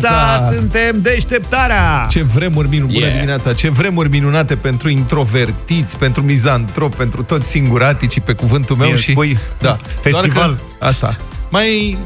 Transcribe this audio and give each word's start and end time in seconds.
dimineața! 0.00 0.54
Suntem 0.54 1.00
deșteptarea! 1.00 2.06
Ce 2.10 2.22
vremuri 2.22 2.68
minunate, 2.68 2.92
bună 2.92 3.04
Yeah. 3.04 3.16
dimineața! 3.18 3.52
Ce 3.52 3.70
vremuri 3.70 4.08
minunate 4.08 4.56
pentru 4.56 4.88
introvertiți, 4.88 5.96
pentru 5.96 6.22
mizantrop, 6.22 6.94
pentru 6.94 7.22
toți 7.22 7.50
singuraticii 7.50 8.20
pe 8.20 8.32
cuvântul 8.32 8.76
meu 8.76 8.88
Mie 8.88 8.96
și... 8.96 9.10
spui, 9.10 9.38
da. 9.58 9.78
festival. 10.00 10.30
Doar 10.30 10.46
că, 10.46 10.84
asta. 10.86 11.16
Mai 11.50 11.98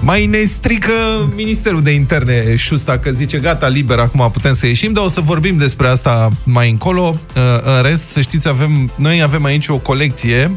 mai 0.00 0.26
ne 0.26 0.44
strică 0.44 0.92
Ministerul 1.34 1.82
de 1.82 1.90
Interne 1.90 2.56
șusta 2.56 2.98
că 2.98 3.10
zice 3.10 3.38
gata, 3.38 3.68
liber, 3.68 3.98
acum 3.98 4.30
putem 4.32 4.52
să 4.52 4.66
ieșim, 4.66 4.92
dar 4.92 5.04
o 5.04 5.08
să 5.08 5.20
vorbim 5.20 5.56
despre 5.56 5.88
asta 5.88 6.30
mai 6.44 6.70
încolo. 6.70 7.20
Uh, 7.36 7.42
În 7.76 7.82
rest, 7.82 8.08
să 8.08 8.20
știți, 8.20 8.48
avem, 8.48 8.90
noi 8.94 9.22
avem 9.22 9.44
aici 9.44 9.68
o 9.68 9.78
colecție. 9.78 10.50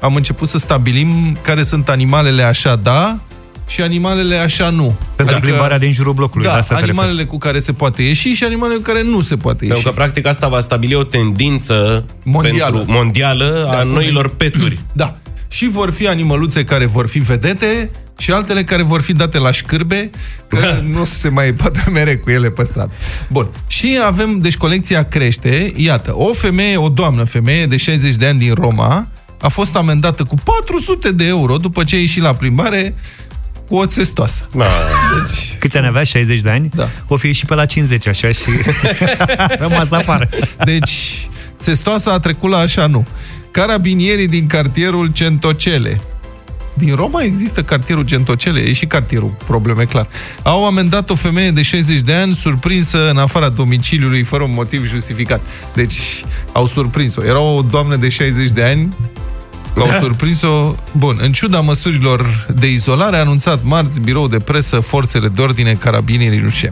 Am 0.00 0.14
început 0.14 0.48
să 0.48 0.58
stabilim 0.58 1.38
care 1.42 1.62
sunt 1.62 1.88
animalele 1.88 2.42
așa 2.42 2.76
da 2.76 3.18
și 3.66 3.80
animalele 3.80 4.36
așa 4.36 4.70
nu. 4.70 4.94
Pentru 5.16 5.40
plimbarea 5.40 5.78
din 5.78 5.92
jurul 5.92 6.12
blocului. 6.12 6.46
la 6.46 6.52
Da, 6.52 6.58
asta 6.58 6.76
te 6.76 6.82
animalele 6.82 7.24
cu 7.24 7.38
care 7.38 7.58
se 7.58 7.72
poate 7.72 8.02
ieși 8.02 8.32
și 8.32 8.44
animalele 8.44 8.78
cu 8.78 8.84
care 8.84 9.02
nu 9.02 9.20
se 9.20 9.36
poate 9.36 9.64
ieși. 9.64 9.74
Pentru 9.74 9.92
că, 9.92 10.00
practic, 10.00 10.26
asta 10.26 10.48
va 10.48 10.60
stabili 10.60 10.94
o 10.94 11.02
tendință 11.02 12.04
Mondială. 12.24 12.76
Pentru, 12.76 12.92
mondială 12.92 13.66
a 13.68 13.72
Da, 13.72 13.82
noilor 13.82 14.28
peturi. 14.28 14.78
Da. 14.92 15.16
Și 15.50 15.68
vor 15.68 15.90
fi 15.90 16.08
animăluțe 16.08 16.64
care 16.64 16.86
vor 16.86 17.08
fi 17.08 17.18
vedete 17.18 17.90
și 18.18 18.30
altele 18.32 18.64
care 18.64 18.82
vor 18.82 19.00
fi 19.00 19.12
date 19.12 19.38
la 19.38 19.50
șcârbe, 19.50 20.10
că 20.48 20.58
nu 20.94 21.04
se 21.04 21.28
mai 21.28 21.52
poate 21.52 21.84
mere 21.92 22.16
cu 22.16 22.30
ele 22.30 22.50
pe 22.50 22.64
stradă. 22.64 22.90
Bun. 23.30 23.48
Și 23.66 23.98
avem, 24.04 24.38
deci 24.38 24.56
colecția 24.56 25.04
crește. 25.04 25.72
Iată, 25.76 26.12
o 26.16 26.32
femeie, 26.32 26.76
o 26.76 26.88
doamnă 26.88 27.24
femeie 27.24 27.66
de 27.66 27.76
60 27.76 28.14
de 28.14 28.26
ani 28.26 28.38
din 28.38 28.54
Roma 28.54 29.08
a 29.40 29.48
fost 29.48 29.76
amendată 29.76 30.24
cu 30.24 30.34
400 30.44 31.12
de 31.12 31.26
euro 31.26 31.56
după 31.56 31.84
ce 31.84 31.96
a 31.96 31.98
ieșit 31.98 32.22
la 32.22 32.34
plimbare 32.34 32.94
cu 33.72 33.78
oț 33.78 33.92
țestoasă. 33.92 34.48
Da. 34.56 34.64
Deci, 35.26 35.56
Câți 35.58 35.76
ani 35.76 35.86
avea? 35.86 36.02
60 36.02 36.40
de 36.40 36.50
ani? 36.50 36.68
Da. 36.74 36.88
O 37.08 37.16
fi 37.16 37.32
și 37.32 37.46
pe 37.46 37.54
la 37.54 37.66
50, 37.66 38.06
așa, 38.06 38.32
și 38.32 38.44
rămas 39.64 39.90
afară. 39.90 40.28
Deci, 40.64 41.28
țestoasa 41.60 42.12
a 42.12 42.18
trecut 42.18 42.50
la 42.50 42.58
așa 42.58 42.86
nu. 42.86 43.06
Carabinierii 43.50 44.28
din 44.28 44.46
cartierul 44.46 45.06
Centocele. 45.12 46.00
Din 46.74 46.94
Roma 46.94 47.22
există 47.22 47.62
cartierul 47.62 48.04
Centocele, 48.04 48.60
e 48.60 48.72
și 48.72 48.86
cartierul, 48.86 49.36
probleme 49.46 49.84
clar. 49.84 50.08
Au 50.42 50.66
amendat 50.66 51.10
o 51.10 51.14
femeie 51.14 51.50
de 51.50 51.62
60 51.62 52.00
de 52.00 52.12
ani 52.12 52.34
surprinsă 52.34 53.10
în 53.10 53.18
afara 53.18 53.48
domiciliului 53.48 54.22
fără 54.22 54.42
un 54.42 54.52
motiv 54.54 54.86
justificat. 54.86 55.40
Deci, 55.74 56.24
au 56.52 56.66
surprins-o. 56.66 57.24
Era 57.24 57.40
o 57.40 57.62
doamnă 57.62 57.96
de 57.96 58.08
60 58.08 58.50
de 58.50 58.62
ani 58.62 58.94
Că 59.74 59.80
au 59.80 60.00
surprins-o. 60.00 60.74
Bun, 60.92 61.18
în 61.22 61.32
ciuda 61.32 61.60
măsurilor 61.60 62.46
de 62.54 62.70
izolare, 62.72 63.16
a 63.16 63.20
anunțat 63.20 63.60
marți 63.62 64.00
birou 64.00 64.28
de 64.28 64.38
presă 64.38 64.80
forțele 64.80 65.28
de 65.28 65.42
ordine 65.42 65.72
carabinierii 65.72 66.40
rușe. 66.40 66.68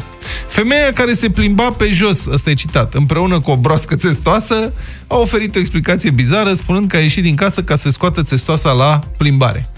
Femeia 0.48 0.92
care 0.92 1.12
se 1.12 1.30
plimba 1.30 1.70
pe 1.70 1.88
jos, 1.90 2.26
ăsta 2.26 2.50
e 2.50 2.54
citat, 2.54 2.94
împreună 2.94 3.40
cu 3.40 3.50
o 3.50 3.56
broască 3.56 3.96
țestoasă, 3.96 4.72
a 5.06 5.16
oferit 5.16 5.56
o 5.56 5.58
explicație 5.58 6.10
bizară, 6.10 6.52
spunând 6.52 6.88
că 6.88 6.96
a 6.96 7.00
ieșit 7.00 7.22
din 7.22 7.34
casă 7.34 7.62
ca 7.62 7.76
să 7.76 7.90
scoată 7.90 8.22
țestoasa 8.22 8.72
la 8.72 9.00
plimbare. 9.16 9.68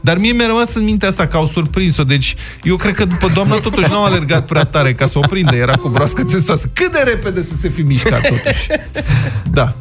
Dar 0.00 0.16
mie 0.16 0.32
mi-a 0.32 0.46
rămas 0.46 0.74
în 0.74 0.84
minte 0.84 1.06
asta 1.06 1.26
că 1.26 1.36
au 1.36 1.46
surprins-o, 1.46 2.04
deci 2.04 2.34
eu 2.62 2.76
cred 2.76 2.94
că 2.94 3.04
după 3.04 3.30
doamna 3.34 3.54
totuși 3.56 3.90
n-au 3.90 4.04
alergat 4.04 4.46
prea 4.46 4.64
tare 4.64 4.94
ca 4.94 5.06
să 5.06 5.18
o 5.18 5.20
prindă, 5.20 5.54
era 5.56 5.74
cu 5.74 5.88
broască 5.88 6.24
țestoasă. 6.24 6.70
Cât 6.72 6.92
de 6.92 7.02
repede 7.06 7.42
să 7.42 7.52
se 7.60 7.68
fi 7.68 7.80
mișcat 7.80 8.20
totuși. 8.28 8.66
Da. 9.50 9.74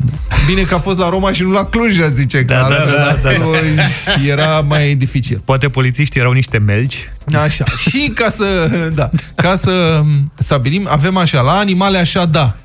Bine 0.48 0.62
că 0.62 0.76
a 0.76 0.80
fost 0.80 1.00
la 1.00 1.10
Roma 1.10 1.32
și 1.32 1.44
nu 1.44 1.52
la 1.52 1.66
Cluj, 1.66 2.00
aș 2.00 2.08
zice, 2.08 2.38
că 2.38 2.54
Da, 2.54 2.60
da, 2.60 2.64
altfel 2.66 2.86
da, 2.92 2.98
da, 2.98 3.20
da. 3.22 3.30
atunci 3.30 4.28
era 4.28 4.62
mai 4.62 4.96
dificil. 4.96 5.42
Poate 5.46 5.70
polițiștii 5.70 6.20
erau 6.20 6.32
niște 6.32 6.58
melci. 6.58 7.12
Așa. 7.44 7.64
Și 7.90 8.12
ca 8.16 8.30
să, 8.30 8.70
da, 8.94 9.10
ca 9.36 9.56
să 9.56 10.02
stabilim, 10.38 10.88
avem 10.92 11.18
așa, 11.18 11.42
la 11.42 11.52
animale 11.52 11.98
așa, 11.98 12.26
da. 12.26 12.56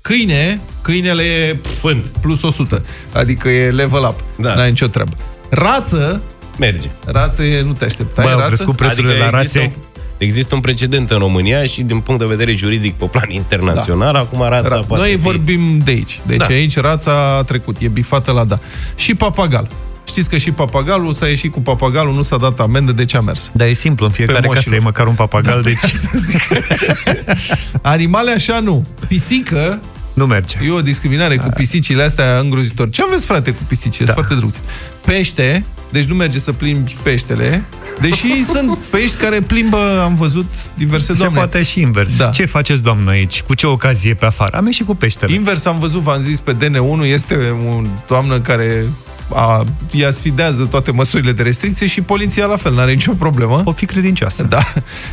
Câine, 0.00 0.60
câinele 0.82 1.22
e 1.22 1.56
Sfânt. 1.74 2.06
plus 2.20 2.42
100, 2.42 2.84
adică 3.12 3.48
e 3.48 3.70
level 3.70 4.02
up, 4.08 4.24
Da. 4.38 4.54
n-ai 4.54 4.68
nicio 4.68 4.86
treabă. 4.86 5.12
Rață, 5.50 6.22
Merge. 6.58 6.88
rață 7.04 7.42
e, 7.42 7.62
nu 7.62 7.72
te 7.72 7.84
așteptai, 7.84 8.24
Bă, 8.24 8.30
au 8.30 8.36
rață? 8.38 8.48
crescut 8.54 8.76
prețurile 8.76 9.12
la 9.12 9.38
există, 9.38 9.58
rațe. 9.58 9.72
un, 9.76 9.82
există 10.18 10.54
un 10.54 10.60
precedent 10.60 11.10
în 11.10 11.18
România 11.18 11.64
și 11.64 11.82
din 11.82 12.00
punct 12.00 12.20
de 12.20 12.26
vedere 12.26 12.54
juridic 12.54 12.94
pe 12.94 13.04
plan 13.04 13.30
internațional, 13.30 14.12
da. 14.12 14.18
acum 14.18 14.40
rața 14.40 14.68
Rață. 14.68 14.84
poate 14.88 15.02
Noi 15.02 15.12
fi... 15.12 15.18
vorbim 15.18 15.78
de 15.84 15.90
aici. 15.90 16.20
Deci 16.26 16.36
Da. 16.38 16.44
aici 16.46 16.76
rața 16.76 17.36
a 17.36 17.42
trecut, 17.42 17.76
e 17.80 17.88
bifată 17.88 18.32
la 18.32 18.44
da. 18.44 18.56
Și 18.94 19.14
papagal. 19.14 19.68
Știți 20.06 20.28
că 20.28 20.36
și 20.36 20.50
papagalul 20.50 21.12
s-a 21.12 21.26
ieșit 21.26 21.52
cu 21.52 21.60
papagalul, 21.60 22.14
nu 22.14 22.22
s-a 22.22 22.36
dat 22.36 22.60
amendă, 22.60 22.92
de 22.92 23.04
ce 23.04 23.16
a 23.16 23.20
mers? 23.20 23.50
Dar 23.54 23.66
e 23.68 23.72
simplu, 23.72 24.06
în 24.06 24.12
fiecare 24.12 24.38
casă 24.38 24.52
moșilor. 24.54 24.78
e 24.78 24.82
măcar 24.82 25.06
un 25.06 25.14
papagal, 25.14 25.62
deci 25.62 25.78
Animale 27.82 28.30
așa 28.30 28.60
nu. 28.60 28.86
Pisică, 29.08 29.80
nu 30.14 30.26
merge. 30.26 30.56
e 30.66 30.70
o 30.70 30.80
discriminare 30.80 31.36
cu 31.36 31.48
pisicile 31.54 32.02
astea 32.02 32.38
îngrozitor. 32.38 32.90
Ce 32.90 33.02
aveți, 33.06 33.26
frate, 33.26 33.50
cu 33.50 33.62
pisicile? 33.68 34.06
Da. 34.06 34.12
Sunt 34.12 34.26
foarte 34.26 34.34
drăguțe. 34.34 34.58
Pește, 35.04 35.64
deci 35.90 36.04
nu 36.04 36.14
merge 36.14 36.38
să 36.38 36.52
plimbi 36.52 36.96
peștele, 37.02 37.64
deși 38.00 38.44
sunt 38.52 38.76
pești 38.90 39.16
care 39.16 39.40
plimbă, 39.40 40.00
am 40.02 40.14
văzut, 40.14 40.50
diverse 40.74 41.12
Se 41.12 41.18
doamne. 41.18 41.36
poate 41.36 41.62
și 41.62 41.80
invers. 41.80 42.16
Da. 42.16 42.30
Ce 42.30 42.44
faceți, 42.44 42.82
doamnă, 42.82 43.10
aici? 43.10 43.42
Cu 43.42 43.54
ce 43.54 43.66
ocazie 43.66 44.14
pe 44.14 44.26
afară? 44.26 44.56
Am 44.56 44.66
ieșit 44.66 44.86
cu 44.86 44.94
peștele. 44.94 45.32
Invers 45.32 45.64
am 45.64 45.78
văzut, 45.78 46.00
v-am 46.00 46.20
zis, 46.20 46.40
pe 46.40 46.54
DN1 46.56 47.04
este 47.04 47.54
o 47.68 47.82
doamnă 48.06 48.40
care 48.40 48.86
a, 49.34 49.64
ea 49.92 50.10
sfidează 50.10 50.64
toate 50.64 50.90
măsurile 50.92 51.32
de 51.32 51.42
restricție 51.42 51.86
și 51.86 52.00
poliția 52.00 52.46
la 52.46 52.56
fel, 52.56 52.74
n-are 52.74 52.92
nicio 52.92 53.12
problemă. 53.12 53.62
O 53.64 53.72
fi 53.72 53.86
credincioasă. 53.86 54.42
Da. 54.42 54.62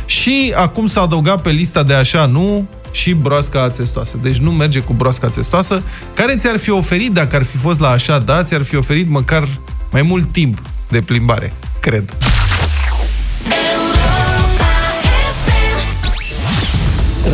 Și 0.04 0.52
acum 0.56 0.86
s-a 0.86 1.00
adăugat 1.00 1.42
pe 1.42 1.50
lista 1.50 1.82
de 1.82 1.94
așa 1.94 2.26
nu 2.26 2.68
și 2.90 3.12
broasca 3.12 3.70
țestoasă. 3.70 4.16
Deci 4.22 4.36
nu 4.36 4.50
merge 4.50 4.80
cu 4.80 4.92
broasca 4.92 5.28
țestoasă, 5.28 5.82
care 6.14 6.36
ți-ar 6.36 6.56
fi 6.56 6.70
oferit, 6.70 7.12
dacă 7.12 7.36
ar 7.36 7.42
fi 7.42 7.56
fost 7.56 7.80
la 7.80 7.88
așa, 7.88 8.18
da, 8.18 8.42
ți-ar 8.42 8.62
fi 8.62 8.76
oferit 8.76 9.08
măcar 9.08 9.48
mai 9.92 10.02
mult 10.02 10.32
timp 10.32 10.62
de 10.88 11.00
plimbare, 11.00 11.52
cred. 11.80 12.16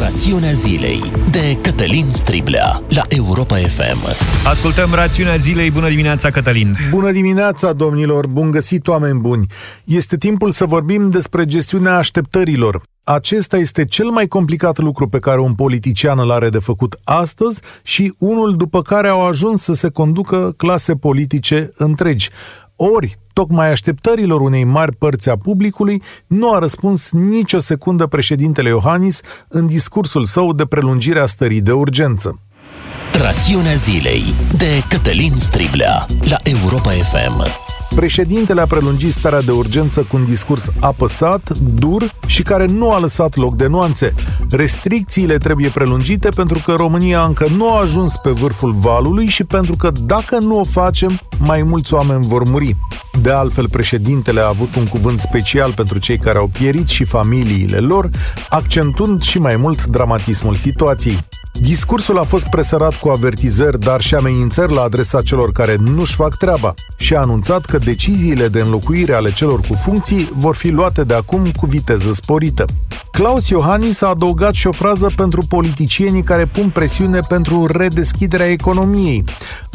Rațiunea 0.01 0.53
zilei 0.53 1.13
de 1.31 1.59
Cătălin 1.61 2.11
Striblea 2.11 2.83
la 2.89 3.03
Europa 3.09 3.57
FM. 3.57 4.27
Ascultăm 4.47 4.95
rațiunea 4.95 5.37
zilei. 5.37 5.71
Bună 5.71 5.89
dimineața, 5.89 6.31
Cătălin. 6.31 6.77
Bună 6.91 7.11
dimineața, 7.11 7.73
domnilor! 7.73 8.27
Bun 8.27 8.51
găsit, 8.51 8.87
oameni 8.87 9.21
buni! 9.21 9.47
Este 9.85 10.17
timpul 10.17 10.51
să 10.51 10.65
vorbim 10.65 11.09
despre 11.09 11.45
gestiunea 11.45 11.97
așteptărilor. 11.97 12.83
Acesta 13.05 13.57
este 13.57 13.85
cel 13.85 14.09
mai 14.09 14.27
complicat 14.27 14.79
lucru 14.79 15.09
pe 15.09 15.19
care 15.19 15.41
un 15.41 15.55
politician 15.55 16.19
îl 16.19 16.31
are 16.31 16.49
de 16.49 16.59
făcut 16.59 17.01
astăzi 17.05 17.61
și 17.83 18.15
unul 18.19 18.57
după 18.57 18.83
care 18.83 19.09
au 19.09 19.27
ajuns 19.27 19.63
să 19.63 19.73
se 19.73 19.89
conducă 19.91 20.55
clase 20.57 20.97
politice 20.97 21.71
întregi. 21.77 22.31
Ori, 22.77 23.17
tocmai 23.33 23.71
așteptărilor 23.71 24.41
unei 24.41 24.65
mari 24.65 24.97
părți 24.97 25.31
a 25.31 25.37
publicului, 25.37 26.03
nu 26.27 26.53
a 26.53 26.59
răspuns 26.59 27.13
nicio 27.13 27.59
secundă 27.59 28.07
președintele 28.07 28.69
Iohannis 28.69 29.21
în 29.49 29.67
discursul 29.67 30.25
său 30.25 30.53
de 30.53 30.67
prelungire 30.67 31.21
a 31.21 31.27
stării 31.27 31.61
de 31.61 31.73
urgență. 31.73 32.41
Rațiunea 33.23 33.75
zilei 33.75 34.35
de 34.57 34.83
Cătălin 34.89 35.37
Striblea 35.37 36.07
la 36.21 36.37
Europa 36.43 36.91
FM. 36.91 37.47
Președintele 37.95 38.61
a 38.61 38.67
prelungit 38.67 39.13
starea 39.13 39.41
de 39.41 39.51
urgență 39.51 40.01
cu 40.01 40.17
un 40.17 40.25
discurs 40.25 40.71
apăsat, 40.81 41.59
dur 41.59 42.11
și 42.27 42.43
care 42.43 42.67
nu 42.67 42.91
a 42.91 42.99
lăsat 42.99 43.37
loc 43.37 43.55
de 43.55 43.67
nuanțe. 43.67 44.15
Restricțiile 44.51 45.37
trebuie 45.37 45.69
prelungite 45.69 46.29
pentru 46.29 46.61
că 46.65 46.73
România 46.73 47.21
încă 47.21 47.47
nu 47.57 47.73
a 47.73 47.81
ajuns 47.81 48.17
pe 48.17 48.31
vârful 48.31 48.73
valului 48.73 49.27
și 49.27 49.45
pentru 49.45 49.77
că 49.77 49.91
dacă 50.05 50.39
nu 50.41 50.59
o 50.59 50.65
facem, 50.65 51.19
mai 51.39 51.63
mulți 51.63 51.95
oameni 51.95 52.27
vor 52.27 52.49
muri. 52.49 52.77
De 53.21 53.31
altfel, 53.31 53.69
președintele 53.69 54.41
a 54.41 54.49
avut 54.49 54.75
un 54.75 54.87
cuvânt 54.87 55.19
special 55.19 55.73
pentru 55.73 55.99
cei 55.99 56.19
care 56.19 56.39
au 56.39 56.47
pierit 56.47 56.89
și 56.89 57.05
familiile 57.05 57.79
lor, 57.79 58.09
accentuând 58.49 59.23
și 59.23 59.39
mai 59.39 59.57
mult 59.57 59.85
dramatismul 59.85 60.55
situației. 60.55 61.19
Discursul 61.61 62.19
a 62.19 62.23
fost 62.23 62.47
presărat 62.47 62.95
cu 62.95 63.09
avertizări, 63.09 63.79
dar 63.79 64.01
și 64.01 64.15
amenințări 64.15 64.75
la 64.75 64.83
adresa 64.83 65.23
celor 65.23 65.53
care 65.53 65.77
nu-și 65.95 66.15
fac 66.15 66.37
treaba 66.37 66.75
și 66.97 67.15
a 67.15 67.21
anunțat 67.21 67.65
că 67.65 67.79
deciziile 67.79 68.49
de 68.49 68.61
înlocuire 68.61 69.15
ale 69.15 69.33
celor 69.33 69.61
cu 69.61 69.75
funcții 69.75 70.29
vor 70.37 70.55
fi 70.55 70.71
luate 70.71 71.05
de 71.05 71.15
acum 71.15 71.51
cu 71.57 71.67
viteză 71.67 72.13
sporită. 72.13 72.65
Claus 73.13 73.49
Iohannis 73.49 74.01
a 74.01 74.09
adăugat 74.09 74.53
și 74.53 74.67
o 74.67 74.73
frază 74.73 75.11
pentru 75.17 75.43
politicienii 75.49 76.23
care 76.23 76.45
pun 76.45 76.71
presiune 76.71 77.21
pentru 77.29 77.67
redeschiderea 77.67 78.47
economiei. 78.47 79.25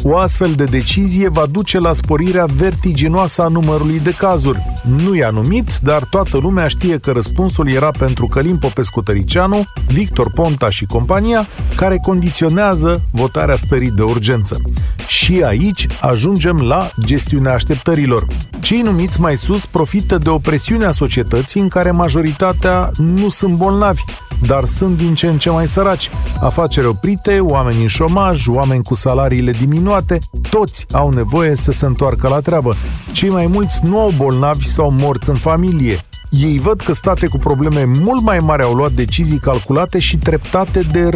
O 0.02 0.16
astfel 0.16 0.52
de 0.52 0.64
decizie 0.64 1.28
va 1.28 1.46
duce 1.50 1.78
la 1.78 1.92
sporirea 1.92 2.44
vertiginoasă 2.56 3.42
a 3.42 3.48
numărului 3.48 4.00
de 4.00 4.14
cazuri. 4.18 4.62
Nu 5.04 5.14
i-a 5.14 5.30
numit, 5.30 5.78
dar 5.82 6.04
toată 6.10 6.38
lumea 6.38 6.68
știe 6.68 6.98
că 6.98 7.10
răspunsul 7.10 7.70
era 7.70 7.90
pentru 7.90 8.26
Călim 8.26 8.58
Popescu 8.58 9.00
Tăricianu, 9.00 9.64
Victor 9.86 10.30
Ponta 10.34 10.70
și 10.70 10.86
compania, 10.86 11.46
care 11.76 11.98
condiționează 12.02 13.04
votarea 13.12 13.56
stării 13.56 13.90
de 13.90 14.02
urgență. 14.02 14.56
Și 15.06 15.42
aici 15.42 15.86
ajungem 16.00 16.56
la 16.56 16.90
gestiunea 17.04 17.54
așteptărilor. 17.54 18.26
Cei 18.60 18.80
numiți 18.80 19.20
mai 19.20 19.36
sus 19.36 19.66
profită 19.66 20.18
de 20.18 20.28
o 20.28 20.38
presiune 20.38 20.84
a 20.84 20.90
societății 20.90 21.60
în 21.60 21.68
care 21.68 21.90
majoritatea 21.90 22.90
nu 22.96 23.28
sunt 23.28 23.54
bolnavi, 23.54 24.02
dar 24.46 24.64
sunt 24.64 24.96
din 24.96 25.14
ce 25.14 25.26
în 25.26 25.38
ce 25.38 25.50
mai 25.50 25.68
săraci. 25.68 26.10
Afaceri 26.40 26.86
oprite, 26.86 27.40
oameni 27.40 27.82
în 27.82 27.88
șomaj, 27.88 28.46
oameni 28.46 28.82
cu 28.82 28.94
salariile 28.94 29.50
diminuate, 29.50 30.18
toți 30.50 30.86
au 30.92 31.10
nevoie 31.10 31.54
să 31.54 31.70
se 31.70 31.86
întoarcă 31.86 32.28
la 32.28 32.38
treabă. 32.38 32.74
Cei 33.12 33.30
mai 33.30 33.46
mulți 33.46 33.80
nu 33.84 34.00
au 34.00 34.12
bolnavi 34.16 34.68
sau 34.68 34.90
morți 34.90 35.28
în 35.28 35.36
familie. 35.36 36.00
Ei 36.30 36.58
văd 36.58 36.80
că 36.80 36.92
state 36.92 37.26
cu 37.26 37.36
probleme 37.36 37.84
mult 37.84 38.22
mai 38.22 38.38
mari 38.38 38.62
au 38.62 38.74
luat 38.74 38.92
decizii 38.92 39.38
calculate 39.38 39.98
și 39.98 40.16
treptate 40.16 40.80
de 40.92 41.08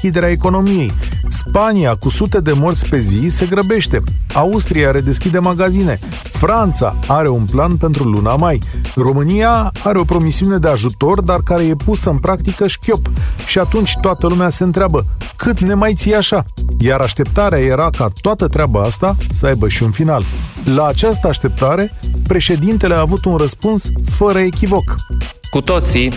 redeschiderea 0.00 0.30
economiei. 0.30 0.92
Spania, 1.28 1.94
cu 1.94 2.10
sute 2.10 2.40
de 2.40 2.52
morți 2.52 2.88
pe 2.88 2.98
zi, 2.98 3.28
se 3.28 3.46
grăbește. 3.46 4.02
Austria 4.34 4.90
redeschide 4.90 5.38
magazine. 5.38 5.98
Franța 6.22 6.98
are 7.06 7.28
un 7.28 7.44
plan 7.44 7.76
pentru 7.76 8.02
luna 8.04 8.36
mai. 8.36 8.58
România 8.94 9.72
are 9.84 9.98
o 9.98 10.04
promisiune 10.04 10.58
de 10.58 10.68
ajutor, 10.68 11.20
dar 11.20 11.40
care 11.42 11.64
e 11.64 11.74
pusă 11.74 12.10
în 12.10 12.18
practică 12.18 12.66
șchiop. 12.66 13.08
Și 13.46 13.58
atunci 13.58 13.96
toată 14.00 14.26
lumea 14.26 14.48
se 14.48 14.64
întreabă, 14.64 15.06
cât 15.36 15.60
ne 15.60 15.74
mai 15.74 15.94
ții 15.94 16.14
așa? 16.14 16.44
Iar 16.78 17.00
așteptarea 17.00 17.58
era 17.58 17.90
ca 17.90 18.08
toată 18.20 18.48
treaba 18.48 18.82
asta 18.82 19.16
să 19.32 19.46
aibă 19.46 19.68
și 19.68 19.82
un 19.82 19.90
final. 19.90 20.22
La 20.64 20.86
această 20.86 21.28
așteptare, 21.28 21.90
președintele 22.26 22.94
a 22.94 23.00
avut 23.00 23.24
un 23.24 23.36
răspuns 23.36 23.90
fără 24.04 24.38
echivoc. 24.38 24.94
Cu 25.50 25.60
toții 25.60 26.12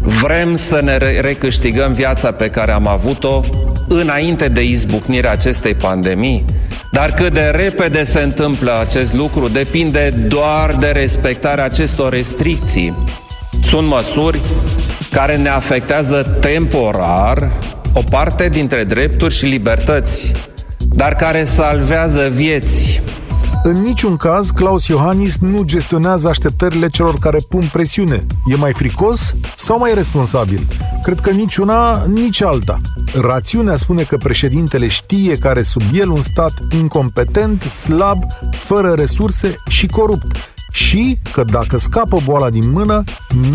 vrem 0.00 0.54
să 0.54 0.80
ne 0.82 0.96
recâștigăm 1.20 1.92
viața 1.92 2.32
pe 2.32 2.50
care 2.50 2.72
am 2.72 2.86
avut-o 2.86 3.40
înainte 3.88 4.48
de 4.48 4.62
izbucnirea 4.62 5.30
acestei 5.30 5.74
pandemii, 5.74 6.44
dar 6.92 7.12
cât 7.12 7.32
de 7.32 7.50
repede 7.54 8.04
se 8.04 8.20
întâmplă 8.20 8.78
acest 8.80 9.14
lucru 9.14 9.48
depinde 9.48 10.08
doar 10.28 10.76
de 10.78 10.86
respectarea 10.86 11.64
acestor 11.64 12.12
restricții. 12.12 12.94
Sunt 13.62 13.86
măsuri 13.86 14.40
care 15.10 15.36
ne 15.36 15.48
afectează 15.48 16.36
temporar 16.40 17.58
o 17.92 18.02
parte 18.10 18.48
dintre 18.48 18.84
drepturi 18.84 19.34
și 19.34 19.44
libertăți, 19.44 20.32
dar 20.78 21.14
care 21.14 21.44
salvează 21.44 22.28
vieți. 22.34 23.02
În 23.62 23.72
niciun 23.72 24.16
caz, 24.16 24.50
Claus 24.50 24.86
Iohannis 24.86 25.38
nu 25.38 25.62
gestionează 25.62 26.28
așteptările 26.28 26.88
celor 26.88 27.18
care 27.18 27.38
pun 27.48 27.68
presiune. 27.72 28.26
E 28.46 28.56
mai 28.56 28.72
fricos 28.72 29.34
sau 29.56 29.78
mai 29.78 29.94
responsabil? 29.94 30.66
Cred 31.02 31.20
că 31.20 31.30
nici 31.30 31.56
una, 31.56 32.04
nici 32.04 32.42
alta. 32.42 32.80
Rațiunea 33.20 33.76
spune 33.76 34.02
că 34.02 34.16
președintele 34.16 34.88
știe 34.88 35.36
că 35.36 35.48
are 35.48 35.62
sub 35.62 35.82
el 35.92 36.08
un 36.08 36.20
stat 36.20 36.52
incompetent, 36.80 37.62
slab, 37.62 38.22
fără 38.50 38.90
resurse 38.90 39.54
și 39.68 39.86
corupt 39.86 40.26
și 40.72 41.18
că 41.32 41.44
dacă 41.44 41.78
scapă 41.78 42.20
boala 42.24 42.50
din 42.50 42.70
mână, 42.70 43.02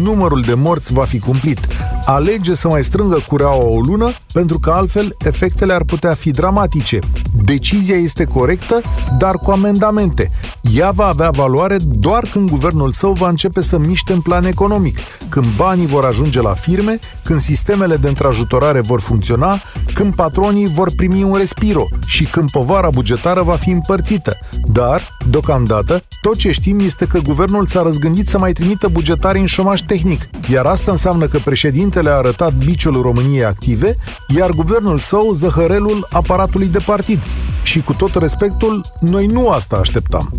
numărul 0.01 0.41
de 0.41 0.53
morți 0.53 0.93
va 0.93 1.03
fi 1.03 1.19
cumplit. 1.19 1.59
Alege 2.05 2.53
să 2.53 2.67
mai 2.67 2.83
strângă 2.83 3.23
cureaua 3.27 3.65
o 3.65 3.79
lună, 3.79 4.11
pentru 4.33 4.59
că 4.59 4.71
altfel 4.71 5.15
efectele 5.25 5.73
ar 5.73 5.83
putea 5.83 6.11
fi 6.11 6.31
dramatice. 6.31 6.99
Decizia 7.43 7.95
este 7.95 8.23
corectă, 8.23 8.81
dar 9.17 9.35
cu 9.35 9.51
amendamente. 9.51 10.31
Ea 10.73 10.91
va 10.91 11.05
avea 11.05 11.29
valoare 11.29 11.77
doar 11.83 12.25
când 12.31 12.49
guvernul 12.49 12.91
său 12.91 13.11
va 13.11 13.29
începe 13.29 13.61
să 13.61 13.77
miște 13.77 14.13
în 14.13 14.21
plan 14.21 14.45
economic, 14.45 14.97
când 15.29 15.45
banii 15.55 15.87
vor 15.87 16.05
ajunge 16.05 16.41
la 16.41 16.53
firme, 16.53 16.99
când 17.23 17.39
sistemele 17.39 17.95
de 17.95 18.07
întrajutorare 18.07 18.81
vor 18.81 18.99
funcționa, 18.99 19.59
când 19.93 20.15
patronii 20.15 20.67
vor 20.67 20.89
primi 20.95 21.23
un 21.23 21.35
respiro 21.35 21.87
și 22.05 22.25
când 22.25 22.51
povara 22.51 22.89
bugetară 22.89 23.43
va 23.43 23.55
fi 23.55 23.69
împărțită. 23.69 24.37
Dar, 24.63 25.09
deocamdată, 25.29 26.01
tot 26.21 26.35
ce 26.35 26.51
știm 26.51 26.79
este 26.79 27.04
că 27.05 27.19
guvernul 27.19 27.65
s-a 27.65 27.81
răzgândit 27.81 28.27
să 28.27 28.37
mai 28.37 28.53
trimită 28.53 28.87
bugetari 28.87 29.39
în 29.39 29.45
șomaj 29.45 29.79
tehnic, 29.81 30.21
iar 30.49 30.65
asta 30.65 30.91
înseamnă 30.91 31.25
că 31.27 31.37
președintele 31.43 32.09
a 32.09 32.13
arătat 32.13 32.53
biciul 32.53 33.01
României 33.01 33.45
active, 33.45 33.95
iar 34.35 34.49
guvernul 34.49 34.97
său 34.97 35.31
zăhărelul 35.33 36.07
aparatului 36.11 36.67
de 36.67 36.79
partid. 36.85 37.19
Și 37.63 37.81
cu 37.81 37.93
tot 37.93 38.15
respectul, 38.15 38.81
noi 38.99 39.25
nu 39.25 39.49
asta 39.49 39.75
așteptam. 39.75 40.31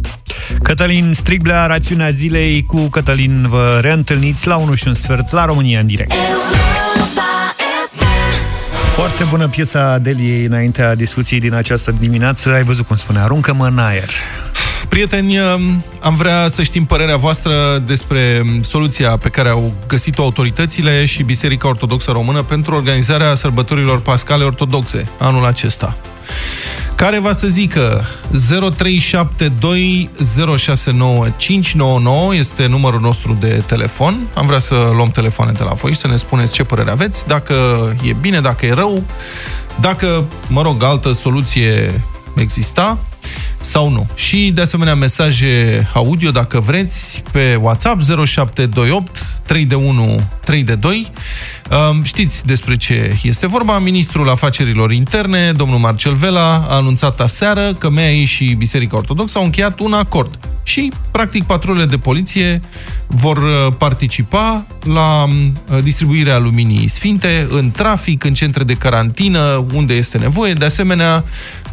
Cătălin 0.62 1.12
Striblea, 1.12 1.66
rațiunea 1.66 2.08
zilei 2.08 2.64
cu 2.64 2.80
Cătălin 2.80 3.46
vă 3.48 3.78
reîntâlniți 3.82 4.46
la 4.46 4.56
1 4.56 4.74
și 4.74 4.88
un 4.88 4.94
sfert 4.94 5.32
la 5.32 5.44
România 5.44 5.80
în 5.80 5.86
direct. 5.86 6.12
Foarte 8.94 9.24
bună 9.24 9.48
piesa 9.48 9.98
Deliei 9.98 10.44
înaintea 10.44 10.94
discuției 10.94 11.40
din 11.40 11.54
această 11.54 11.94
dimineață. 12.00 12.52
Ai 12.52 12.62
văzut 12.62 12.86
cum 12.86 12.96
spune, 12.96 13.18
aruncă-mă 13.18 13.66
în 13.66 13.78
aer. 13.78 14.10
Prieteni, 14.88 15.38
um, 15.38 15.84
am 16.00 16.14
vrea 16.14 16.48
să 16.48 16.62
știm 16.62 16.84
părerea 16.84 17.16
voastră 17.16 17.82
despre 17.86 18.42
um, 18.44 18.62
soluția 18.62 19.16
pe 19.16 19.28
care 19.28 19.48
au 19.48 19.74
găsit-o 19.86 20.22
autoritățile 20.22 21.04
și 21.04 21.22
Biserica 21.22 21.68
Ortodoxă 21.68 22.10
Română 22.10 22.42
pentru 22.42 22.74
organizarea 22.74 23.34
sărbătorilor 23.34 24.00
pascale 24.00 24.44
ortodoxe 24.44 25.08
anul 25.18 25.46
acesta. 25.46 25.96
Care 26.94 27.18
va 27.18 27.32
să 27.32 27.46
zică 27.46 28.04
0372069599 28.32 28.38
este 32.32 32.66
numărul 32.66 33.00
nostru 33.00 33.36
de 33.40 33.62
telefon. 33.66 34.28
Am 34.34 34.46
vrea 34.46 34.58
să 34.58 34.90
luăm 34.94 35.10
telefoane 35.10 35.52
de 35.52 35.62
la 35.62 35.72
voi 35.72 35.92
și 35.92 35.98
să 35.98 36.08
ne 36.08 36.16
spuneți 36.16 36.52
ce 36.52 36.64
părere 36.64 36.90
aveți, 36.90 37.26
dacă 37.26 37.54
e 38.02 38.12
bine, 38.12 38.40
dacă 38.40 38.66
e 38.66 38.72
rău, 38.72 39.04
dacă, 39.80 40.24
mă 40.48 40.62
rog, 40.62 40.82
altă 40.82 41.12
soluție 41.12 42.02
exista 42.36 42.98
sau 43.66 43.90
nu. 43.90 44.06
Și, 44.14 44.50
de 44.54 44.60
asemenea, 44.60 44.94
mesaje 44.94 45.86
audio, 45.94 46.30
dacă 46.30 46.60
vreți, 46.60 47.22
pe 47.32 47.58
WhatsApp 47.60 48.00
0728 48.02 49.18
3 49.46 49.64
de 49.64 49.74
1 49.74 50.20
3 50.44 50.62
de 50.62 50.74
2. 50.74 51.12
Știți 52.02 52.46
despre 52.46 52.76
ce 52.76 53.16
este 53.22 53.46
vorba. 53.46 53.78
Ministrul 53.78 54.28
Afacerilor 54.28 54.92
Interne, 54.92 55.52
domnul 55.52 55.78
Marcel 55.78 56.14
Vela, 56.14 56.66
a 56.68 56.74
anunțat 56.74 57.20
aseară 57.20 57.74
că 57.78 57.90
MEAI 57.90 58.24
și 58.24 58.44
Biserica 58.44 58.96
Ortodoxă 58.96 59.38
au 59.38 59.44
încheiat 59.44 59.78
un 59.78 59.92
acord 59.92 60.38
și, 60.66 60.92
practic, 61.10 61.44
patrulele 61.44 61.84
de 61.84 61.98
poliție 61.98 62.60
vor 63.06 63.36
uh, 63.36 63.72
participa 63.78 64.66
la 64.84 65.24
uh, 65.24 65.78
distribuirea 65.82 66.38
luminii 66.38 66.88
sfinte 66.88 67.46
în 67.50 67.70
trafic, 67.70 68.24
în 68.24 68.34
centre 68.34 68.64
de 68.64 68.74
carantină, 68.74 69.66
unde 69.74 69.94
este 69.94 70.18
nevoie. 70.18 70.52
De 70.52 70.64
asemenea, 70.64 71.24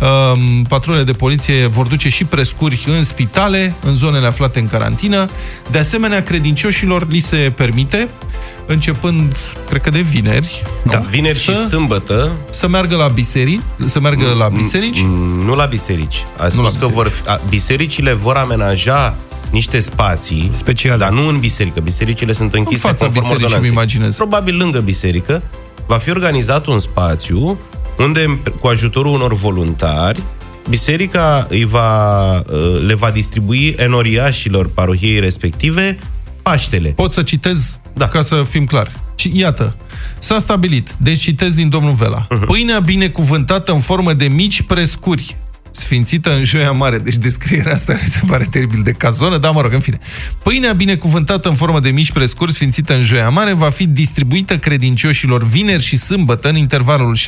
um, 0.02 0.64
patrulele 0.64 1.04
de 1.04 1.12
poliție 1.12 1.66
vor 1.66 1.86
duce 1.86 2.10
și 2.10 2.24
prescuri 2.24 2.84
în 2.98 3.04
spitale, 3.04 3.74
în 3.84 3.94
zonele 3.94 4.28
aflate 4.28 4.60
în 4.60 4.68
carantină. 4.68 5.30
De 5.72 5.78
asemenea, 5.78 6.24
credincioșilor 6.24 7.08
li 7.10 7.20
se 7.20 7.54
permite 7.56 8.08
începând, 8.66 9.36
cred 9.70 9.82
că 9.82 9.90
de 9.90 10.00
vineri. 10.00 10.62
Da, 10.84 10.98
vineri 10.98 11.38
să, 11.38 11.52
și 11.52 11.68
sâmbătă. 11.68 12.32
Să 12.50 12.68
meargă 12.68 12.96
la 12.96 13.08
biserici. 13.08 13.62
Să 13.86 14.00
meargă 14.00 14.34
la 14.38 14.48
biserici. 14.48 15.02
Nu 15.46 15.56
la 15.56 15.66
biserici. 15.66 16.24
A 16.38 16.48
spus 16.48 16.76
că 16.76 16.86
biserici. 16.86 16.94
vor, 16.94 17.12
a, 17.26 17.42
bisericile 17.50 18.14
vor 18.14 18.36
amenaja 18.36 18.83
niște 19.52 19.80
spații 19.80 20.50
speciale, 20.54 20.98
dar 20.98 21.12
nu 21.12 21.28
în 21.28 21.40
biserică. 21.40 21.80
Bisericile 21.80 22.32
sunt 22.32 22.54
închise 22.54 22.88
în 22.88 22.96
fața 22.96 23.12
bisericii, 23.12 23.68
imaginez. 23.68 24.16
Probabil 24.16 24.58
lângă 24.58 24.80
biserică 24.80 25.44
va 25.88 25.98
fi 25.98 26.10
organizat 26.10 26.66
un 26.66 26.80
spațiu 26.80 27.60
unde, 27.98 28.40
cu 28.60 28.68
ajutorul 28.68 29.14
unor 29.14 29.34
voluntari, 29.34 30.24
biserica 30.70 31.46
îi 31.50 31.66
va, 31.66 32.42
le 32.86 32.94
va 32.94 33.12
distribui 33.12 33.76
enoriașilor 33.78 34.70
parohiei 34.70 35.20
respective 35.20 35.98
Paștele. 36.42 36.90
Pot 36.90 37.12
să 37.12 37.24
citez, 37.24 37.80
da. 37.94 38.08
ca 38.08 38.22
să 38.22 38.44
fim 38.50 38.66
clari. 38.66 38.92
Iată, 39.32 39.76
s-a 40.20 40.38
stabilit, 40.38 40.96
deci 41.00 41.20
citez 41.20 41.54
din 41.54 41.70
domnul 41.70 41.94
Vela, 41.94 42.28
uh-huh. 42.28 42.46
pâinea 42.46 42.80
binecuvântată 42.80 43.72
în 43.72 43.80
formă 43.80 44.14
de 44.14 44.28
mici 44.28 44.62
prescuri, 44.62 45.38
sfințită 45.76 46.36
în 46.36 46.44
joia 46.44 46.72
mare. 46.72 46.98
Deci 46.98 47.16
descrierea 47.16 47.74
asta 47.74 47.94
mi 48.02 48.08
se 48.08 48.22
pare 48.28 48.48
teribil 48.50 48.82
de 48.84 48.92
cazonă, 48.92 49.38
dar 49.38 49.52
mă 49.52 49.62
rog, 49.62 49.74
în 49.74 49.80
fine. 49.80 50.00
Pâinea 50.44 50.74
binecuvântată 50.74 51.50
în 51.50 51.56
formă 51.56 51.80
de 51.80 51.90
mici 51.90 52.12
prescuri, 52.12 52.52
sfințită 52.52 52.96
în 52.96 53.04
joia 53.04 53.30
mare, 53.30 53.54
va 53.54 53.70
fi 53.70 53.88
distribuită 53.88 54.58
credincioșilor 54.58 55.44
vineri 55.44 55.82
și 55.82 55.98
sâmbătă, 55.98 56.50
în 56.50 56.56
intervalul 56.56 57.18
7-17, 57.18 57.20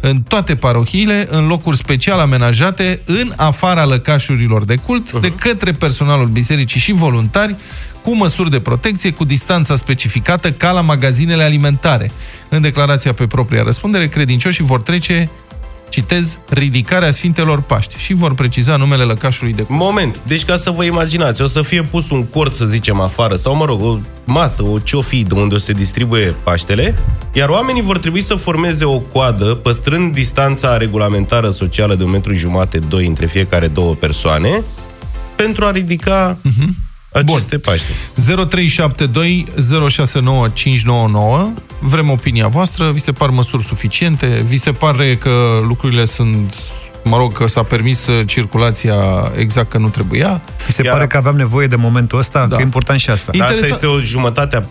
în 0.00 0.22
toate 0.22 0.54
parohiile, 0.54 1.26
în 1.30 1.46
locuri 1.46 1.76
special 1.76 2.20
amenajate, 2.20 3.00
în 3.04 3.32
afara 3.36 3.84
lăcașurilor 3.84 4.64
de 4.64 4.74
cult, 4.76 5.08
uh-huh. 5.08 5.20
de 5.20 5.32
către 5.32 5.72
personalul 5.72 6.26
bisericii 6.26 6.80
și 6.80 6.92
voluntari, 6.92 7.56
cu 8.02 8.16
măsuri 8.16 8.50
de 8.50 8.60
protecție, 8.60 9.10
cu 9.10 9.24
distanța 9.24 9.76
specificată, 9.76 10.52
ca 10.52 10.70
la 10.70 10.80
magazinele 10.80 11.42
alimentare. 11.42 12.10
În 12.48 12.60
declarația 12.60 13.12
pe 13.12 13.26
propria 13.26 13.62
răspundere, 13.62 14.08
credincioșii 14.08 14.64
vor 14.64 14.80
trece 14.80 15.30
citez, 15.88 16.38
ridicarea 16.48 17.10
Sfintelor 17.10 17.62
Paști. 17.62 17.96
Și 17.98 18.14
vor 18.14 18.34
preciza 18.34 18.76
numele 18.76 19.02
lăcașului 19.02 19.52
de 19.52 19.62
cult. 19.62 19.78
Moment, 19.78 20.20
deci 20.26 20.44
ca 20.44 20.56
să 20.56 20.70
vă 20.70 20.84
imaginați, 20.84 21.42
o 21.42 21.46
să 21.46 21.62
fie 21.62 21.82
pus 21.82 22.10
un 22.10 22.24
cort, 22.24 22.54
să 22.54 22.64
zicem, 22.64 23.00
afară, 23.00 23.36
sau 23.36 23.56
mă 23.56 23.64
rog, 23.64 23.82
o 23.82 23.98
masă, 24.24 24.62
o 24.62 24.78
ciofii 24.78 25.24
de 25.24 25.34
unde 25.34 25.54
o 25.54 25.58
se 25.58 25.72
distribuie 25.72 26.34
Paștele, 26.42 26.98
iar 27.32 27.48
oamenii 27.48 27.82
vor 27.82 27.98
trebui 27.98 28.20
să 28.20 28.34
formeze 28.34 28.84
o 28.84 28.98
coadă, 28.98 29.44
păstrând 29.44 30.12
distanța 30.12 30.76
regulamentară 30.76 31.50
socială 31.50 31.94
de 31.94 32.04
un 32.04 32.10
metru 32.10 32.32
jumate, 32.32 32.78
doi 32.78 33.06
între 33.06 33.26
fiecare 33.26 33.66
două 33.66 33.94
persoane, 33.94 34.64
pentru 35.36 35.64
a 35.64 35.70
ridica 35.70 36.38
aceste 37.12 37.58
paște. 37.58 37.92
0372 38.14 39.46
069599 39.88 41.52
Vrem 41.80 42.10
opinia 42.10 42.46
voastră, 42.46 42.90
vi 42.90 42.98
se 43.00 43.12
par 43.12 43.28
măsuri 43.30 43.62
suficiente? 43.64 44.42
Vi 44.46 44.56
se 44.56 44.72
pare 44.72 45.16
că 45.16 45.60
lucrurile 45.66 46.04
sunt 46.04 46.54
mă 47.04 47.16
rog, 47.16 47.32
că 47.32 47.46
s-a 47.46 47.62
permis 47.62 48.06
uh, 48.06 48.26
circulația 48.26 48.94
exact 49.36 49.70
că 49.70 49.78
nu 49.78 49.88
trebuia? 49.88 50.42
Mi 50.66 50.72
se 50.72 50.82
Iar- 50.82 50.92
pare 50.92 51.06
că 51.06 51.16
aveam 51.16 51.36
nevoie 51.36 51.66
de 51.66 51.76
momentul 51.76 52.18
ăsta, 52.18 52.46
Da. 52.46 52.54
că 52.56 52.60
e 52.60 52.64
important 52.64 53.00
și 53.00 53.10
asta. 53.10 53.32
Dar 53.32 53.40
asta 53.46 53.54
Interesa- 53.54 53.68
este 53.74 53.86
o 53.86 53.98
jumătate 53.98 54.56
a 54.56 54.62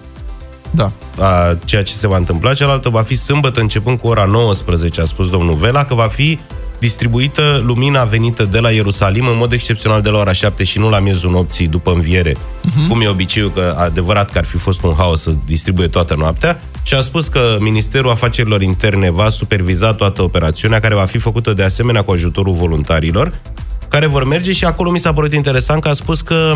Da. 0.72 0.92
a 1.24 1.58
ceea 1.66 1.84
ce 1.84 1.94
se 1.94 2.08
va 2.08 2.18
întâmpla. 2.18 2.54
Cealaltă 2.54 2.90
va 2.90 3.02
fi 3.02 3.16
sâmbătă 3.16 3.60
începând 3.60 4.00
cu 4.00 4.08
ora 4.08 4.26
19, 4.26 5.02
a 5.02 5.06
spus 5.06 5.30
domnul 5.30 5.56
Vela, 5.56 5.86
că 5.86 5.94
va 5.94 6.08
fi 6.08 6.40
distribuită 6.80 7.62
lumina 7.66 8.04
venită 8.04 8.44
de 8.46 8.60
la 8.60 8.70
Ierusalim 8.70 9.28
în 9.28 9.38
mod 9.38 9.52
excepțional 9.52 10.02
de 10.02 10.10
la 10.10 10.18
ora 10.18 10.32
7 10.34 10.64
și 10.64 10.80
nu 10.80 10.90
la 10.90 11.00
miezul 11.00 11.32
nopții 11.32 11.68
după 11.68 11.92
înviere, 11.92 12.32
uh-huh. 12.34 12.88
cum 12.90 13.02
e 13.02 13.08
obiceiul, 13.08 13.52
că 13.52 13.76
adevărat 13.78 14.30
că 14.32 14.38
ar 14.38 14.46
fi 14.46 14.58
fost 14.58 14.84
un 14.84 14.94
haos 14.98 15.22
să 15.22 15.34
distribuie 15.46 15.88
toată 15.88 16.16
noaptea, 16.18 16.62
și 16.88 16.94
a 16.94 17.02
spus 17.02 17.28
că 17.28 17.58
Ministerul 17.60 18.10
Afacerilor 18.10 18.62
Interne 18.62 19.12
va 19.12 19.30
superviza 19.30 19.94
toată 19.94 20.22
operațiunea, 20.22 20.80
care 20.80 20.96
va 20.96 21.06
fi 21.06 21.18
făcută 21.18 21.54
de 21.54 21.64
asemenea 21.64 22.02
cu 22.02 22.12
ajutorul 22.12 22.54
voluntarilor, 22.54 23.34
care 23.88 24.06
vor 24.06 24.24
merge 24.24 24.52
și 24.52 24.66
acolo 24.66 24.92
mi 24.92 25.00
s-a 25.00 25.14
părut 25.14 25.34
interesant 25.34 25.82
că 25.82 25.90
a 25.90 25.94
spus 25.94 26.22
că 26.22 26.54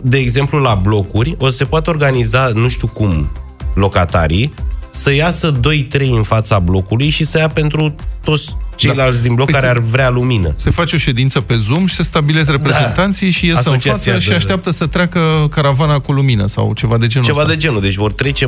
de 0.00 0.18
exemplu, 0.18 0.58
la 0.58 0.74
blocuri, 0.74 1.36
o 1.38 1.48
să 1.48 1.56
se 1.56 1.64
poate 1.64 1.90
organiza, 1.90 2.50
nu 2.54 2.68
știu 2.68 2.86
cum, 2.86 3.30
locatarii, 3.74 4.54
să 4.90 5.12
iasă 5.12 5.60
2-3 5.60 6.00
în 6.00 6.22
fața 6.22 6.58
blocului 6.58 7.08
și 7.08 7.24
să 7.24 7.38
ia 7.38 7.48
pentru 7.48 7.94
toți 8.24 8.56
ceilalți 8.78 9.16
da. 9.16 9.22
din 9.26 9.34
bloc 9.34 9.46
Păi 9.50 9.54
care 9.54 9.66
se- 9.66 9.72
ar 9.72 9.78
vrea 9.78 10.10
lumină. 10.10 10.52
Se 10.56 10.70
face 10.70 10.94
o 10.94 10.98
ședință 10.98 11.40
pe 11.40 11.56
Zoom 11.56 11.86
și 11.86 11.94
se 11.94 12.02
stabilesc 12.02 12.50
reprezentanții 12.50 13.30
și 13.30 13.46
ies 13.46 13.52
în 13.52 13.58
Asociația 13.72 14.12
față 14.12 14.22
și 14.24 14.28
de- 14.28 14.34
așteaptă 14.34 14.70
să 14.70 14.86
treacă 14.86 15.20
caravana 15.50 15.98
cu 15.98 16.12
lumină 16.12 16.46
sau 16.46 16.72
ceva 16.74 16.96
de 16.96 17.06
genul 17.06 17.26
Ceva 17.26 17.40
ăsta. 17.40 17.52
de 17.52 17.58
genul, 17.58 17.80
deci 17.80 17.94
vor 17.94 18.12
trece... 18.12 18.46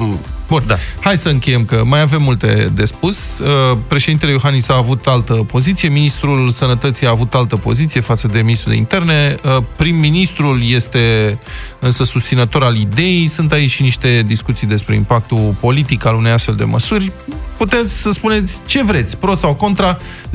Bun, 0.49 0.63
Da. 0.67 0.77
hai 1.01 1.17
să 1.17 1.29
încheiem, 1.29 1.65
că 1.65 1.83
mai 1.87 2.01
avem 2.01 2.23
multe 2.23 2.71
de 2.75 2.85
spus. 2.85 3.39
Uh, 3.39 3.79
Președintele 3.89 4.31
Iohannis 4.33 4.69
a 4.69 4.77
avut 4.77 5.07
altă 5.07 5.33
poziție, 5.35 5.89
Ministrul 5.89 6.51
Sănătății 6.51 7.07
a 7.07 7.11
avut 7.11 7.35
altă 7.35 7.57
poziție 7.57 8.01
față 8.01 8.27
de 8.33 8.41
Ministrul 8.41 8.73
de 8.73 8.79
Interne, 8.79 9.35
Uh, 9.45 9.57
prim-ministrul 9.77 10.63
este 10.69 11.39
însă 11.79 12.05
susținător 12.05 12.63
al 12.63 12.77
ideii, 12.77 13.27
sunt 13.27 13.53
aici 13.53 13.71
și 13.71 13.83
niște 13.83 14.25
discuții 14.27 14.67
despre 14.67 14.95
impactul 14.95 15.55
politic 15.61 16.05
al 16.07 16.15
unei 16.15 16.33
astfel 16.33 16.55
de 16.55 16.65
măsuri. 16.65 17.13
Puteți 17.57 18.01
să 18.03 18.11
spuneți 18.11 18.61
ce 18.67 18.83
vreți, 18.85 19.17
pro 19.17 19.35
sau 19.35 19.55
contra, 19.55 19.99
0372069599, 20.29 20.31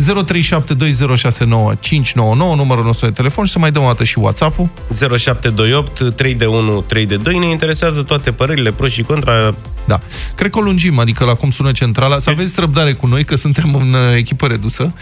numărul 2.55 2.83
nostru 2.83 3.05
de 3.05 3.11
telefon 3.11 3.45
și 3.45 3.51
să 3.51 3.59
mai 3.59 3.71
dăm 3.71 3.83
o 3.83 3.85
dată 3.85 4.03
și 4.03 4.19
WhatsApp-ul. 4.19 4.69
0728 5.17 6.15
3 6.15 6.33
de 6.33 6.45
1 6.45 6.81
3 6.81 7.05
de 7.05 7.15
2 7.15 7.37
ne 7.37 7.49
interesează 7.49 8.03
toate 8.03 8.31
părerile, 8.31 8.71
pro 8.71 8.87
și 8.87 9.01
contra. 9.01 9.55
Da. 9.87 9.99
Cred 10.35 10.51
că 10.51 10.59
o 10.59 10.61
lungim, 10.61 10.99
adică 10.99 11.25
la 11.25 11.33
cum 11.33 11.51
sună 11.51 11.71
centrala. 11.71 12.17
Să 12.17 12.29
aveți 12.29 12.59
răbdare 12.59 12.93
cu 12.93 13.07
noi, 13.07 13.23
că 13.23 13.35
suntem 13.35 13.75
în 13.75 13.93
uh, 13.93 14.15
echipă 14.15 14.47
redusă. 14.47 14.93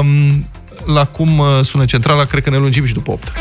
Um, 0.00 0.46
la 0.94 1.04
cum 1.04 1.38
uh, 1.38 1.46
sună 1.62 1.84
centrala, 1.84 2.24
cred 2.24 2.42
că 2.42 2.50
ne 2.50 2.56
lungim 2.56 2.84
și 2.84 2.92
după 2.92 3.10
8. 3.10 3.32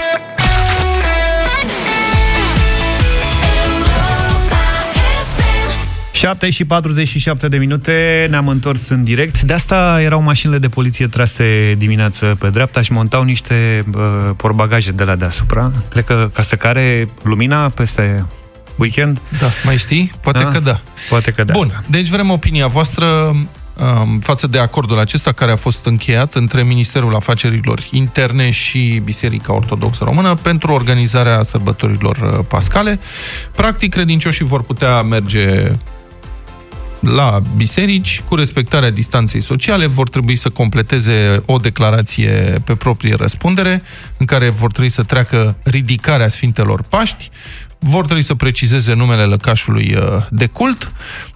7 6.15 6.49
și 6.49 6.65
47 6.65 7.47
de 7.47 7.57
minute, 7.57 8.27
ne-am 8.29 8.47
întors 8.47 8.89
în 8.89 9.03
direct. 9.03 9.41
De 9.41 9.53
asta 9.53 9.97
erau 10.01 10.21
mașinile 10.21 10.57
de 10.59 10.69
poliție 10.69 11.07
trase 11.07 11.75
dimineață 11.77 12.35
pe 12.39 12.49
dreapta 12.49 12.81
și 12.81 12.91
montau 12.91 13.23
niște 13.23 13.85
uh, 13.95 14.01
porbagaje 14.35 14.91
de 14.91 15.03
la 15.03 15.15
deasupra. 15.15 15.71
Cred 15.89 16.03
că 16.03 16.29
ca 16.33 16.41
să 16.41 16.55
care 16.55 17.09
lumina 17.21 17.69
peste 17.69 18.25
weekend. 18.75 19.21
Da, 19.39 19.47
mai 19.63 19.77
știi? 19.77 20.11
Poate 20.21 20.39
Da? 20.43 20.49
că 20.49 20.59
da. 20.59 20.79
Poate 21.09 21.31
că 21.31 21.43
de 21.43 21.51
Bun, 21.51 21.65
asta. 21.65 21.83
deci 21.89 22.07
vrem 22.07 22.29
opinia 22.29 22.67
voastră 22.67 23.05
um, 23.05 24.19
față 24.19 24.47
de 24.47 24.59
acordul 24.59 24.99
acesta 24.99 25.31
care 25.31 25.51
a 25.51 25.55
fost 25.55 25.85
încheiat 25.85 26.33
între 26.33 26.63
Ministerul 26.63 27.15
Afacerilor 27.15 27.79
Interne 27.91 28.49
și 28.49 29.01
Biserica 29.03 29.53
Ortodoxă 29.53 30.03
Română 30.03 30.35
pentru 30.35 30.71
organizarea 30.71 31.43
sărbătorilor 31.43 32.17
uh, 32.17 32.45
pascale. 32.47 32.99
Practic, 33.55 33.93
credincioșii 33.93 34.45
vor 34.45 34.61
putea 34.63 35.01
merge 35.01 35.71
la 37.05 37.41
biserici, 37.55 38.21
cu 38.21 38.35
respectarea 38.35 38.89
distanței 38.89 39.41
sociale, 39.41 39.85
vor 39.85 40.09
trebui 40.09 40.35
să 40.35 40.49
completeze 40.49 41.43
o 41.45 41.57
declarație 41.57 42.61
pe 42.65 42.75
proprie 42.75 43.15
răspundere, 43.15 43.81
în 44.17 44.25
care 44.25 44.49
vor 44.49 44.71
trebui 44.71 44.89
să 44.89 45.03
treacă 45.03 45.57
ridicarea 45.63 46.27
Sfintelor 46.27 46.81
Paști, 46.81 47.29
vor 47.79 48.05
trebui 48.05 48.23
să 48.23 48.35
precizeze 48.35 48.93
numele 48.93 49.23
lăcașului 49.23 49.95
uh, 49.95 50.25
de 50.29 50.45
cult. 50.45 50.91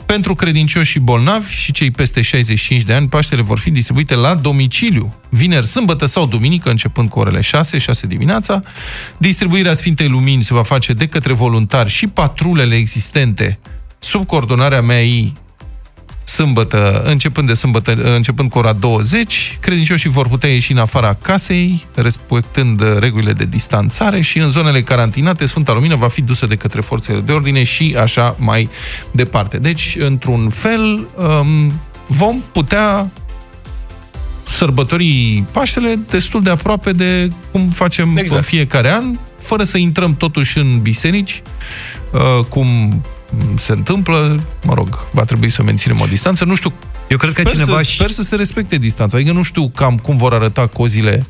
Pentru 0.05 0.35
credincioși 0.35 0.91
și 0.91 0.99
bolnavi 0.99 1.53
și 1.53 1.71
cei 1.71 1.91
peste 1.91 2.21
65 2.21 2.81
de 2.81 2.93
ani, 2.93 3.07
Paștele 3.07 3.41
vor 3.41 3.59
fi 3.59 3.71
distribuite 3.71 4.15
la 4.15 4.35
domiciliu, 4.35 5.15
vineri, 5.29 5.65
sâmbătă 5.65 6.05
sau 6.05 6.25
duminică, 6.25 6.69
începând 6.69 7.09
cu 7.09 7.19
orele 7.19 7.41
6, 7.41 7.77
6 7.77 8.07
dimineața. 8.07 8.59
Distribuirea 9.17 9.73
Sfintei 9.73 10.07
Lumini 10.07 10.43
se 10.43 10.53
va 10.53 10.63
face 10.63 10.93
de 10.93 11.07
către 11.07 11.33
voluntari 11.33 11.89
și 11.89 12.07
patrulele 12.07 12.75
existente 12.75 13.59
sub 13.99 14.25
coordonarea 14.25 14.81
MEI 14.81 15.33
sâmbătă, 16.29 17.01
începând 17.05 17.47
de 17.47 17.53
sâmbătă, 17.53 17.93
începând 18.15 18.49
cu 18.49 18.57
ora 18.57 18.73
20, 18.73 19.57
credincioșii 19.61 20.09
vor 20.09 20.27
putea 20.27 20.49
ieși 20.49 20.71
în 20.71 20.77
afara 20.77 21.13
casei, 21.13 21.85
respectând 21.95 22.81
uh, 22.81 22.97
regulile 22.97 23.33
de 23.33 23.45
distanțare 23.45 24.21
și 24.21 24.37
în 24.37 24.49
zonele 24.49 24.81
carantinate, 24.81 25.45
Sfânta 25.45 25.73
Lumină 25.73 25.95
va 25.95 26.07
fi 26.07 26.21
dusă 26.21 26.47
de 26.47 26.55
către 26.55 26.81
forțele 26.81 27.19
de 27.19 27.31
ordine 27.31 27.63
și 27.63 27.95
așa 27.99 28.35
mai 28.39 28.69
departe. 29.11 29.57
Deci, 29.57 29.95
într-un 29.99 30.49
fel, 30.49 31.07
um, 31.15 31.81
vom 32.07 32.41
putea 32.51 33.11
sărbători 34.43 35.43
Paștele 35.51 35.99
destul 36.09 36.41
de 36.41 36.49
aproape 36.49 36.91
de 36.91 37.31
cum 37.51 37.69
facem 37.69 38.07
exact. 38.07 38.25
Exact. 38.25 38.43
în 38.43 38.49
fiecare 38.57 38.91
an, 38.91 39.17
fără 39.39 39.63
să 39.63 39.77
intrăm 39.77 40.15
totuși 40.15 40.57
în 40.57 40.79
biserici, 40.81 41.41
uh, 42.13 42.45
cum 42.45 43.01
se 43.57 43.71
întâmplă, 43.71 44.43
mă 44.63 44.73
rog, 44.73 45.07
va 45.11 45.23
trebui 45.23 45.49
să 45.49 45.63
menținem 45.63 45.99
o 45.99 46.05
distanță. 46.05 46.45
Nu 46.45 46.55
știu, 46.55 46.73
Eu 47.09 47.17
cred 47.17 47.33
că 47.33 47.41
sper, 47.41 47.53
cineva 47.53 47.77
să, 47.77 47.83
și... 47.83 47.95
sper 47.95 48.09
să 48.09 48.21
se 48.21 48.35
respecte 48.35 48.77
distanța. 48.77 49.17
Adică 49.17 49.31
nu 49.31 49.43
știu 49.43 49.69
cam 49.69 49.97
cum 49.97 50.17
vor 50.17 50.33
arăta 50.33 50.67
cozile 50.67 51.25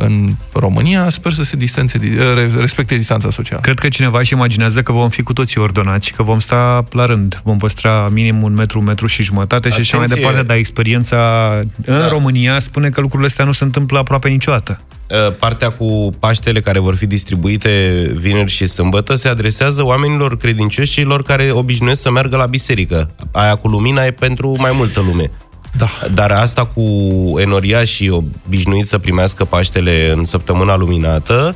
în 0.00 0.34
România, 0.52 1.08
sper 1.08 1.32
să 1.32 1.42
se 1.44 1.56
distanțe, 1.56 1.98
re- 2.34 2.50
respecte 2.60 2.96
distanța 2.96 3.30
socială. 3.30 3.60
Cred 3.60 3.78
că 3.78 3.88
cineva 3.88 4.18
își 4.18 4.32
imaginează 4.32 4.82
că 4.82 4.92
vom 4.92 5.08
fi 5.08 5.22
cu 5.22 5.32
toții 5.32 5.60
ordonați 5.60 6.06
și 6.06 6.12
că 6.12 6.22
vom 6.22 6.38
sta 6.38 6.84
la 6.90 7.04
rând. 7.04 7.40
Vom 7.44 7.58
păstra 7.58 8.08
minim 8.12 8.42
un 8.42 8.54
metru, 8.54 8.78
un 8.78 8.84
metru 8.84 9.06
și 9.06 9.22
jumătate 9.22 9.68
și 9.68 9.80
așa 9.80 9.96
mai 9.96 10.04
Atenție! 10.04 10.24
departe, 10.24 10.46
dar 10.46 10.56
experiența 10.56 11.52
în 11.86 11.98
Da. 11.98 12.08
România 12.08 12.58
spune 12.58 12.88
că 12.88 13.00
lucrurile 13.00 13.28
astea 13.28 13.44
nu 13.44 13.52
se 13.52 13.64
întâmplă 13.64 13.98
aproape 13.98 14.28
niciodată. 14.28 14.80
Uh, 15.10 15.34
Partea 15.38 15.70
cu 15.70 16.10
Paștele 16.18 16.60
care 16.60 16.78
vor 16.78 16.94
fi 16.94 17.06
distribuite 17.06 18.02
vineri 18.16 18.50
și 18.50 18.66
sâmbătă 18.66 19.14
se 19.14 19.28
adresează 19.28 19.84
oamenilor 19.84 20.36
credincioși, 20.36 20.92
celor 20.92 21.22
care 21.22 21.50
obișnuiesc 21.50 22.00
să 22.00 22.10
meargă 22.10 22.36
la 22.36 22.46
biserică. 22.46 23.10
Aia 23.32 23.54
cu 23.54 23.68
lumina 23.68 24.04
e 24.04 24.10
pentru 24.10 24.56
mai 24.58 24.70
multă 24.74 25.00
lume. 25.00 25.30
Da. 25.78 25.88
Dar 26.14 26.30
asta 26.30 26.64
cu 26.64 26.82
enoria 27.38 27.84
și 27.84 28.08
obișnuit 28.46 28.86
să 28.86 28.98
primească 28.98 29.44
Paștele 29.44 30.12
în 30.16 30.24
săptămâna 30.24 30.76
luminată 30.76 31.54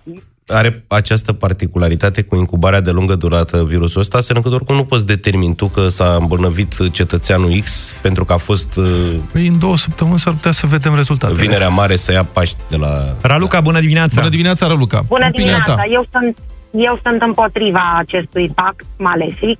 Are 0.48 0.84
această 0.88 1.32
particularitate 1.32 2.22
cu 2.22 2.36
incubarea 2.36 2.80
de 2.80 2.90
lungă 2.90 3.14
durată 3.14 3.64
virusul 3.64 4.00
ăsta, 4.00 4.18
astfel 4.18 4.36
încât 4.36 4.52
oricum 4.52 4.74
nu 4.74 4.84
poți 4.84 5.06
determini 5.06 5.54
tu 5.54 5.66
că 5.66 5.88
s-a 5.88 6.16
îmbolnăvit 6.20 6.90
cetățeanul 6.90 7.50
X 7.60 7.94
pentru 8.02 8.24
că 8.24 8.32
a 8.32 8.36
fost 8.36 8.76
uh, 8.76 8.84
Păi 9.32 9.46
în 9.46 9.58
două 9.58 9.76
săptămâni 9.76 10.18
s-ar 10.18 10.32
putea 10.32 10.50
să 10.50 10.66
vedem 10.66 10.94
rezultatele. 10.94 11.38
vinerea 11.40 11.68
mare 11.68 11.96
să 11.96 12.12
ia 12.12 12.24
Paști 12.24 12.56
de 12.68 12.76
la... 12.76 13.14
Raluca, 13.20 13.60
bună 13.60 13.80
dimineața! 13.80 14.14
Bună 14.16 14.28
dimineața, 14.30 14.66
Raluca. 14.66 15.04
Bună 15.08 15.26
Opinia 15.26 15.30
dimineața! 15.30 15.74
ta. 15.74 15.82
Eu 15.90 16.06
sunt, 16.12 16.36
eu 16.70 17.00
sunt 17.04 17.22
împotriva 17.22 17.94
acestui 17.98 18.52
pact 18.54 18.84
malefic. 18.98 19.58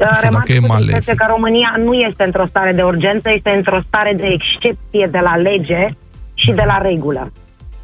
Asta 0.00 0.18
Remarc 0.28 0.46
dacă 0.46 0.52
e 0.52 0.58
cu 0.60 0.66
malefic. 0.66 0.92
tristețe 0.92 1.16
că 1.16 1.26
România 1.28 1.74
nu 1.84 1.92
este 1.92 2.24
într-o 2.24 2.46
stare 2.48 2.72
de 2.72 2.82
urgență, 2.82 3.28
este 3.36 3.50
într-o 3.50 3.80
stare 3.86 4.14
de 4.16 4.26
excepție 4.38 5.08
de 5.10 5.18
la 5.22 5.36
lege 5.36 5.88
și 6.34 6.50
de 6.52 6.62
la 6.66 6.78
regulă. 6.78 7.32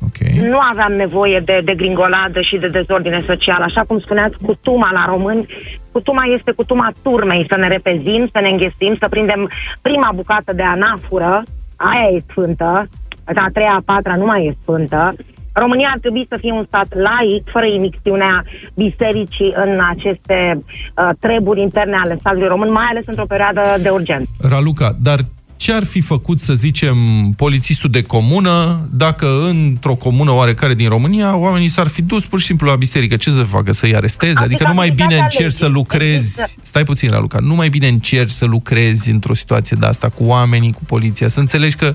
Ok. 0.07 0.19
Nu 0.53 0.59
aveam 0.73 0.93
nevoie 0.93 1.43
de, 1.45 1.61
de 1.65 1.75
gringoladă 1.75 2.41
și 2.41 2.57
de 2.57 2.67
dezordine 2.67 3.23
socială. 3.27 3.65
Așa 3.65 3.83
cum 3.87 3.99
spuneați, 4.01 4.37
cutuma 4.47 4.91
la 4.93 5.05
români, 5.09 5.47
cutuma 5.93 6.25
este 6.37 6.53
cutuma 6.53 6.93
turmei, 7.03 7.47
să 7.49 7.57
ne 7.57 7.69
repezim, 7.69 8.29
să 8.33 8.39
ne 8.41 8.49
înghesim, 8.49 8.97
să 9.01 9.07
prindem 9.09 9.51
prima 9.83 10.11
bucată 10.15 10.53
de 10.53 10.63
anafură, 10.63 11.43
aia 11.77 12.09
e 12.13 12.25
sfântă, 12.31 12.89
a 13.25 13.49
treia, 13.53 13.75
a 13.77 13.83
patra 13.85 14.17
nu 14.17 14.25
mai 14.25 14.47
e 14.47 14.57
sfântă. 14.63 15.15
România 15.53 15.89
ar 15.93 15.99
trebui 15.99 16.27
să 16.29 16.37
fie 16.41 16.53
un 16.53 16.65
stat 16.67 16.89
laic, 16.95 17.51
fără 17.53 17.67
imixtiunea 17.67 18.45
bisericii 18.75 19.53
în 19.65 19.79
aceste 19.91 20.63
uh, 20.63 21.11
treburi 21.21 21.61
interne 21.61 21.97
ale 22.05 22.17
statului 22.19 22.49
român, 22.49 22.73
mai 22.73 22.87
ales 22.91 23.05
într-o 23.07 23.25
perioadă 23.29 23.63
de 23.83 23.89
urgență. 23.89 24.31
Raluca, 24.51 24.97
dar 25.03 25.19
ce 25.65 25.73
ar 25.73 25.85
fi 25.85 26.01
făcut, 26.01 26.39
să 26.41 26.55
zicem, 26.55 26.97
polițistul 27.37 27.91
de 27.91 28.03
comună 28.03 28.81
dacă 28.91 29.27
într-o 29.49 29.95
comună 29.95 30.31
oarecare 30.31 30.75
din 30.75 30.89
România 30.89 31.37
oamenii 31.37 31.69
s-ar 31.69 31.87
fi 31.87 32.03
dus 32.03 32.25
pur 32.27 32.39
și 32.41 32.47
simplu 32.47 32.67
la 32.69 32.77
biserică? 32.77 33.17
Ce 33.17 33.31
să 33.31 33.43
facă? 33.43 33.73
Să-i 33.73 33.97
aresteze? 33.97 34.41
Adică 34.41 34.65
nu 34.67 34.75
mai 34.75 34.91
bine 34.91 35.03
Aplicabilitatea 35.05 35.25
încerci 35.25 35.53
să 35.53 35.65
legii. 35.65 35.77
lucrezi... 35.79 36.15
Există- 36.15 36.51
Stai 36.63 36.85
puțin, 36.85 37.11
Raluca. 37.11 37.39
Nu 37.41 37.55
mai 37.55 37.69
bine 37.69 37.89
încerci 37.89 38.31
să 38.31 38.45
lucrezi 38.45 39.11
într-o 39.11 39.35
situație 39.35 39.77
de 39.81 39.87
asta 39.87 40.09
cu 40.09 40.25
oamenii, 40.25 40.73
cu 40.73 40.81
poliția, 40.87 41.29
să 41.29 41.41
înțelegi 41.41 41.77
că 41.77 41.95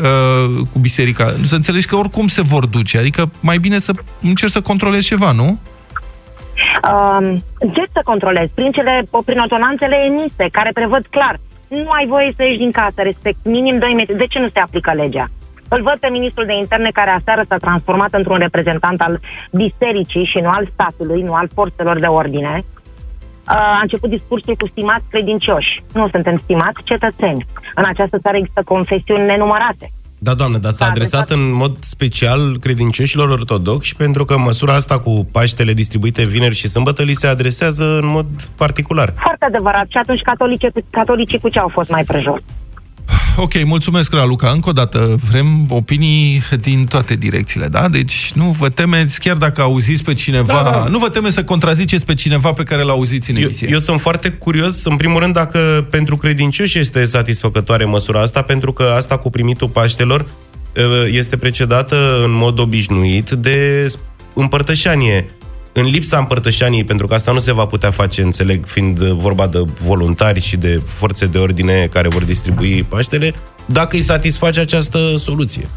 uh, 0.00 0.60
cu 0.72 0.78
biserica, 0.78 1.34
să 1.44 1.54
înțelegi 1.54 1.86
că 1.86 1.96
oricum 1.96 2.26
se 2.26 2.42
vor 2.42 2.66
duce. 2.66 2.98
Adică 2.98 3.30
mai 3.40 3.58
bine 3.58 3.78
să 3.78 3.92
încerci 4.20 4.52
să 4.52 4.60
controlezi 4.60 5.06
ceva, 5.06 5.32
nu? 5.32 5.58
Um, 6.90 7.44
ce 7.74 7.82
să 7.92 8.00
controlezi? 8.04 8.52
Prin, 8.54 8.70
cele, 8.70 9.04
prin 9.24 9.38
ordonanțele 9.38 9.96
emise, 10.06 10.48
care 10.52 10.70
prevăd 10.74 11.06
clar, 11.10 11.40
nu 11.70 11.90
ai 11.90 12.06
voie 12.06 12.32
să 12.36 12.42
ieși 12.42 12.58
din 12.58 12.70
casă, 12.70 13.02
respect 13.02 13.38
minim 13.44 13.78
2 13.78 13.94
metri. 13.94 14.16
De 14.16 14.26
ce 14.26 14.38
nu 14.38 14.48
se 14.52 14.58
aplică 14.58 14.92
legea? 14.92 15.26
Îl 15.68 15.82
văd 15.82 15.96
pe 16.00 16.08
ministrul 16.08 16.46
de 16.46 16.52
interne 16.54 16.90
care 16.90 17.10
aseară 17.10 17.42
s-a 17.48 17.56
transformat 17.56 18.12
într-un 18.12 18.36
reprezentant 18.36 19.00
al 19.00 19.20
bisericii 19.52 20.24
și 20.24 20.38
nu 20.38 20.48
al 20.48 20.68
statului, 20.72 21.22
nu 21.22 21.34
al 21.34 21.48
forțelor 21.54 22.00
de 22.00 22.06
ordine. 22.06 22.64
Uh, 22.64 23.54
a 23.54 23.78
început 23.82 24.10
discursul 24.10 24.56
cu 24.56 24.66
stimați 24.66 25.08
credincioși. 25.10 25.82
Nu 25.92 26.08
suntem 26.08 26.36
stimați 26.36 26.82
cetățeni. 26.84 27.44
În 27.74 27.84
această 27.84 28.18
țară 28.18 28.36
există 28.36 28.62
confesiuni 28.64 29.26
nenumărate. 29.26 29.90
Da, 30.22 30.34
doamne, 30.34 30.58
dar 30.58 30.70
s-a 30.72 30.84
Da, 30.84 30.90
adresat 30.90 31.26
de 31.28 31.34
fapt- 31.34 31.40
în 31.46 31.52
mod 31.52 31.76
special 31.80 32.58
credincioșilor 32.58 33.28
ortodoxi 33.28 33.96
pentru 33.96 34.24
că 34.24 34.38
măsura 34.38 34.74
asta 34.74 34.98
cu 34.98 35.28
Paștele 35.32 35.72
distribuite 35.72 36.24
vineri 36.24 36.54
și 36.54 36.68
sâmbătă 36.68 37.02
li 37.02 37.12
se 37.12 37.26
adresează 37.26 37.84
în 37.84 38.06
mod 38.06 38.26
particular. 38.56 39.12
Foarte 39.16 39.44
adevărat. 39.44 39.86
Și 39.88 39.96
atunci 39.96 40.20
catolice, 40.20 40.70
catolicii 40.90 41.38
cu 41.38 41.48
ce 41.48 41.58
au 41.58 41.68
fost 41.68 41.90
mai 41.90 42.04
prejos? 42.04 42.40
Ok, 43.36 43.64
mulțumesc, 43.64 44.12
Raluca. 44.12 44.50
Încă 44.50 44.68
o 44.68 44.72
dată, 44.72 45.16
vrem 45.30 45.66
opinii 45.68 46.42
din 46.60 46.84
toate 46.84 47.14
direcțiile, 47.14 47.66
da? 47.66 47.88
Deci 47.88 48.32
nu 48.34 48.50
vă 48.58 48.68
temeți, 48.68 49.20
chiar 49.20 49.36
dacă 49.36 49.62
auziți 49.62 50.04
pe 50.04 50.12
cineva, 50.12 50.62
Da, 50.64 50.70
da. 50.70 50.86
nu 50.90 50.98
vă 50.98 51.08
temeți 51.08 51.34
să 51.34 51.44
contraziceți 51.44 52.04
pe 52.04 52.14
cineva 52.14 52.52
pe 52.52 52.62
care 52.62 52.82
l-auziți 52.82 53.30
în 53.30 53.36
Eu, 53.36 53.42
emisie. 53.42 53.68
eu 53.70 53.78
sunt 53.78 54.00
foarte 54.00 54.28
curios, 54.28 54.84
în 54.84 54.96
primul 54.96 55.20
rând, 55.20 55.34
dacă 55.34 55.86
pentru 55.90 56.16
credincioși 56.16 56.78
este 56.78 57.04
satisfăcătoare 57.04 57.84
măsura 57.84 58.20
asta, 58.20 58.42
pentru 58.42 58.72
că 58.72 58.82
asta 58.96 59.16
cu 59.16 59.30
primitul 59.30 59.68
Paștelor 59.68 60.20
uh, 60.20 60.84
este 61.10 61.36
precedată 61.36 61.96
în 62.24 62.32
mod 62.32 62.58
obișnuit 62.58 63.30
de 63.30 63.86
împărtășanie. 64.34 65.30
În 65.72 65.84
lipsa 65.84 66.18
împărtășaniei, 66.18 66.84
pentru 66.84 67.06
că 67.06 67.14
asta 67.14 67.32
nu 67.32 67.38
se 67.38 67.52
va 67.52 67.66
putea 67.66 67.90
face, 67.90 68.22
înțeleg, 68.22 68.64
fiind 68.66 68.98
vorba 68.98 69.46
de 69.46 69.58
voluntari 69.82 70.40
și 70.40 70.56
de 70.56 70.80
forțe 70.86 71.26
de 71.26 71.38
ordine 71.38 71.86
care 71.86 72.08
vor 72.08 72.24
distribui 72.24 72.82
Paștele, 72.82 73.32
dacă 73.66 73.96
îi 73.96 74.00
satisface 74.02 74.60
această 74.60 74.98
soluție. 75.16 75.68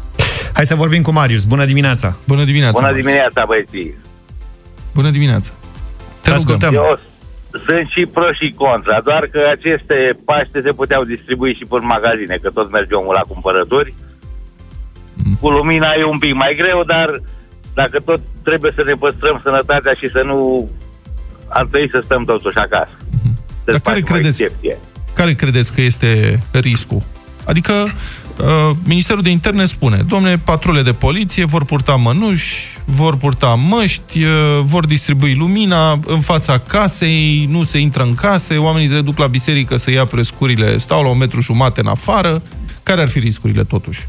Hai 0.52 0.66
să 0.66 0.74
vorbim 0.74 1.02
cu 1.02 1.12
Marius. 1.12 1.44
Bună 1.44 1.64
dimineața! 1.64 2.16
Bună 2.26 2.44
dimineața! 2.44 2.80
Bună 2.80 2.92
dimineața, 2.92 3.44
băieții! 3.46 3.94
Bună 4.94 5.10
dimineața! 5.10 5.50
Te 5.50 6.30
Te 6.30 6.36
rugăm. 6.36 6.36
ascultăm. 6.36 6.74
Eu 6.74 6.98
sunt 7.66 7.88
și 7.94 8.06
pro 8.06 8.32
și 8.32 8.54
contra, 8.56 9.00
doar 9.04 9.26
că 9.32 9.40
aceste 9.56 10.18
paște 10.24 10.60
se 10.64 10.72
puteau 10.72 11.02
distribui 11.04 11.54
și 11.54 11.64
prin 11.68 11.86
magazine, 11.86 12.38
că 12.42 12.50
tot 12.50 12.70
merge 12.70 12.94
omul 12.94 13.14
la 13.14 13.28
cumpărături. 13.32 13.94
Cu 15.40 15.48
lumina 15.50 15.88
e 15.98 16.04
un 16.04 16.18
pic 16.18 16.34
mai 16.34 16.54
greu, 16.56 16.84
dar 16.84 17.08
dacă 17.74 18.00
tot 18.04 18.20
trebuie 18.42 18.72
să 18.74 18.82
ne 18.86 18.94
păstrăm 18.94 19.40
sănătatea 19.44 19.92
și 19.92 20.08
să 20.12 20.22
nu... 20.24 20.68
Ar 21.48 21.66
trebui 21.66 21.88
să 21.90 22.00
stăm 22.04 22.24
totuși 22.24 22.56
acasă. 22.56 22.96
Să 23.64 23.70
Dar 23.70 23.80
care 23.80 24.00
facem 24.00 24.02
o 24.02 24.12
credeți? 24.12 24.42
excepție. 24.42 24.78
Care 25.14 25.34
credeți 25.34 25.72
că 25.74 25.80
este 25.80 26.42
riscul? 26.52 27.02
Adică 27.44 27.72
uh, 27.72 28.70
Ministerul 28.84 29.22
de 29.22 29.30
Interne 29.30 29.64
spune, 29.64 29.96
domne, 30.08 30.38
patrule 30.38 30.82
de 30.82 30.92
poliție 30.92 31.44
vor 31.44 31.64
purta 31.64 31.94
mănuși, 31.94 32.78
vor 32.84 33.16
purta 33.16 33.54
măști, 33.54 34.22
uh, 34.22 34.30
vor 34.62 34.86
distribui 34.86 35.34
lumina 35.34 35.98
în 36.06 36.20
fața 36.20 36.58
casei, 36.58 37.46
nu 37.50 37.62
se 37.62 37.78
intră 37.78 38.02
în 38.02 38.14
case, 38.14 38.56
oamenii 38.56 38.88
se 38.88 39.00
duc 39.00 39.18
la 39.18 39.26
biserică 39.26 39.76
să 39.76 39.90
ia 39.90 40.04
prescurile, 40.04 40.78
stau 40.78 41.02
la 41.02 41.08
un 41.08 41.18
metru 41.18 41.40
jumate 41.40 41.80
în 41.80 41.86
afară. 41.86 42.42
Care 42.82 43.00
ar 43.00 43.08
fi 43.08 43.18
riscurile 43.18 43.64
totuși? 43.64 44.06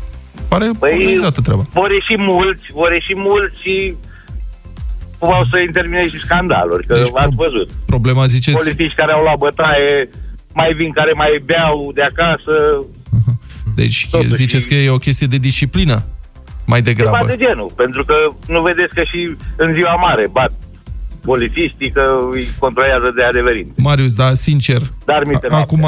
Pare 0.48 0.70
Păi, 0.80 0.92
organizată 0.94 1.42
treaba. 1.42 1.64
vor 1.74 1.92
ieși 1.92 2.16
mulți, 2.18 2.64
vor 2.74 2.92
ieși 2.92 3.16
mulți 3.16 3.56
și 3.62 3.96
au 5.20 5.46
să 5.52 5.58
intervine 5.60 6.08
și 6.10 6.18
scandaluri, 6.20 6.86
că 6.88 6.94
Deci, 6.94 7.04
deci, 7.04 7.12
ați 7.24 7.36
pro- 7.36 7.44
văzut. 7.46 7.70
Problema, 7.86 8.26
ziceți, 8.26 8.58
Politici 8.58 8.94
care 8.96 9.12
au 9.12 9.22
luat 9.22 9.38
bătaie, 9.38 10.10
mai 10.54 10.74
vin 10.74 10.92
care 10.92 11.12
mai 11.16 11.42
beau 11.46 11.92
de 11.94 12.02
acasă, 12.02 12.56
deci 13.76 14.08
totuși- 14.12 14.34
ziceți 14.36 14.68
că 14.68 14.74
e 14.74 14.90
o 14.90 14.98
chestie 14.98 15.28
de 15.28 15.38
disciplină 15.38 16.06
mai 16.66 16.82
ceva 16.82 16.94
degrabă. 16.96 17.26
de 17.26 17.36
genul. 17.46 17.72
Pentru 17.76 18.06
că 18.06 18.16
nu 18.48 18.62
vedeți 18.62 18.94
că 18.96 19.04
și 19.04 19.36
în 19.56 19.74
ziua 19.74 19.96
mare 19.96 20.28
bat 20.32 20.52
polițiștii 21.22 21.92
că 21.92 22.04
îi 22.32 22.48
controlează 22.60 23.14
de 23.16 23.24
adevărin. 23.24 23.68
Marius, 23.78 24.14
da, 24.16 24.34
sincer, 24.34 24.82
Dar 25.06 25.24
minte 25.28 25.48
a- 25.50 25.56
acum 25.58 25.86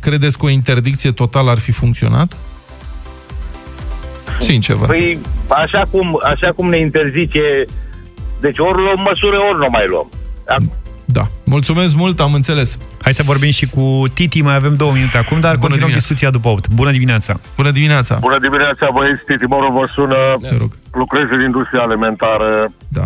credeți 0.00 0.38
că 0.38 0.44
o 0.44 0.48
interdicție 0.48 1.10
totală 1.12 1.50
ar 1.50 1.58
fi 1.58 1.72
funcționat? 1.72 2.36
Sincer, 4.40 4.76
vă. 4.76 4.86
Păi 4.86 5.20
așa 5.48 5.82
cum, 5.90 6.20
așa 6.24 6.52
cum 6.56 6.68
ne 6.68 6.78
interzice, 6.78 7.64
deci 8.40 8.58
ori 8.58 8.82
luăm 8.82 9.00
măsură, 9.08 9.36
ori 9.50 9.58
nu 9.58 9.66
mai 9.70 9.84
luăm. 9.88 10.08
Ac- 10.54 10.78
Da. 11.04 11.22
Mulțumesc 11.44 11.94
mult, 11.96 12.20
am 12.20 12.34
înțeles. 12.34 12.78
Hai 13.02 13.12
să 13.14 13.22
vorbim 13.22 13.50
și 13.50 13.66
cu 13.68 14.02
Titi, 14.14 14.42
mai 14.42 14.54
avem 14.54 14.74
două 14.76 14.92
minute 14.92 15.18
acum, 15.18 15.40
dar 15.40 15.50
Bună 15.54 15.60
continuăm 15.64 15.88
dimineața. 15.90 15.98
discuția 16.08 16.30
după 16.30 16.48
8. 16.48 16.68
Bună 16.68 16.90
dimineața! 16.90 17.32
Bună 17.56 17.70
dimineața. 17.70 18.14
Bună 18.20 18.38
dimineața, 18.38 18.88
băieți, 18.92 19.22
Timoru 19.38 19.72
vă 19.72 19.84
sună, 19.94 20.16
Te 20.40 20.54
rog. 20.60 20.70
lucrez 20.92 21.26
în 21.30 21.42
industria 21.42 21.80
alimentară. 21.80 22.72
Da. 22.88 23.04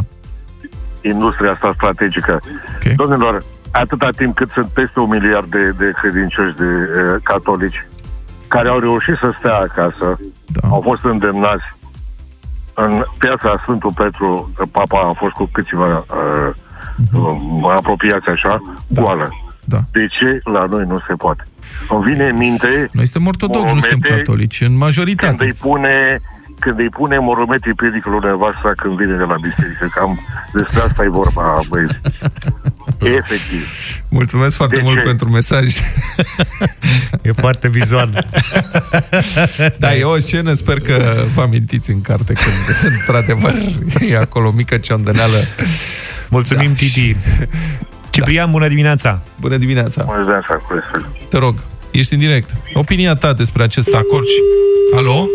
industria 1.03 1.51
asta 1.53 1.73
strategică. 1.75 2.41
Ok. 2.77 2.93
Domnilor, 2.95 3.43
atâta 3.71 4.09
timp 4.17 4.35
cât 4.37 4.51
sunt 4.51 4.67
peste 4.67 5.01
un 5.01 5.09
miliard 5.09 5.49
de, 5.51 5.69
de 5.79 5.93
credincioși 6.01 6.55
de 6.57 6.65
uh, 6.65 7.21
catolici 7.23 7.87
care 8.49 8.69
au 8.69 8.79
reușit 8.79 9.17
să 9.23 9.29
stea 9.39 9.55
acasă, 9.69 10.19
Da. 10.47 10.69
au 10.69 10.81
fost 10.81 11.05
îndemnați 11.05 11.65
în 12.75 13.05
piața 13.19 13.59
Sfântul 13.63 13.93
Petru, 13.93 14.51
papa 14.71 15.01
a 15.01 15.13
fost 15.19 15.33
cu 15.33 15.49
câțiva 15.53 15.97
uh, 15.97 16.55
uh, 17.13 17.75
apropiați 17.77 18.29
așa, 18.29 18.63
goală. 18.89 19.29
Da. 19.65 19.79
De 19.93 20.07
ce 20.07 20.41
la 20.45 20.65
noi 20.65 20.85
nu 20.87 20.99
se 21.07 21.15
poate? 21.15 21.43
Îmi 21.89 22.05
vine 22.05 22.29
în 22.29 22.37
minte 22.37 22.89
Noi 22.93 23.07
suntem 23.07 23.27
ortodoxi, 23.27 23.75
nu 23.75 23.81
suntem 23.81 23.99
Morumente, 24.01 24.23
catolici, 24.23 24.61
în 24.61 24.67
când 24.67 24.79
majoritate. 24.79 25.45
îi 25.45 25.53
pune 25.53 26.21
când 26.59 26.79
îi 26.79 26.89
pune 26.89 27.19
moromete 27.19 27.73
piedicul 27.77 28.13
lui 28.13 28.21
nevasta 28.31 28.73
când 28.77 28.97
vine 28.97 29.17
de 29.17 29.23
la 29.23 29.35
biserică. 29.41 29.87
Cam 29.95 30.19
despre 30.53 30.81
asta 30.83 31.05
e 31.05 31.09
vorba, 31.09 31.61
băieți. 31.69 32.01
Efectiv. 33.09 33.69
Mulțumesc 34.09 34.57
foarte 34.57 34.75
De 34.75 34.81
mult 34.85 34.97
ce? 34.97 35.03
pentru 35.09 35.29
mesaj. 35.29 35.67
E 37.23 37.33
foarte 37.33 37.69
vizual. 37.69 38.27
Da, 39.79 39.95
e 39.95 40.03
o 40.05 40.19
scenă, 40.19 40.53
sper 40.53 40.81
că 40.81 41.25
vă 41.35 41.43
amintiți 41.43 41.91
în 41.91 42.01
carte 42.01 42.33
când, 42.33 42.93
într-adevăr, 42.93 43.55
e 44.11 44.17
acolo 44.17 44.49
o 44.49 44.53
mică 44.53 44.77
ciondăneală. 44.77 45.37
Mulțumim, 46.31 46.69
Da. 46.69 46.75
Titi. 46.75 47.17
Ciprian, 48.11 48.51
bună 48.51 48.69
dimineața! 48.69 49.23
Bună 49.41 49.57
dimineața! 49.57 50.03
Mulțumesc 50.07 50.29
de 50.29 50.35
asta, 50.35 50.65
cu 50.69 50.75
respect. 50.75 51.31
Te 51.31 51.39
rog, 51.39 51.55
ești 51.91 52.13
în 52.15 52.19
direct. 52.19 52.51
Opinia 52.75 53.15
ta 53.15 53.33
despre 53.33 53.63
acest 53.63 53.95
acord 53.95 54.27
și... 54.27 54.41
Alo? 54.97 55.27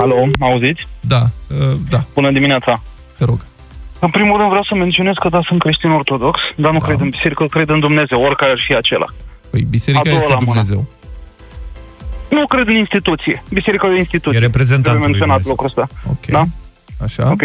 Alo, 0.00 0.26
mă 0.38 0.46
auziți? 0.46 0.86
Da, 1.00 1.30
uh, 1.46 1.76
da, 1.88 2.04
Bună 2.14 2.32
dimineața. 2.32 2.82
te 3.18 3.24
rog. 3.24 3.40
În 4.00 4.10
primul 4.10 4.36
rând 4.36 4.48
vreau 4.48 4.64
să 4.64 4.74
menționez 4.74 5.14
că 5.20 5.28
da, 5.28 5.40
sunt 5.48 5.60
creștin 5.60 5.90
ortodox, 5.90 6.40
dar 6.56 6.72
nu 6.72 6.78
Da. 6.78 6.84
cred 6.86 7.00
în 7.00 7.08
biserică, 7.08 7.44
cred 7.46 7.68
în 7.68 7.80
Dumnezeu, 7.80 8.20
oricare 8.22 8.50
ar 8.52 8.60
fi 8.66 8.74
acela. 8.74 9.04
Păi, 9.50 9.62
A 9.64 9.68
biserica 9.70 10.02
doua 10.04 10.16
este 10.16 10.28
la 10.28 10.34
mână. 10.34 10.46
Dumnezeu. 10.50 10.84
Nu 12.30 12.46
cred 12.46 12.66
în 12.66 12.76
instituție. 12.76 13.42
Biserica 13.50 13.86
e 13.86 13.90
o 13.90 13.96
instituție. 13.96 14.38
E 14.38 14.42
reprezentantul 14.42 15.00
Trebuie 15.00 15.08
lui 15.08 15.18
menționat 15.18 15.42
Dumnezeu. 15.42 15.66
lucrul 15.66 15.84
ăsta. 15.84 16.10
Ok. 16.10 16.26
Da? 16.26 16.44
Așa? 17.04 17.30
Ok. 17.30 17.42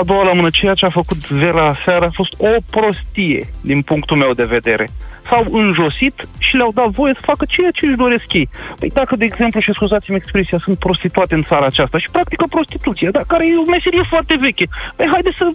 A 0.00 0.02
doua 0.10 0.24
la 0.24 0.32
mână, 0.32 0.48
ceea 0.52 0.74
ce 0.74 0.84
a 0.86 0.98
făcut 1.00 1.20
Vera 1.28 1.76
seara 1.84 2.06
a 2.06 2.16
fost 2.20 2.32
o 2.38 2.52
prostie, 2.70 3.40
din 3.70 3.80
punctul 3.82 4.16
meu 4.16 4.32
de 4.32 4.44
vedere. 4.56 4.86
S-au 5.28 5.44
înjosit 5.62 6.16
și 6.46 6.54
le-au 6.58 6.72
dat 6.74 6.88
voie 7.00 7.12
să 7.18 7.22
facă 7.30 7.44
ceea 7.54 7.70
ce 7.76 7.86
își 7.86 8.00
doresc 8.04 8.28
ei. 8.40 8.48
Păi 8.78 8.90
dacă, 8.98 9.12
de 9.16 9.24
exemplu, 9.30 9.60
și 9.60 9.72
scuzați-mi 9.78 10.16
expresia, 10.16 10.58
sunt 10.64 10.78
prostituate 10.78 11.34
în 11.34 11.42
țara 11.50 11.66
aceasta 11.66 11.98
și 11.98 12.08
practică 12.16 12.44
prostituție, 12.56 13.08
dar 13.16 13.24
care 13.32 13.42
e 13.46 13.62
o 13.66 13.70
meserie 13.76 14.04
foarte 14.12 14.34
veche, 14.40 14.66
păi 14.96 15.06
haide 15.12 15.32
să 15.40 15.46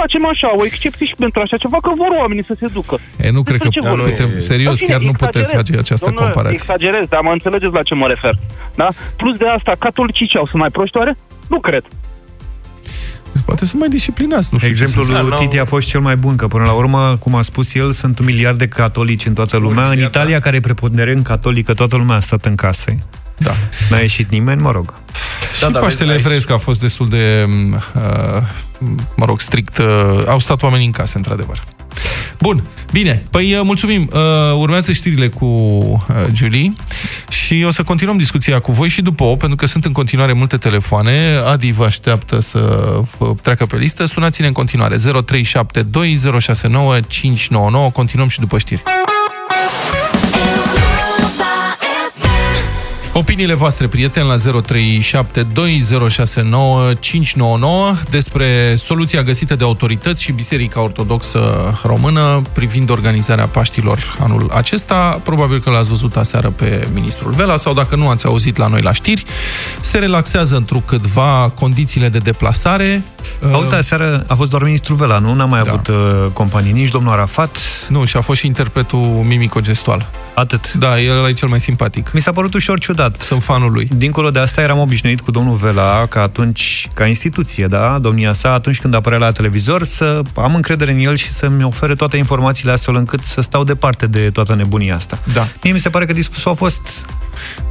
facem 0.00 0.26
așa, 0.32 0.48
o 0.60 0.64
excepție 0.64 1.06
și 1.06 1.14
pentru 1.24 1.40
așa 1.40 1.56
ceva, 1.56 1.78
că 1.84 1.90
vor 2.02 2.12
oamenii 2.22 2.44
să 2.50 2.54
se 2.60 2.66
ducă. 2.78 2.94
E, 3.26 3.30
nu 3.38 3.42
cred 3.48 3.58
că 3.64 3.68
Despre 3.68 3.80
ce 3.80 3.88
vorbim? 3.94 4.10
putem, 4.14 4.30
serios, 4.50 4.74
În 4.80 4.86
fine, 4.86 4.90
chiar 4.90 5.00
nu 5.08 5.12
puteți 5.24 5.38
exagerez. 5.38 5.60
face 5.60 5.78
această 5.84 6.04
Domnule, 6.06 6.26
comparație. 6.26 6.58
Exagerez, 6.62 7.06
dar 7.14 7.20
mă 7.28 7.32
înțelegeți 7.38 7.74
la 7.78 7.82
ce 7.88 7.94
mă 8.02 8.06
refer. 8.14 8.34
Da? 8.80 8.88
Plus 9.20 9.34
de 9.42 9.46
asta, 9.56 9.72
catolicii 9.86 10.28
ce 10.32 10.36
au, 10.40 10.46
sunt 10.50 10.60
mai 10.64 10.72
proști 10.76 10.96
oare? 11.00 11.12
Nu 11.54 11.58
cred. 11.68 11.84
Poate 13.44 13.66
să 13.66 13.74
mai 13.76 13.88
disciplinați, 13.88 14.48
nu 14.52 14.58
știu 14.58 14.74
ce 14.74 14.82
Exemplul 14.82 15.04
să 15.04 15.12
zic. 15.12 15.22
lui 15.22 15.38
Titi 15.38 15.58
a 15.58 15.64
fost 15.64 15.88
cel 15.88 16.00
mai 16.00 16.16
bun, 16.16 16.36
că 16.36 16.46
până 16.46 16.64
la 16.64 16.72
urmă, 16.72 17.16
cum 17.20 17.34
a 17.34 17.42
spus 17.42 17.74
el, 17.74 17.92
sunt 17.92 18.18
un 18.18 18.24
miliard 18.24 18.58
de 18.58 18.68
catolici 18.68 19.26
în 19.26 19.32
toată 19.32 19.56
lumea. 19.56 19.84
În 19.84 19.90
miliard, 19.90 20.14
Italia, 20.14 20.38
care 20.38 20.56
e 20.56 20.60
preponderent 20.60 21.24
catolică, 21.24 21.74
toată 21.74 21.96
lumea 21.96 22.16
a 22.16 22.20
stat 22.20 22.44
în 22.44 22.54
casă. 22.54 22.92
Da. 23.38 23.52
N-a 23.90 23.98
ieșit 23.98 24.30
nimeni, 24.30 24.60
mă 24.60 24.70
rog. 24.70 24.94
și 25.54 25.70
da, 25.70 25.78
Paștele 25.78 26.12
vezi, 26.12 26.26
evresc 26.26 26.50
a 26.50 26.56
fost 26.56 26.80
destul 26.80 27.08
de, 27.08 27.46
uh, 27.94 28.42
mă 29.16 29.24
rog, 29.24 29.40
strict. 29.40 29.78
Uh, 29.78 29.86
au 30.26 30.38
stat 30.38 30.62
oamenii 30.62 30.86
în 30.86 30.92
case, 30.92 31.16
într-adevăr. 31.16 31.62
Bun, 32.40 32.64
bine, 32.92 33.24
păi 33.30 33.54
uh, 33.54 33.60
mulțumim. 33.64 34.10
Uh, 34.12 34.20
urmează 34.58 34.92
știrile 34.92 35.28
cu 35.28 35.44
uh, 35.44 36.00
Julie 36.32 36.72
și 37.28 37.64
o 37.66 37.70
să 37.70 37.82
continuăm 37.82 38.16
discuția 38.16 38.58
cu 38.58 38.72
voi 38.72 38.88
și 38.88 39.02
după 39.02 39.24
o, 39.24 39.36
pentru 39.36 39.56
că 39.56 39.66
sunt 39.66 39.84
în 39.84 39.92
continuare 39.92 40.32
multe 40.32 40.56
telefoane. 40.56 41.40
Adi 41.44 41.72
vă 41.72 41.84
așteaptă 41.84 42.40
să 42.40 42.58
vă 43.18 43.34
treacă 43.42 43.66
pe 43.66 43.76
listă. 43.76 44.04
Sunați-ne 44.04 44.46
în 44.46 44.52
continuare 44.52 44.96
0372069599. 44.96 45.00
Continuăm 47.92 48.28
și 48.28 48.40
după 48.40 48.58
știri. 48.58 48.82
Opiniile 53.18 53.54
voastre, 53.54 53.86
prieteni, 53.86 54.26
la 54.26 54.34
0372069599 54.36 54.40
despre 58.10 58.74
soluția 58.76 59.22
găsită 59.22 59.56
de 59.56 59.64
autorități 59.64 60.22
și 60.22 60.32
Biserica 60.32 60.80
Ortodoxă 60.80 61.72
Română 61.84 62.42
privind 62.52 62.90
organizarea 62.90 63.46
Paștilor 63.46 64.16
anul 64.20 64.50
acesta. 64.52 65.20
Probabil 65.22 65.60
că 65.60 65.70
l-ați 65.70 65.88
văzut 65.88 66.16
aseară 66.16 66.50
pe 66.50 66.88
ministrul 66.92 67.32
Vela 67.32 67.56
sau 67.56 67.74
dacă 67.74 67.96
nu 67.96 68.08
ați 68.08 68.26
auzit 68.26 68.56
la 68.56 68.66
noi 68.66 68.80
la 68.82 68.92
știri, 68.92 69.24
se 69.80 69.98
relaxează 69.98 70.56
întrucâtva 70.56 71.52
condițiile 71.54 72.08
de 72.08 72.18
deplasare. 72.18 73.04
Auzi, 73.52 73.74
aseară 73.74 74.24
a 74.26 74.34
fost 74.34 74.50
doar 74.50 74.62
ministrul 74.62 74.96
Vela, 74.96 75.18
nu? 75.18 75.34
N-a 75.34 75.44
mai 75.44 75.62
Da. 75.62 75.70
avut 75.70 75.86
uh, 75.88 75.94
companie, 76.32 76.72
nici 76.72 76.88
domnul 76.90 77.12
Arafat. 77.12 77.58
Nu, 77.88 78.04
și 78.04 78.16
a 78.16 78.20
fost 78.20 78.40
și 78.40 78.46
interpretul 78.46 78.98
mimico-gestual. 79.24 80.06
Atât. 80.34 80.72
Da, 80.72 81.00
el 81.00 81.28
e 81.28 81.32
cel 81.32 81.48
mai 81.48 81.60
simpatic. 81.60 82.10
Mi 82.12 82.20
s-a 82.20 82.32
părut 82.32 82.54
ușor 82.54 82.78
ciudat. 82.78 83.20
Sunt 83.20 83.42
fanul 83.42 83.72
lui. 83.72 83.88
Dincolo 83.96 84.30
de 84.30 84.38
asta 84.38 84.60
eram 84.62 84.78
obișnuit 84.78 85.20
cu 85.20 85.30
domnul 85.30 85.56
Vela 85.56 86.06
ca 86.06 86.20
atunci, 86.22 86.88
ca 86.94 87.06
instituție, 87.06 87.66
da, 87.66 87.98
domnia 88.00 88.32
sa, 88.32 88.52
atunci 88.52 88.80
când 88.80 88.94
apărea 88.94 89.18
la 89.18 89.32
televizor, 89.32 89.82
să 89.84 90.20
am 90.34 90.54
încredere 90.54 90.92
în 90.92 90.98
el 90.98 91.16
și 91.16 91.28
să-mi 91.32 91.64
ofere 91.64 91.94
toate 91.94 92.16
informațiile 92.16 92.72
astfel 92.72 92.94
încât 92.94 93.24
să 93.24 93.40
stau 93.40 93.64
departe 93.64 94.06
de 94.06 94.28
toată 94.32 94.54
nebunia 94.54 94.94
asta. 94.94 95.18
Da. 95.32 95.48
Mie 95.62 95.72
mi 95.72 95.80
se 95.80 95.88
pare 95.88 96.04
că 96.06 96.12
discursul 96.12 96.50
a 96.50 96.54
fost 96.54 97.06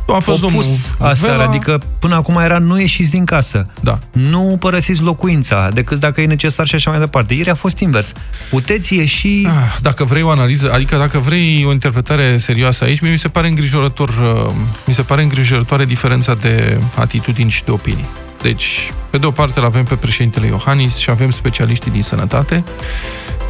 A 0.07 0.19
fost 0.19 0.27
opus 0.27 0.41
domnul 0.41 1.11
aseară, 1.11 1.37
Vela. 1.37 1.49
adică 1.49 1.79
până 1.99 2.15
acum 2.15 2.37
era 2.37 2.57
nu 2.57 2.79
ieșiți 2.79 3.11
din 3.11 3.25
casă, 3.25 3.67
Da. 3.81 3.97
nu 4.11 4.55
părăsiți 4.59 5.01
locuința, 5.01 5.44
decât 5.73 5.99
dacă 5.99 6.21
e 6.21 6.25
necesar 6.25 6.67
și 6.67 6.75
așa 6.75 6.89
mai 6.89 6.99
departe. 6.99 7.33
Ieri 7.33 7.49
a 7.49 7.55
fost 7.55 7.79
invers. 7.79 8.11
Puteți 8.49 8.95
ieși... 8.95 9.45
Ah, 9.45 9.77
Dacă 9.81 10.03
vrei 10.03 10.21
o 10.21 10.29
analiză, 10.29 10.71
adică 10.73 10.97
dacă 10.97 11.19
vrei 11.19 11.63
o 11.67 11.71
interpretare 11.71 12.37
serioasă 12.37 12.83
aici, 12.83 12.99
mie 12.99 13.11
mi 13.11 13.17
se 13.17 13.27
pare 13.27 13.47
îngrijorător, 13.47 14.09
uh, 14.09 14.53
mi 14.85 14.93
se 14.93 15.01
pare 15.01 15.21
îngrijorătoare 15.21 15.85
diferența 15.85 16.35
de 16.35 16.77
atitudini 16.95 17.49
și 17.49 17.63
de 17.63 17.71
opinii. 17.71 18.05
Deci, 18.41 18.91
pe 19.09 19.17
de 19.17 19.25
o 19.25 19.31
parte, 19.31 19.59
îl 19.59 19.65
avem 19.65 19.83
pe 19.83 19.95
președintele 19.95 20.45
Iohannis 20.47 20.97
și 20.97 21.09
avem 21.09 21.29
specialiștii 21.29 21.91
din 21.91 22.01
sănătate 22.03 22.63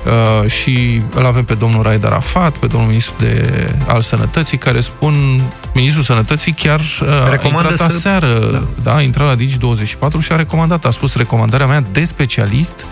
uh, 0.06 0.50
și 0.50 1.02
îl 1.16 1.26
avem 1.26 1.44
pe 1.44 1.54
domnul 1.54 1.84
Raed 1.84 2.06
Arafat, 2.06 2.58
pe 2.58 2.68
domnul 2.68 2.90
ministru 2.90 3.14
de, 3.20 3.52
al 3.88 4.02
sănătății, 4.02 4.58
care 4.58 4.80
spun, 4.80 5.14
ministrul 5.76 6.04
sănătății 6.04 6.52
chiar 6.54 6.80
uh, 6.80 7.08
a 7.08 7.30
Recomandă 7.30 7.70
intrat 7.70 7.92
să- 7.92 7.98
aseară, 7.98 8.40
da. 8.52 8.64
da, 8.84 8.96
a 8.96 9.02
intrat 9.02 9.28
la 9.28 9.44
Digi24 9.44 10.20
și 10.22 10.32
a 10.32 10.36
recomandat, 10.36 10.86
a 10.86 10.90
spus 10.90 11.16
recomandarea 11.16 11.68
mea 11.68 11.82
de 11.92 12.04
specialist, 12.04 12.86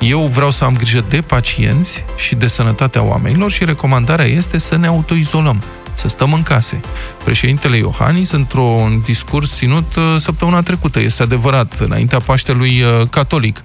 eu 0.00 0.26
vreau 0.26 0.50
să 0.50 0.64
am 0.64 0.76
grijă 0.76 1.04
de 1.08 1.20
pacienți 1.20 2.04
și 2.16 2.34
de 2.34 2.46
sănătatea 2.46 3.02
oamenilor 3.02 3.50
și 3.50 3.64
recomandarea 3.64 4.24
este 4.24 4.58
să 4.58 4.76
ne 4.76 4.86
autoizolăm 4.86 5.62
să 5.94 6.08
stăm 6.08 6.32
în 6.32 6.42
case. 6.42 6.80
Președintele 7.24 7.76
Iohannis, 7.76 8.30
într-un 8.30 9.00
discurs 9.04 9.54
ținut 9.54 9.94
uh, 9.96 10.16
săptămâna 10.18 10.62
trecută, 10.62 11.00
este 11.00 11.22
adevărat, 11.22 11.72
înaintea 11.78 12.18
Paștelui 12.18 12.82
uh, 12.82 13.08
Catolic, 13.10 13.62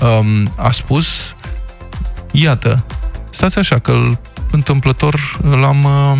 um, 0.00 0.48
a 0.56 0.70
spus 0.70 1.34
Iată, 2.30 2.84
stați 3.30 3.58
așa, 3.58 3.78
că 3.78 3.90
îl, 3.90 4.18
întâmplător 4.50 5.40
l-am 5.42 5.84
uh, 5.84 6.18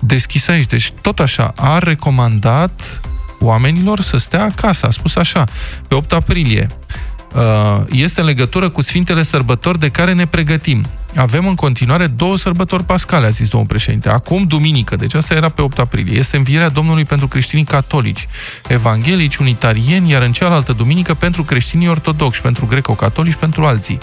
deschis 0.00 0.48
aici. 0.48 0.66
Deci, 0.66 0.92
tot 0.92 1.18
așa, 1.18 1.52
a 1.56 1.78
recomandat 1.78 3.00
oamenilor 3.40 4.00
să 4.00 4.16
stea 4.16 4.42
acasă. 4.42 4.86
A 4.86 4.90
spus 4.90 5.16
așa, 5.16 5.44
pe 5.88 5.94
8 5.94 6.12
aprilie, 6.12 6.66
uh, 6.70 7.05
este 7.90 8.20
în 8.20 8.26
legătură 8.26 8.68
cu 8.68 8.82
Sfintele 8.82 9.22
Sărbători 9.22 9.78
de 9.78 9.88
care 9.88 10.12
ne 10.12 10.26
pregătim. 10.26 10.86
Avem 11.16 11.46
în 11.46 11.54
continuare 11.54 12.06
două 12.06 12.36
sărbători 12.36 12.84
pascale, 12.84 13.26
a 13.26 13.28
zis 13.28 13.48
domnul 13.48 13.68
președinte. 13.68 14.08
Acum, 14.08 14.42
duminică, 14.42 14.96
deci 14.96 15.14
asta 15.14 15.34
era 15.34 15.48
pe 15.48 15.62
8 15.62 15.78
aprilie, 15.78 16.18
este 16.18 16.36
învierea 16.36 16.68
Domnului 16.68 17.04
pentru 17.04 17.28
creștinii 17.28 17.64
catolici, 17.64 18.28
evanghelici, 18.68 19.36
unitarieni, 19.36 20.10
iar 20.10 20.22
în 20.22 20.32
cealaltă 20.32 20.72
duminică 20.72 21.14
pentru 21.14 21.42
creștinii 21.42 21.88
ortodoxi, 21.88 22.40
pentru 22.40 22.66
greco-catolici, 22.66 23.34
pentru 23.34 23.64
alții. 23.64 23.98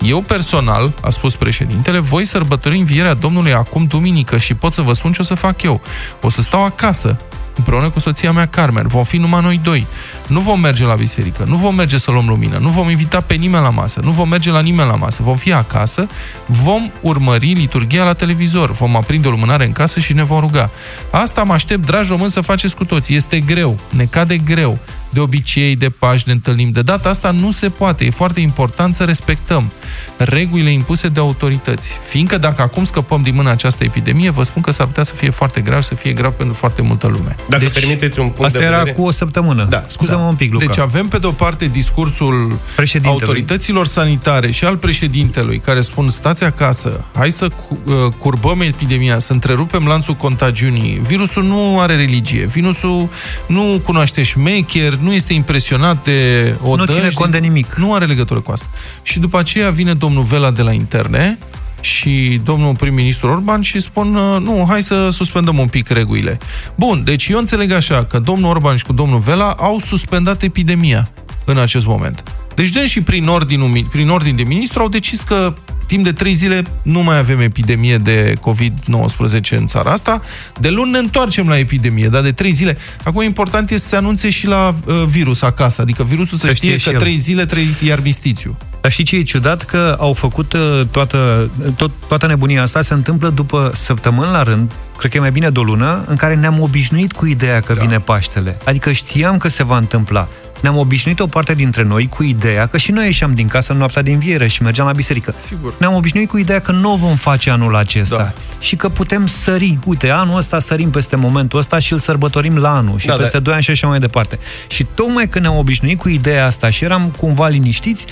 Eu 0.00 0.20
personal, 0.20 0.92
a 1.00 1.10
spus 1.10 1.36
președintele, 1.36 1.98
voi 1.98 2.24
sărbători 2.24 2.78
învierea 2.78 3.14
Domnului 3.14 3.52
acum 3.52 3.84
duminică 3.84 4.38
și 4.38 4.54
pot 4.54 4.72
să 4.72 4.82
vă 4.82 4.92
spun 4.92 5.12
ce 5.12 5.20
o 5.20 5.24
să 5.24 5.34
fac 5.34 5.62
eu. 5.62 5.80
O 6.20 6.28
să 6.28 6.42
stau 6.42 6.64
acasă, 6.64 7.18
împreună 7.56 7.90
cu 7.90 7.98
soția 7.98 8.32
mea 8.32 8.46
Carmen. 8.46 8.86
Vom 8.86 9.04
fi 9.04 9.16
numai 9.16 9.42
noi 9.42 9.60
doi. 9.62 9.86
Nu 10.26 10.40
vom 10.40 10.60
merge 10.60 10.84
la 10.84 10.94
biserică, 10.94 11.44
nu 11.46 11.56
vom 11.56 11.74
merge 11.74 11.98
să 11.98 12.10
luăm 12.10 12.26
lumină, 12.28 12.58
nu 12.58 12.68
vom 12.68 12.90
invita 12.90 13.20
pe 13.20 13.34
nimeni 13.34 13.62
la 13.62 13.70
masă, 13.70 14.00
nu 14.04 14.10
vom 14.10 14.28
merge 14.28 14.50
la 14.50 14.60
nimeni 14.60 14.88
la 14.88 14.96
masă. 14.96 15.22
Vom 15.22 15.36
fi 15.36 15.52
acasă, 15.52 16.08
vom 16.46 16.90
urmări 17.00 17.52
liturghia 17.52 18.04
la 18.04 18.12
televizor, 18.12 18.72
vom 18.72 18.96
aprinde 18.96 19.28
o 19.28 19.30
lumânare 19.30 19.64
în 19.64 19.72
casă 19.72 20.00
și 20.00 20.12
ne 20.12 20.24
vom 20.24 20.40
ruga. 20.40 20.70
Asta 21.10 21.42
mă 21.42 21.52
aștept, 21.52 21.86
dragi 21.86 22.08
români, 22.08 22.30
să 22.30 22.40
faceți 22.40 22.76
cu 22.76 22.84
toți. 22.84 23.14
Este 23.14 23.40
greu, 23.40 23.78
ne 23.90 24.04
cade 24.04 24.36
greu. 24.36 24.78
De 25.10 25.20
obicei, 25.20 25.76
de 25.76 25.88
pași, 25.90 26.24
de 26.24 26.32
întâlnim. 26.32 26.70
De 26.70 26.82
data 26.82 27.08
asta 27.08 27.30
nu 27.30 27.50
se 27.50 27.68
poate. 27.68 28.04
E 28.04 28.10
foarte 28.10 28.40
important 28.40 28.94
să 28.94 29.04
respectăm 29.04 29.72
regulile 30.16 30.70
impuse 30.70 31.08
de 31.08 31.20
autorități. 31.20 31.90
Fiindcă 32.08 32.38
dacă 32.38 32.62
acum 32.62 32.84
scăpăm 32.84 33.22
din 33.22 33.34
mână 33.34 33.50
această 33.50 33.84
epidemie, 33.84 34.30
vă 34.30 34.42
spun 34.42 34.62
că 34.62 34.70
s-ar 34.70 34.86
putea 34.86 35.02
să 35.02 35.14
fie 35.14 35.30
foarte 35.30 35.60
grav, 35.60 35.82
să 35.82 35.94
fie 35.94 36.12
grav 36.12 36.32
pentru 36.32 36.54
foarte 36.54 36.82
multă 36.82 37.06
lume. 37.06 37.36
Dacă 37.48 37.64
deci, 37.64 37.72
permiteți 37.72 38.18
un 38.18 38.24
punct 38.28 38.44
Asta 38.44 38.58
de 38.58 38.64
era 38.64 38.76
vedere... 38.78 38.96
cu 38.96 39.02
o 39.02 39.10
săptămână. 39.10 39.66
Da. 39.70 39.84
Scuză-mă 39.88 40.20
Da. 40.22 40.26
un 40.28 40.34
pic, 40.34 40.52
Luca. 40.52 40.64
Deci 40.66 40.78
avem 40.78 41.08
pe 41.08 41.18
de 41.18 41.26
o 41.26 41.30
parte 41.32 41.66
discursul 41.66 42.58
Președintelui. 42.76 43.20
autorităților 43.20 43.86
sanitare 43.86 44.50
și 44.50 44.64
al 44.64 44.76
președintelui 44.76 45.58
care 45.58 45.80
spun 45.80 46.10
stați 46.10 46.44
acasă, 46.44 47.04
hai 47.14 47.30
să 47.30 47.48
cu- 47.48 47.78
uh, 47.84 47.94
curbăm 48.18 48.60
epidemia, 48.60 49.18
să 49.18 49.32
întrerupem 49.32 49.86
lanțul 49.86 50.14
contagiunii. 50.14 51.00
Virusul 51.06 51.42
nu 51.44 51.80
are 51.80 51.96
religie, 51.96 52.44
virusul 52.44 53.08
nu 53.46 53.80
cunoaște 53.84 54.22
șmecher, 54.22 54.95
nu 55.00 55.12
este 55.12 55.32
impresionat 55.32 56.04
de 56.04 56.54
o 56.62 56.76
Nu 56.76 56.84
ține 56.84 57.08
cont 57.14 57.30
de 57.30 57.38
nimic. 57.38 57.74
Nu 57.74 57.94
are 57.94 58.04
legătură 58.04 58.40
cu 58.40 58.50
asta. 58.50 58.66
Și 59.02 59.18
după 59.18 59.38
aceea 59.38 59.70
vine 59.70 59.94
domnul 59.94 60.22
Vela 60.22 60.50
de 60.50 60.62
la 60.62 60.72
interne 60.72 61.38
și 61.80 62.40
domnul 62.44 62.76
prim-ministru 62.76 63.30
Orban 63.30 63.60
și 63.60 63.78
spun, 63.78 64.14
uh, 64.14 64.40
nu, 64.40 64.64
hai 64.68 64.82
să 64.82 65.08
suspendăm 65.10 65.58
un 65.58 65.66
pic 65.66 65.88
regulile. 65.88 66.38
Bun, 66.74 67.02
deci 67.04 67.28
eu 67.28 67.38
înțeleg 67.38 67.72
așa, 67.72 68.04
că 68.04 68.18
domnul 68.18 68.50
Orban 68.50 68.76
și 68.76 68.84
cu 68.84 68.92
domnul 68.92 69.18
Vela 69.18 69.50
au 69.52 69.78
suspendat 69.78 70.42
epidemia 70.42 71.10
în 71.44 71.58
acest 71.58 71.86
moment. 71.86 72.22
Deci, 72.54 72.68
deci 72.68 72.88
și 72.88 73.00
prin, 73.00 73.28
ordinul, 73.28 73.86
prin 73.90 74.08
ordin 74.08 74.36
de 74.36 74.42
ministru 74.42 74.82
au 74.82 74.88
decis 74.88 75.22
că 75.22 75.54
timp 75.86 76.04
de 76.04 76.12
trei 76.12 76.32
zile 76.32 76.62
nu 76.82 77.02
mai 77.02 77.18
avem 77.18 77.40
epidemie 77.40 77.98
de 77.98 78.32
COVID-19 78.40 79.50
în 79.50 79.66
țara 79.66 79.90
asta. 79.90 80.20
De 80.60 80.68
luni 80.68 80.90
ne 80.90 80.98
întoarcem 80.98 81.48
la 81.48 81.58
epidemie, 81.58 82.08
dar 82.08 82.22
de 82.22 82.32
trei 82.32 82.50
zile. 82.52 82.76
Acum 83.04 83.22
important 83.22 83.70
este 83.70 83.82
să 83.82 83.88
se 83.88 83.96
anunțe 83.96 84.30
și 84.30 84.46
la 84.46 84.74
uh, 84.84 85.04
virus 85.06 85.42
acasă, 85.42 85.80
adică 85.80 86.04
virusul 86.04 86.38
să, 86.38 86.46
Să 86.46 86.54
știe, 86.54 86.68
știe 86.68 86.78
și 86.78 86.84
că 86.88 86.94
el. 86.94 87.00
trei 87.00 87.16
zile, 87.16 87.44
trei 87.46 87.92
armistițiu. 87.92 88.56
Dar 88.80 88.90
știi 88.90 89.04
ce 89.04 89.16
e 89.16 89.22
ciudat? 89.22 89.62
Că 89.64 89.96
au 90.00 90.12
făcut 90.12 90.52
uh, 90.52 90.80
toată, 90.90 91.50
tot, 91.76 91.90
toată 92.08 92.26
nebunia 92.26 92.62
asta 92.62 92.82
se 92.82 92.94
întâmplă 92.94 93.28
după 93.28 93.70
săptămâni 93.74 94.30
la 94.30 94.42
rând, 94.42 94.72
cred 94.98 95.10
că 95.10 95.16
e 95.16 95.20
mai 95.20 95.30
bine 95.30 95.50
de 95.50 95.58
o 95.58 95.62
lună, 95.62 96.04
în 96.06 96.16
care 96.16 96.34
ne-am 96.34 96.60
obișnuit 96.60 97.12
cu 97.12 97.26
ideea 97.26 97.60
că 97.60 97.72
da. 97.72 97.80
vine 97.80 97.98
Paștele. 97.98 98.58
Adică 98.64 98.92
știam 98.92 99.36
că 99.36 99.48
se 99.48 99.64
va 99.64 99.76
întâmpla. 99.76 100.28
Ne-am 100.60 100.76
obișnuit 100.76 101.20
o 101.20 101.26
parte 101.26 101.54
dintre 101.54 101.82
noi 101.82 102.08
cu 102.08 102.22
ideea 102.22 102.66
că 102.66 102.76
și 102.76 102.90
noi 102.90 103.04
ieșeam 103.04 103.34
din 103.34 103.48
casă 103.48 103.72
în 103.72 103.78
noaptea 103.78 104.02
de 104.02 104.12
înviere 104.12 104.46
și 104.46 104.62
mergeam 104.62 104.86
la 104.86 104.92
biserică. 104.92 105.34
Sigur. 105.38 105.74
Ne-am 105.78 105.94
obișnuit 105.94 106.28
cu 106.28 106.36
ideea 106.38 106.60
că 106.60 106.72
nu 106.72 106.92
o 106.92 106.96
vom 106.96 107.14
face 107.14 107.50
anul 107.50 107.76
acesta 107.76 108.16
Da. 108.16 108.32
și 108.58 108.76
că 108.76 108.88
putem 108.88 109.26
sări. 109.26 109.78
Uite, 109.84 110.10
anul 110.10 110.36
ăsta 110.36 110.58
sărim 110.58 110.90
peste 110.90 111.16
momentul 111.16 111.58
ăsta 111.58 111.78
și 111.78 111.92
îl 111.92 111.98
sărbătorim 111.98 112.56
la 112.56 112.76
anul 112.76 112.98
și 112.98 113.06
Da, 113.06 113.12
da, 113.12 113.18
peste 113.18 113.36
da. 113.36 113.42
2 113.42 113.54
ani 113.54 113.62
și 113.62 113.70
așa 113.70 113.86
mai 113.86 113.98
departe. 113.98 114.38
Și 114.68 114.86
tocmai 114.94 115.28
când 115.28 115.44
ne-am 115.44 115.56
obișnuit 115.58 115.98
cu 115.98 116.08
ideea 116.08 116.46
asta 116.46 116.70
și 116.70 116.84
eram 116.84 117.14
cumva 117.18 117.48
liniștiți, 117.48 118.06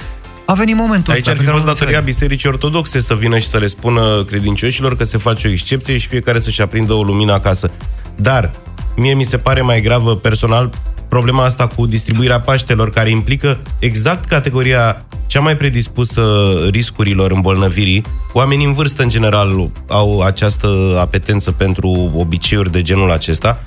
a 0.46 0.52
venit 0.52 0.76
momentul 0.76 1.12
Aici 1.12 1.20
ăsta. 1.20 1.30
ar 1.30 1.36
fi 1.36 1.42
pe 1.44 1.50
care 1.50 1.60
fost 1.62 1.68
nu 1.68 1.72
datoria 1.78 1.98
înțeleg. 1.98 2.14
Bisericii 2.20 2.48
Ortodoxe 2.48 3.00
să 3.00 3.14
vină 3.14 3.38
și 3.38 3.46
să 3.46 3.58
le 3.58 3.66
spună 3.66 4.24
credincioșilor 4.24 4.96
că 4.96 5.04
se 5.04 5.18
face 5.18 5.48
o 5.48 5.50
excepție 5.50 5.96
și 5.96 6.08
fiecare 6.08 6.38
să-și 6.40 6.62
aprindă 6.62 6.92
o 6.92 7.02
lumină 7.02 7.32
acasă. 7.32 7.70
Dar, 8.16 8.50
mie 8.96 9.14
mi 9.14 9.24
se 9.24 9.38
pare 9.38 9.60
mai 9.60 9.80
gravă 9.80 10.16
personal 10.16 10.70
problema 11.08 11.44
asta 11.44 11.66
cu 11.66 11.86
distribuirea 11.86 12.40
Paștelor, 12.40 12.90
care 12.90 13.10
implică 13.10 13.58
exact 13.78 14.24
categoria 14.24 15.04
cea 15.26 15.40
mai 15.40 15.56
predispusă 15.56 16.22
riscurilor 16.70 17.30
îmbolnăvirii. 17.30 18.04
Oamenii 18.32 18.66
în 18.66 18.72
vârstă, 18.72 19.02
în 19.02 19.08
general, 19.08 19.70
au 19.88 20.20
această 20.20 20.96
apetență 21.00 21.52
pentru 21.52 22.12
obiceiuri 22.14 22.72
de 22.72 22.82
genul 22.82 23.10
acesta. 23.10 23.62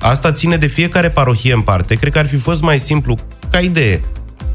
Asta 0.00 0.32
ține 0.32 0.56
de 0.56 0.66
fiecare 0.66 1.10
parohie 1.10 1.52
în 1.52 1.60
parte. 1.60 1.94
Cred 1.94 2.12
că 2.12 2.18
ar 2.18 2.26
fi 2.26 2.36
fost 2.36 2.62
mai 2.62 2.78
simplu, 2.78 3.18
ca 3.50 3.58
idee, 3.58 4.00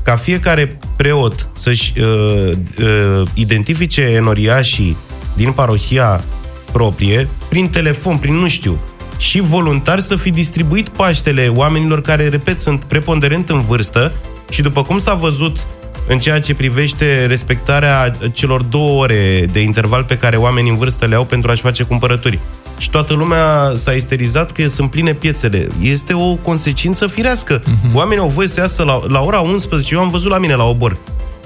ca 0.03 0.15
fiecare 0.15 0.79
preot 0.97 1.49
să-și 1.51 1.93
uh, 1.99 2.51
uh, 2.79 3.27
identifice 3.33 4.01
enoriașii 4.01 4.97
din 5.33 5.51
parohia 5.51 6.23
proprie, 6.71 7.27
prin 7.49 7.69
telefon, 7.69 8.17
prin 8.17 8.35
nu 8.35 8.47
știu, 8.47 8.79
și 9.21 9.39
voluntar 9.39 9.99
să 9.99 10.15
fi 10.15 10.29
distribuit 10.29 10.89
Paștele 10.89 11.47
oamenilor 11.55 12.01
care, 12.01 12.27
repet, 12.27 12.59
sunt 12.59 12.83
preponderent 12.83 13.49
în 13.49 13.61
vârstă 13.61 14.13
și 14.49 14.61
după 14.61 14.83
cum 14.83 14.97
s-a 14.97 15.13
văzut 15.13 15.67
în 16.07 16.19
ceea 16.19 16.39
ce 16.39 16.53
privește 16.53 17.25
respectarea 17.25 18.17
celor 18.33 18.61
două 18.61 19.01
ore 19.01 19.45
de 19.51 19.59
interval 19.59 20.03
pe 20.03 20.17
care 20.17 20.35
oamenii 20.35 20.71
în 20.71 20.77
vârstă 20.77 21.05
le 21.05 21.15
au 21.15 21.25
pentru 21.25 21.51
a-și 21.51 21.61
face 21.61 21.83
cumpărături. 21.83 22.39
Și 22.77 22.89
toată 22.89 23.13
lumea 23.13 23.73
s-a 23.75 23.91
isterizat 23.91 24.51
că 24.51 24.67
sunt 24.67 24.89
pline 24.89 25.13
piețele. 25.13 25.67
Este 25.81 26.13
o 26.13 26.35
consecință 26.35 27.07
firească. 27.07 27.59
Uh-huh. 27.61 27.93
Oamenii 27.93 28.23
au 28.23 28.29
voie 28.29 28.47
să 28.47 28.59
iasă 28.59 28.83
la, 28.83 28.99
la 29.07 29.21
ora 29.21 29.39
11. 29.39 29.95
Eu 29.95 30.01
am 30.01 30.09
văzut 30.09 30.31
la 30.31 30.37
mine 30.37 30.55
la 30.55 30.63
obor. 30.63 30.97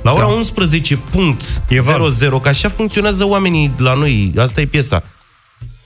La 0.02 0.14
ora 0.14 0.26
Da. 0.26 0.34
11 0.34 0.96
punct 0.96 1.42
E 1.70 1.82
val. 1.82 2.10
00, 2.10 2.40
că 2.40 2.50
așa 2.50 2.70
funcționează 2.70 3.28
oamenii 3.28 3.74
la 3.78 3.94
noi. 3.94 4.34
Asta 4.38 4.62
e 4.62 4.66
piesa. 4.66 5.04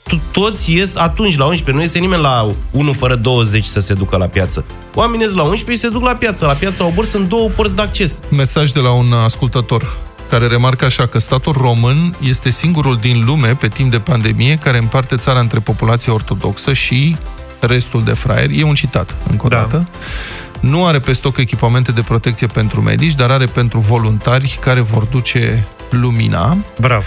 Tu- 0.10 0.22
Toți 0.32 0.74
ies 0.74 0.96
atunci 0.96 1.38
la 1.38 1.44
11. 1.46 1.72
Nu 1.72 1.82
iese 1.82 2.00
nimeni 2.00 2.22
la 2.22 2.52
1 2.72 2.92
fără 2.94 3.16
20 3.16 3.64
să 3.66 3.80
se 3.80 3.94
ducă 3.94 4.18
la 4.18 4.26
piață. 4.28 4.66
Oamenii 4.96 5.26
ies 5.26 5.34
la 5.34 5.42
11 5.44 5.72
și 5.72 5.78
se 5.78 5.90
duc 5.90 6.04
la 6.04 6.16
piață. 6.16 6.46
La 6.46 6.54
piața 6.54 6.86
Obor 6.86 7.06
sunt 7.06 7.28
două 7.30 7.50
porți 7.50 7.76
de 7.76 7.82
acces. 7.82 8.20
Mesaj 8.30 8.72
de 8.72 8.80
la 8.80 8.92
un 8.92 9.14
ascultător 9.14 9.98
care 10.30 10.48
remarcă 10.48 10.86
așa 10.86 11.06
că 11.08 11.20
statul 11.20 11.54
român 11.62 12.16
este 12.24 12.50
singurul 12.50 12.96
din 12.98 13.24
lume 13.26 13.56
pe 13.56 13.68
timp 13.68 13.92
de 13.92 14.00
pandemie 14.00 14.56
care 14.64 14.78
împarte 14.78 15.16
țara 15.16 15.40
între 15.40 15.60
populația 15.60 16.14
ortodoxă 16.14 16.74
și 16.74 17.16
restul 17.60 18.04
de 18.04 18.14
fraieri. 18.14 18.60
E 18.60 18.64
un 18.64 18.74
citat, 18.76 19.16
încă 19.30 19.46
o 19.46 19.50
Da. 19.50 19.56
dată. 19.56 19.88
Nu 20.60 20.86
are 20.86 21.00
pe 21.00 21.14
stoc 21.14 21.38
echipamente 21.38 21.92
de 21.92 22.02
protecție 22.02 22.48
pentru 22.48 22.82
medici, 22.82 23.14
dar 23.16 23.32
are 23.32 23.46
pentru 23.46 23.80
voluntari 23.80 24.58
care 24.62 24.80
vor 24.82 25.04
duce 25.04 25.68
lumina 25.90 26.58
Bravo. 26.80 27.06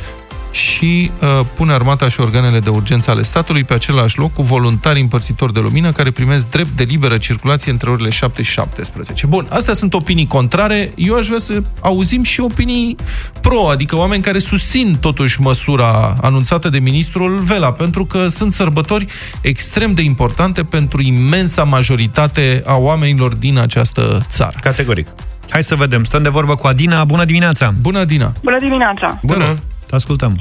Și 0.52 1.10
uh, 1.20 1.40
pune 1.54 1.72
armata 1.72 2.08
și 2.08 2.20
organele 2.20 2.60
de 2.60 2.68
urgență 2.68 3.10
ale 3.10 3.22
statului 3.22 3.64
pe 3.64 3.74
același 3.74 4.18
loc 4.18 4.32
cu 4.32 4.42
voluntari 4.42 5.00
împărțitori 5.00 5.52
de 5.52 5.60
lumină 5.60 5.92
care 5.92 6.10
primesc 6.10 6.48
drept 6.48 6.76
de 6.76 6.82
liberă 6.82 7.16
circulație 7.16 7.72
între 7.72 7.90
orele 7.90 8.08
7 8.08 8.42
și 8.42 8.50
17. 8.50 9.26
Bun, 9.26 9.46
astea 9.50 9.74
sunt 9.74 9.94
opinii 9.94 10.26
contrare. 10.26 10.92
Eu 10.94 11.16
aș 11.16 11.26
vrea 11.26 11.38
să 11.38 11.62
auzim 11.80 12.22
și 12.22 12.40
opinii 12.40 12.96
pro, 13.40 13.68
adică 13.70 13.96
oameni 13.96 14.22
care 14.22 14.38
susțin 14.38 14.96
totuși 15.00 15.40
măsura 15.40 16.16
anunțată 16.20 16.68
de 16.68 16.78
ministrul 16.78 17.38
Vela, 17.38 17.72
pentru 17.72 18.04
că 18.04 18.28
sunt 18.28 18.52
sărbători 18.52 19.06
extrem 19.40 19.92
de 19.92 20.02
importante 20.02 20.64
pentru 20.64 21.02
imensa 21.02 21.64
majoritate 21.64 22.62
a 22.66 22.76
oamenilor 22.76 23.34
din 23.34 23.58
această 23.58 24.26
țară. 24.28 24.56
Categoric. 24.60 25.06
Hai 25.48 25.62
să 25.62 25.74
vedem. 25.74 26.04
Stăm 26.04 26.22
de 26.22 26.28
vorbă 26.28 26.54
cu 26.54 26.66
Adina. 26.66 27.04
Bună 27.04 27.24
dimineața! 27.24 27.74
Bună, 27.80 27.98
Adina! 27.98 28.32
Bună 28.42 28.58
dimineața! 28.58 29.20
Bună! 29.22 29.58
Te 29.92 29.98
ascultăm. 29.98 30.36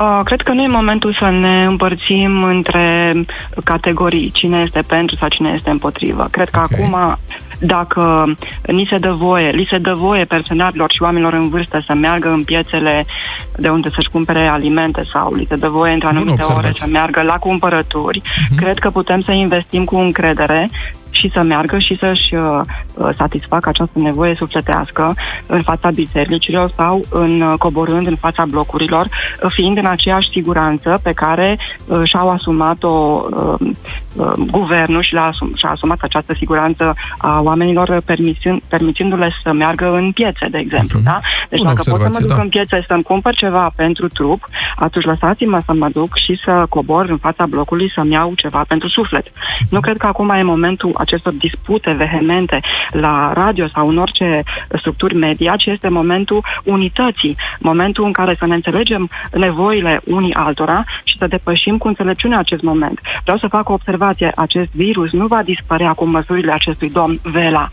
Uh, 0.00 0.20
cred 0.24 0.40
că 0.40 0.52
nu 0.52 0.62
e 0.62 0.68
momentul 0.68 1.14
să 1.18 1.28
ne 1.30 1.64
împărțim 1.64 2.42
între 2.42 3.12
categorii, 3.64 4.30
cine 4.30 4.58
este 4.58 4.82
pentru 4.86 5.16
sau 5.16 5.28
cine 5.28 5.52
este 5.54 5.70
împotrivă. 5.70 6.28
Cred 6.30 6.48
că 6.48 6.58
Ok. 6.64 6.72
acum, 6.72 7.18
dacă 7.58 8.24
ni 8.66 8.86
se 8.90 8.96
dă 8.96 9.10
voie, 9.10 9.50
li 9.50 9.66
se 9.70 9.78
dă 9.78 9.94
voie 9.94 10.24
personalilor 10.24 10.92
și 10.92 11.02
oamenilor 11.02 11.32
în 11.32 11.48
vârstă 11.48 11.82
să 11.86 11.94
meargă 11.94 12.28
în 12.28 12.44
piețele 12.44 13.06
de 13.56 13.68
unde 13.68 13.88
să-și 13.94 14.08
cumpere 14.12 14.46
alimente 14.48 15.02
sau 15.12 15.34
li 15.34 15.46
se 15.48 15.54
dă 15.56 15.68
voie 15.68 15.92
între 15.92 16.08
Bună 16.08 16.20
anumite 16.20 16.42
ore 16.42 16.52
observație. 16.54 16.84
să 16.86 16.90
meargă 16.92 17.22
la 17.22 17.34
cumpărături, 17.34 18.22
cred 18.56 18.78
că 18.78 18.90
putem 18.90 19.20
să 19.20 19.32
investim 19.32 19.84
cu 19.84 19.96
încredere 19.96 20.70
și 21.20 21.30
să 21.32 21.42
meargă 21.42 21.78
și 21.78 21.96
să-și 22.00 22.34
uh, 22.34 22.60
uh, 22.94 23.08
satisfacă 23.16 23.68
această 23.68 23.98
nevoie 23.98 24.34
sufletească 24.34 25.14
în 25.46 25.62
fața 25.62 25.90
bisericilor 25.90 26.70
sau 26.76 27.00
în 27.10 27.40
uh, 27.40 27.54
coborând 27.58 28.06
în 28.06 28.16
fața 28.16 28.44
blocurilor, 28.44 29.06
uh, 29.06 29.50
fiind 29.54 29.76
în 29.76 29.86
aceeași 29.86 30.28
siguranță 30.32 31.00
pe 31.02 31.12
care 31.12 31.58
uh, 31.86 32.00
și-au 32.04 32.28
asumat-o 32.30 33.24
uh, 33.30 33.70
uh, 34.16 34.32
guvernul 34.50 35.02
și, 35.02 35.14
l-a 35.14 35.30
asum- 35.32 35.54
și-a 35.54 35.70
asumat 35.70 35.98
această 36.02 36.34
siguranță 36.34 36.94
a 37.18 37.40
oamenilor 37.42 37.88
uh, 37.88 37.96
permițând, 38.04 38.60
permițându-le 38.68 39.32
să 39.44 39.52
meargă 39.52 39.92
în 39.92 40.12
piețe, 40.12 40.46
de 40.50 40.58
exemplu. 40.58 40.98
Mhm. 40.98 41.08
Da? 41.08 41.18
Deci 41.48 41.58
Bună 41.58 41.70
dacă 41.70 41.82
pot 41.82 41.84
să 41.84 41.90
mă 41.90 42.04
observație, 42.04 42.26
duc 42.26 42.36
da. 42.36 42.42
în 42.42 42.48
piețe 42.48 42.84
să-mi 42.86 43.02
cumpăr 43.02 43.34
ceva 43.34 43.72
pentru 43.76 44.08
trup, 44.08 44.48
atunci 44.74 45.04
lăsați-mă 45.04 45.60
să 45.66 45.72
mă 45.72 45.88
duc 45.88 46.16
și 46.24 46.40
să 46.44 46.66
cobor 46.68 47.04
în 47.08 47.16
fața 47.16 47.46
blocului 47.46 47.92
să-mi 47.94 48.12
iau 48.12 48.32
ceva 48.36 48.64
pentru 48.68 48.88
suflet. 48.88 49.26
Nu 49.70 49.80
cred 49.80 49.96
că 49.96 50.06
acum 50.06 50.28
e 50.30 50.42
momentul 50.42 50.90
acestor 51.10 51.32
dispute 51.32 51.90
vehemente 51.92 52.60
la 52.90 53.32
radio 53.34 53.66
sau 53.66 53.86
în 53.86 53.98
orice 53.98 54.42
structuri 54.78 55.14
media, 55.14 55.56
ci 55.56 55.66
este 55.66 55.88
momentul 55.88 56.44
unității, 56.64 57.36
momentul 57.58 58.04
în 58.04 58.12
care 58.12 58.36
să 58.38 58.46
ne 58.46 58.54
înțelegem 58.54 59.10
nevoile 59.32 60.00
unii 60.04 60.34
altora 60.34 60.84
și 61.04 61.16
să 61.18 61.26
depășim 61.26 61.78
cu 61.78 61.88
înțelepciune 61.88 62.36
acest 62.36 62.62
moment. 62.62 63.00
Vreau 63.22 63.38
să 63.38 63.46
fac 63.46 63.68
o 63.68 63.72
observație. 63.72 64.32
Acest 64.36 64.70
virus 64.72 65.12
nu 65.12 65.26
va 65.26 65.42
dispărea 65.42 65.92
cu 65.92 66.04
măsurile 66.06 66.52
acestui 66.52 66.90
domn 66.90 67.18
Vela, 67.22 67.68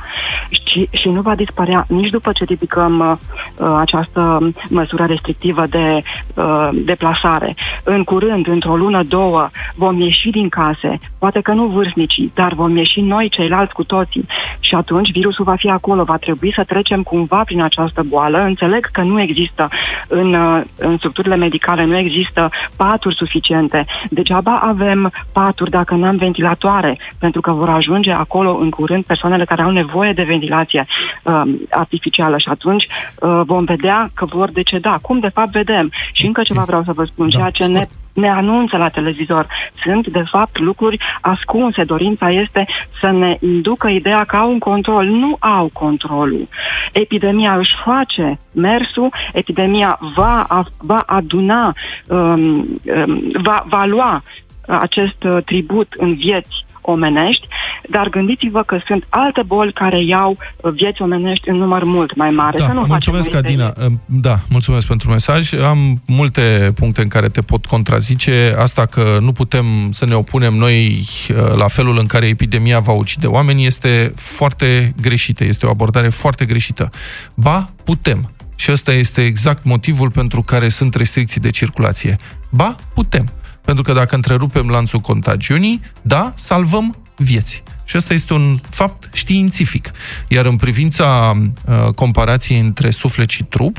ci 0.49 0.67
și, 0.77 0.89
și 0.91 1.07
nu 1.07 1.21
va 1.21 1.35
dispărea 1.35 1.85
nici 1.87 2.09
după 2.09 2.31
ce 2.31 2.43
ridicăm 2.43 2.99
uh, 2.99 3.67
uh, 3.67 3.75
această 3.79 4.51
măsură 4.69 5.03
restrictivă 5.03 5.65
de 5.69 6.01
uh, 6.35 6.69
deplasare. 6.73 7.55
În 7.83 8.03
curând, 8.03 8.47
într-o 8.47 8.75
lună, 8.75 9.03
două, 9.03 9.49
vom 9.75 10.01
ieși 10.01 10.29
din 10.29 10.49
case, 10.49 10.99
poate 11.19 11.41
că 11.41 11.51
nu 11.53 11.65
vârstnicii, 11.65 12.31
dar 12.33 12.53
vom 12.53 12.77
ieși 12.77 12.99
noi 12.99 13.26
ceilalți 13.29 13.73
cu 13.73 13.83
toții 13.83 14.25
și 14.59 14.75
atunci 14.75 15.11
virusul 15.11 15.43
va 15.43 15.55
fi 15.55 15.69
acolo, 15.69 16.03
va 16.03 16.17
trebui 16.17 16.53
să 16.55 16.63
trecem 16.63 17.03
cumva 17.03 17.41
prin 17.45 17.61
această 17.61 18.03
boală. 18.07 18.37
Înțeleg 18.37 18.89
că 18.91 19.01
nu 19.01 19.21
există 19.21 19.69
în, 20.07 20.33
uh, 20.33 20.61
în 20.77 20.97
structurile 20.97 21.35
medicale, 21.35 21.85
nu 21.85 21.97
există 21.97 22.49
paturi 22.75 23.15
suficiente. 23.15 23.85
Degeaba 24.09 24.59
avem 24.59 25.11
paturi 25.33 25.69
dacă 25.69 25.95
nu 25.95 26.05
am 26.05 26.15
ventilatoare, 26.15 26.99
pentru 27.19 27.41
că 27.41 27.51
vor 27.51 27.69
ajunge 27.69 28.11
acolo 28.11 28.57
în 28.59 28.69
curând 28.69 29.03
persoanele 29.03 29.45
care 29.45 29.61
au 29.61 29.71
nevoie 29.71 30.13
de 30.13 30.23
ventilație 30.23 30.85
uh, 31.23 31.41
artificială 31.69 32.37
și 32.37 32.49
atunci 32.49 32.83
uh, 32.83 33.41
vom 33.45 33.63
vedea 33.63 34.09
că 34.13 34.25
vor 34.25 34.51
deceda. 34.51 34.97
Cum 35.01 35.19
de 35.19 35.29
fapt 35.33 35.51
vedem? 35.51 35.91
Și 36.11 36.25
încă 36.25 36.41
ceva 36.41 36.61
vreau 36.61 36.83
să 36.83 36.91
vă 36.93 37.03
spun, 37.03 37.29
Da, 37.29 37.37
ceea 37.37 37.49
ce 37.49 37.63
scurt. 37.63 37.79
ne 37.79 37.85
ne 38.17 38.29
anunță 38.29 38.77
la 38.77 38.89
televizor. 38.89 39.47
Sunt, 39.83 40.07
de 40.07 40.23
fapt, 40.31 40.59
lucruri 40.59 40.97
ascunse. 41.21 41.83
Dorința 41.83 42.29
este 42.29 42.65
să 43.01 43.09
ne 43.09 43.37
inducă 43.39 43.87
ideea 43.87 44.23
că 44.27 44.35
au 44.35 44.51
un 44.51 44.59
control. 44.59 45.05
Nu 45.05 45.35
au 45.39 45.69
controlul. 45.73 46.47
Epidemia 46.93 47.55
își 47.55 47.71
face 47.85 48.39
mersul, 48.53 49.09
epidemia 49.33 49.99
va, 50.15 50.45
a- 50.47 50.67
va 50.77 51.03
aduna, 51.05 51.73
um, 52.07 52.41
um, 52.49 53.31
va, 53.41 53.63
va 53.67 53.85
lua 53.85 54.23
acest 54.67 55.23
uh, 55.23 55.37
tribut 55.45 55.93
în 55.97 56.13
vieți 56.15 56.65
omenești, 56.81 57.47
dar 57.89 58.09
gândiți-vă 58.09 58.63
că 58.63 58.79
sunt 58.87 59.05
alte 59.09 59.41
boli 59.45 59.73
care 59.73 60.03
iau 60.03 60.37
uh, 60.37 60.71
vieți 60.71 61.01
omenești 61.01 61.49
în 61.49 61.55
număr 61.55 61.83
mult 61.83 62.15
mai 62.15 62.29
mare. 62.29 62.57
Da, 62.57 62.65
să 62.65 62.73
nu 62.73 62.83
mulțumesc, 62.87 63.31
facem 63.31 63.59
o 63.59 63.63
Adina. 63.63 63.73
Da, 64.05 64.39
mulțumesc 64.49 64.87
pentru 64.87 65.09
mesaj. 65.09 65.53
Am 65.53 66.01
multe 66.07 66.71
puncte 66.75 67.01
în 67.01 67.07
care 67.07 67.27
te 67.27 67.41
pot 67.41 67.65
contrazice. 67.65 68.55
Asta 68.59 68.85
că 68.85 69.17
nu 69.21 69.31
putem 69.31 69.65
să 69.89 70.05
ne 70.05 70.13
opunem 70.13 70.53
noi 70.53 70.87
uh, 70.87 71.55
la 71.55 71.67
felul 71.67 71.97
în 71.97 72.05
care 72.05 72.27
epidemia 72.27 72.79
va 72.79 72.91
ucide 72.91 73.27
oameni 73.27 73.65
este 73.65 74.11
foarte 74.15 74.93
greșită. 75.01 75.43
Este 75.43 75.65
o 75.65 75.69
abordare 75.69 76.09
foarte 76.09 76.45
greșită. 76.45 76.89
Ba, 77.35 77.69
putem. 77.83 78.31
Și 78.55 78.71
ăsta 78.71 78.93
este 78.93 79.21
exact 79.21 79.63
motivul 79.63 80.11
pentru 80.11 80.41
care 80.41 80.69
sunt 80.69 80.95
restricții 80.95 81.41
de 81.41 81.49
circulație. 81.49 82.15
Ba, 82.49 82.75
putem. 82.93 83.31
Pentru 83.65 83.83
că 83.83 83.93
dacă 83.93 84.15
întrerupem 84.15 84.69
lanțul 84.69 84.99
contagiunii, 84.99 85.81
da, 86.01 86.31
salvăm 86.35 86.95
vieți. 87.17 87.63
Și 87.87 87.97
ăsta 87.97 88.13
este 88.13 88.33
un 88.33 88.59
fapt 88.69 89.09
științific. 89.13 89.91
Iar 90.27 90.45
în 90.45 90.55
privința 90.55 91.37
uh, 91.65 91.93
comparației 91.93 92.59
între 92.59 92.89
suflet 92.89 93.29
și 93.29 93.43
trup, 93.43 93.77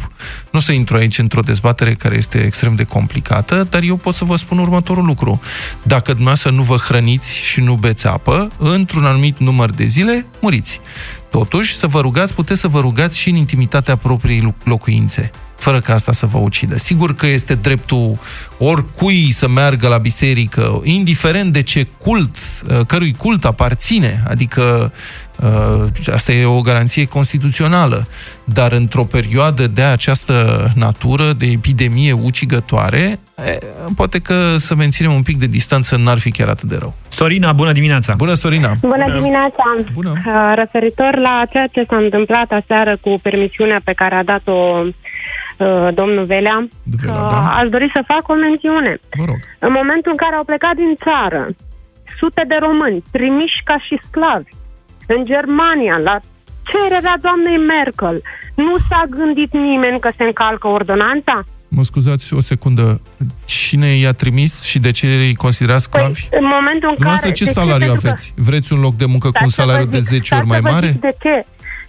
nu 0.50 0.58
o 0.58 0.62
să 0.62 0.72
intru 0.72 0.96
aici 0.96 1.18
într-o 1.18 1.40
dezbatere 1.40 1.94
care 1.94 2.16
este 2.16 2.38
extrem 2.38 2.74
de 2.74 2.84
complicată, 2.84 3.66
dar 3.70 3.82
eu 3.82 3.96
pot 3.96 4.14
să 4.14 4.24
vă 4.24 4.36
spun 4.36 4.58
următorul 4.58 5.04
lucru. 5.04 5.40
Dacă 5.82 6.10
dumneavoastră 6.10 6.50
nu 6.50 6.62
vă 6.62 6.76
hrăniți 6.76 7.40
și 7.40 7.60
nu 7.60 7.74
beți 7.74 8.06
apă, 8.06 8.50
într-un 8.58 9.04
anumit 9.04 9.38
număr 9.38 9.70
de 9.70 9.84
zile, 9.84 10.26
muriți. 10.40 10.80
Totuși, 11.30 11.76
să 11.76 11.86
vă 11.86 12.00
rugați, 12.00 12.34
puteți 12.34 12.60
să 12.60 12.68
vă 12.68 12.80
rugați 12.80 13.18
și 13.18 13.28
în 13.28 13.36
intimitatea 13.36 13.96
propriei 13.96 14.40
lo- 14.40 14.64
locuințe 14.64 15.30
fără 15.58 15.80
ca 15.80 15.92
asta 15.94 16.12
să 16.12 16.26
vă 16.26 16.38
ucidă. 16.38 16.78
Sigur 16.78 17.14
că 17.14 17.26
este 17.26 17.54
dreptul 17.54 18.18
oricui 18.58 19.30
să 19.30 19.48
meargă 19.48 19.88
la 19.88 19.98
biserică, 19.98 20.80
indiferent 20.84 21.52
de 21.52 21.62
ce 21.62 21.86
cult, 21.98 22.36
uh, 22.70 22.80
cărui 22.86 23.14
cult 23.18 23.44
aparține, 23.44 24.22
adică 24.28 24.92
uh, 25.36 26.12
asta 26.12 26.32
e 26.32 26.44
o 26.44 26.60
garanție 26.60 27.06
constituțională, 27.06 28.08
dar 28.44 28.72
într-o 28.72 29.04
perioadă 29.04 29.66
de 29.66 29.82
această 29.82 30.68
natură, 30.74 31.32
de 31.32 31.46
epidemie 31.46 32.12
ucigătoare, 32.12 33.18
e, 33.46 33.58
poate 33.96 34.18
că 34.18 34.34
să 34.56 34.74
menținem 34.74 35.12
un 35.12 35.22
pic 35.22 35.38
de 35.38 35.46
distanță 35.46 35.96
n-ar 35.96 36.18
fi 36.18 36.30
chiar 36.30 36.48
atât 36.48 36.68
de 36.68 36.76
rău. 36.78 36.94
Sorina, 37.08 37.52
bună 37.52 37.72
dimineața! 37.72 38.14
Bună, 38.14 38.34
Sorina! 38.34 38.72
Bună 38.80 39.12
dimineața! 39.12 39.64
Bună. 39.92 40.12
Uh, 40.26 40.52
Referitor 40.54 41.16
la 41.16 41.42
ceea 41.50 41.66
ce 41.66 41.84
s-a 41.88 41.96
întâmplat 41.96 42.50
aseară 42.50 42.98
cu 43.00 43.18
permisiunea 43.22 43.80
pe 43.84 43.92
care 43.92 44.14
a 44.14 44.24
dat-o 44.24 44.82
uh, 44.84 44.94
domnul 46.00 46.24
Velea, 46.24 46.68
Velea, 47.00 47.22
uh, 47.24 47.28
da. 47.30 47.54
aș 47.60 47.68
dori 47.68 47.90
să 47.94 48.02
fac 48.12 48.28
o 48.28 48.34
mențiune. 48.34 48.92
Vă 49.18 49.24
rog. 49.30 49.38
În 49.58 49.72
momentul 49.72 50.10
în 50.14 50.16
care 50.24 50.34
au 50.36 50.44
plecat 50.44 50.74
din 50.82 50.92
țară 51.06 51.42
sute 52.18 52.42
de 52.48 52.56
români 52.66 53.02
trimiși 53.10 53.60
ca 53.64 53.76
și 53.86 54.00
sclavi 54.08 54.50
în 55.14 55.24
Germania, 55.24 55.96
la 56.08 56.16
cererea 56.70 57.16
doamnei 57.20 57.58
Merkel, 57.74 58.22
nu 58.54 58.74
s-a 58.88 59.02
gândit 59.10 59.52
nimeni 59.52 60.00
că 60.00 60.10
se 60.16 60.24
încalcă 60.24 60.66
ordonanța? 60.68 61.44
Mă 61.68 61.82
scuzați 61.82 62.34
o 62.34 62.40
secundă. 62.40 63.00
Cine 63.44 63.86
i-a 63.86 64.12
trimis 64.12 64.62
și 64.64 64.78
de 64.78 64.90
ce 64.90 65.06
îi 65.06 65.34
considerați 65.34 65.82
sclavi? 65.84 66.28
În 66.30 66.44
momentul 66.56 66.88
în 66.88 66.94
Dumneavoastră 67.00 67.28
care... 67.30 67.34
ce 67.40 67.44
de 67.44 67.50
salariu 67.50 67.86
Pentru 67.86 68.00
că- 68.02 68.06
aveți? 68.08 68.32
Vreți 68.36 68.72
un 68.72 68.80
loc 68.80 68.94
de 68.96 69.04
muncă 69.04 69.28
cu 69.30 69.38
un 69.42 69.48
Stați 69.48 69.54
să 69.54 69.62
vă 69.62 69.68
salariu 69.68 69.90
de 69.90 69.98
zic- 69.98 70.02
10 70.08 70.34
ori 70.34 70.46
stați 70.46 70.48
mai 70.48 70.56
să 70.60 70.62
vă 70.62 70.70
mare? 70.74 70.86
Zic 70.86 71.00
de 71.00 71.14
ce. 71.22 71.44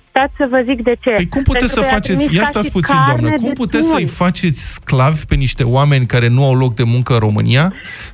Stați 0.10 0.34
să 0.38 0.48
vă 0.50 0.62
zic 0.65 0.84
de 0.84 0.95
ce. 1.00 1.10
Păi 1.10 1.28
cum 1.28 1.41
puteți 1.43 1.74
să 1.74 1.80
Pentru 1.80 1.82
că 1.82 1.86
i-a 1.88 1.93
faceți, 2.00 2.17
trimis 2.17 2.36
ia 2.36 2.41
ca 2.43 2.50
stați 2.50 2.65
și 2.65 2.72
puțin, 2.72 2.95
doamnă, 2.95 3.13
carne 3.30 3.36
cum 3.43 3.48
de 3.48 3.54
puteți 3.63 3.88
tun. 3.88 3.95
să-i 3.98 4.06
faceți 4.06 4.74
sclavi 4.74 5.26
pe 5.26 5.36
niște 5.36 5.63
oameni 5.63 6.06
care 6.06 6.28
nu 6.28 6.45
au 6.45 6.56
loc 6.56 6.74
de 6.76 6.84
muncă 6.84 7.13
în 7.13 7.19
România, 7.19 7.65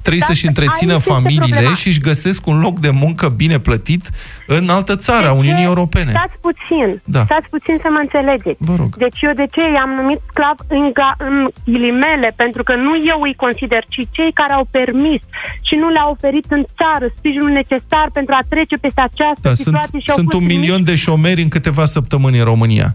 trebuie 0.01 0.23
Stați, 0.23 0.25
să-și 0.39 0.47
întrețină 0.51 0.91
aici 0.91 1.01
este 1.01 1.13
familiile 1.13 1.45
problema. 1.59 1.73
și 1.81 1.87
își 1.87 1.99
găsesc 2.09 2.47
un 2.47 2.59
loc 2.59 2.79
de 2.79 2.89
muncă 3.03 3.25
bine 3.29 3.57
plătit 3.59 4.03
în 4.47 4.69
altă 4.69 4.95
țară 4.95 5.25
a 5.27 5.31
De 5.33 5.37
Uniunii 5.41 5.65
ce? 5.67 5.71
Europene. 5.71 6.11
Stați 6.17 6.37
puțin, 6.47 6.87
Da. 7.15 7.23
stați 7.29 7.47
puțin 7.55 7.75
să 7.83 7.87
mă 7.95 7.99
înțelegeți. 8.05 8.57
Vă 8.69 8.75
rog. 8.81 8.89
Deci 9.05 9.19
eu 9.27 9.33
de 9.41 9.47
ce 9.55 9.61
i-am 9.77 9.91
numit 10.01 10.19
sclav 10.31 10.57
în, 10.77 10.83
ga- 10.99 11.17
în 11.29 11.35
ghilimele? 11.71 12.29
Pentru 12.43 12.61
că 12.67 12.73
nu 12.85 12.93
eu 13.13 13.19
îi 13.27 13.35
consider, 13.45 13.81
ci 13.93 14.01
cei 14.17 14.31
care 14.41 14.53
au 14.59 14.65
permis 14.79 15.21
și 15.67 15.75
nu 15.81 15.87
le-au 15.95 16.09
oferit 16.17 16.45
în 16.57 16.63
țară 16.79 17.05
sprijinul 17.17 17.51
necesar 17.61 18.07
pentru 18.17 18.33
a 18.39 18.43
trece 18.53 18.75
peste 18.85 19.01
această 19.09 19.45
Da, 19.49 19.53
sunt, 19.53 19.57
situație 19.75 19.99
și 20.05 20.09
au 20.11 20.17
sunt 20.19 20.29
fost 20.31 20.41
un 20.41 20.47
milion 20.53 20.81
de 20.89 20.95
șomeri 21.05 21.41
în 21.45 21.51
câteva 21.57 21.84
săptămâni 21.85 22.37
în 22.37 22.43
România. 22.43 22.91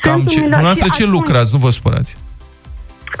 Cam 0.00 0.12
un 0.18 0.20
ce, 0.20 0.26
milion. 0.28 0.42
dumneavoastră 0.42 0.84
Și 0.86 0.92
ce 0.92 1.02
atunci- 1.02 1.16
lucrați? 1.18 1.52
Nu 1.52 1.58
vă 1.58 1.70
spărați. 1.70 2.16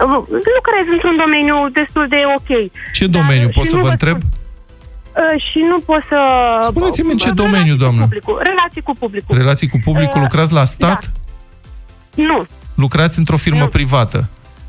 Uh, 0.04 0.24
Lucrez 0.56 0.84
într-un 0.92 1.16
domeniu 1.24 1.56
destul 1.80 2.06
de 2.08 2.16
ok. 2.36 2.50
Ce 2.92 3.06
domeniu? 3.06 3.46
și 3.46 3.52
Pot 3.58 3.66
să 3.66 3.74
nu 3.74 3.80
vă 3.80 3.86
vă 3.86 3.92
întreb? 3.92 4.16
Uh, 4.22 5.42
și 5.50 5.58
nu 5.68 5.78
pot 5.80 6.02
să... 6.08 6.18
Spuneți-mi 6.60 7.10
în 7.10 7.16
ce 7.16 7.24
Relații 7.28 7.44
domeniu, 7.44 7.72
cu 7.72 7.78
doamnă? 7.78 8.00
Publicul, 8.00 8.40
relații 8.44 8.82
cu 8.82 8.92
publicul. 8.98 9.36
Relații 9.36 9.68
cu 9.68 9.78
publicul? 9.84 10.16
Uh, 10.20 10.22
Lucrați 10.22 10.52
la 10.52 10.64
stat? 10.64 11.12
Nu, 12.14 12.46
Lucrați 12.74 13.18
într-o 13.18 13.36
firmă 13.36 13.66
privată? 13.66 14.28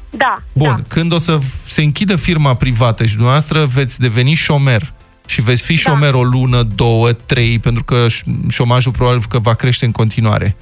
da. 0.10 0.36
Bun, 0.54 0.68
da. 0.68 0.82
când 0.88 1.14
o 1.14 1.18
să 1.18 1.40
se 1.66 1.82
închidă 1.82 2.16
firma 2.16 2.54
privată 2.54 3.06
și 3.06 3.14
dumneavoastră 3.14 3.66
veți 3.66 4.00
deveni 4.00 4.34
șomer 4.34 4.94
și 5.32 5.42
veți 5.42 5.62
fi 5.64 5.76
șomer 5.76 6.14
o 6.14 6.24
lună, 6.24 6.64
două, 6.64 7.12
trei, 7.12 7.60
pentru 7.60 7.84
că 7.84 8.06
ș- 8.10 8.50
șomajul 8.50 8.92
probabil 8.92 9.24
că 9.30 9.40
va 9.40 9.54
crește 9.54 9.86
în 9.86 9.92
continuare. 9.92 10.56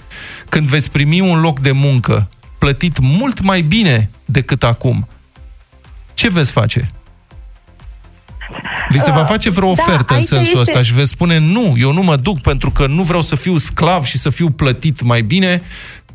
Când 0.49 0.67
veți 0.67 0.91
primi 0.91 1.19
un 1.19 1.39
loc 1.39 1.59
de 1.59 1.71
muncă 1.71 2.29
plătit 2.57 2.99
mult 2.99 3.41
mai 3.41 3.61
bine 3.61 4.09
decât 4.25 4.63
acum, 4.63 5.07
ce 6.13 6.29
veți 6.29 6.51
face? 6.51 6.87
Vi 8.89 8.99
se 8.99 9.11
va 9.11 9.19
Uh, 9.21 9.25
face 9.27 9.49
vreo 9.49 9.73
da, 9.73 9.81
ofertă 9.81 10.05
în 10.13 10.15
aici 10.15 10.25
sensul 10.25 10.45
este- 10.59 10.59
ăsta 10.59 10.81
și 10.81 10.93
veți 10.93 11.09
spune 11.09 11.37
nu, 11.37 11.73
eu 11.77 11.93
nu 11.93 12.01
mă 12.01 12.15
duc 12.15 12.41
pentru 12.41 12.71
că 12.71 12.87
nu 12.87 13.03
vreau 13.03 13.21
să 13.21 13.35
fiu 13.35 13.57
sclav 13.57 14.03
și 14.03 14.17
să 14.17 14.29
fiu 14.29 14.49
plătit 14.49 15.01
mai 15.01 15.21
bine 15.21 15.61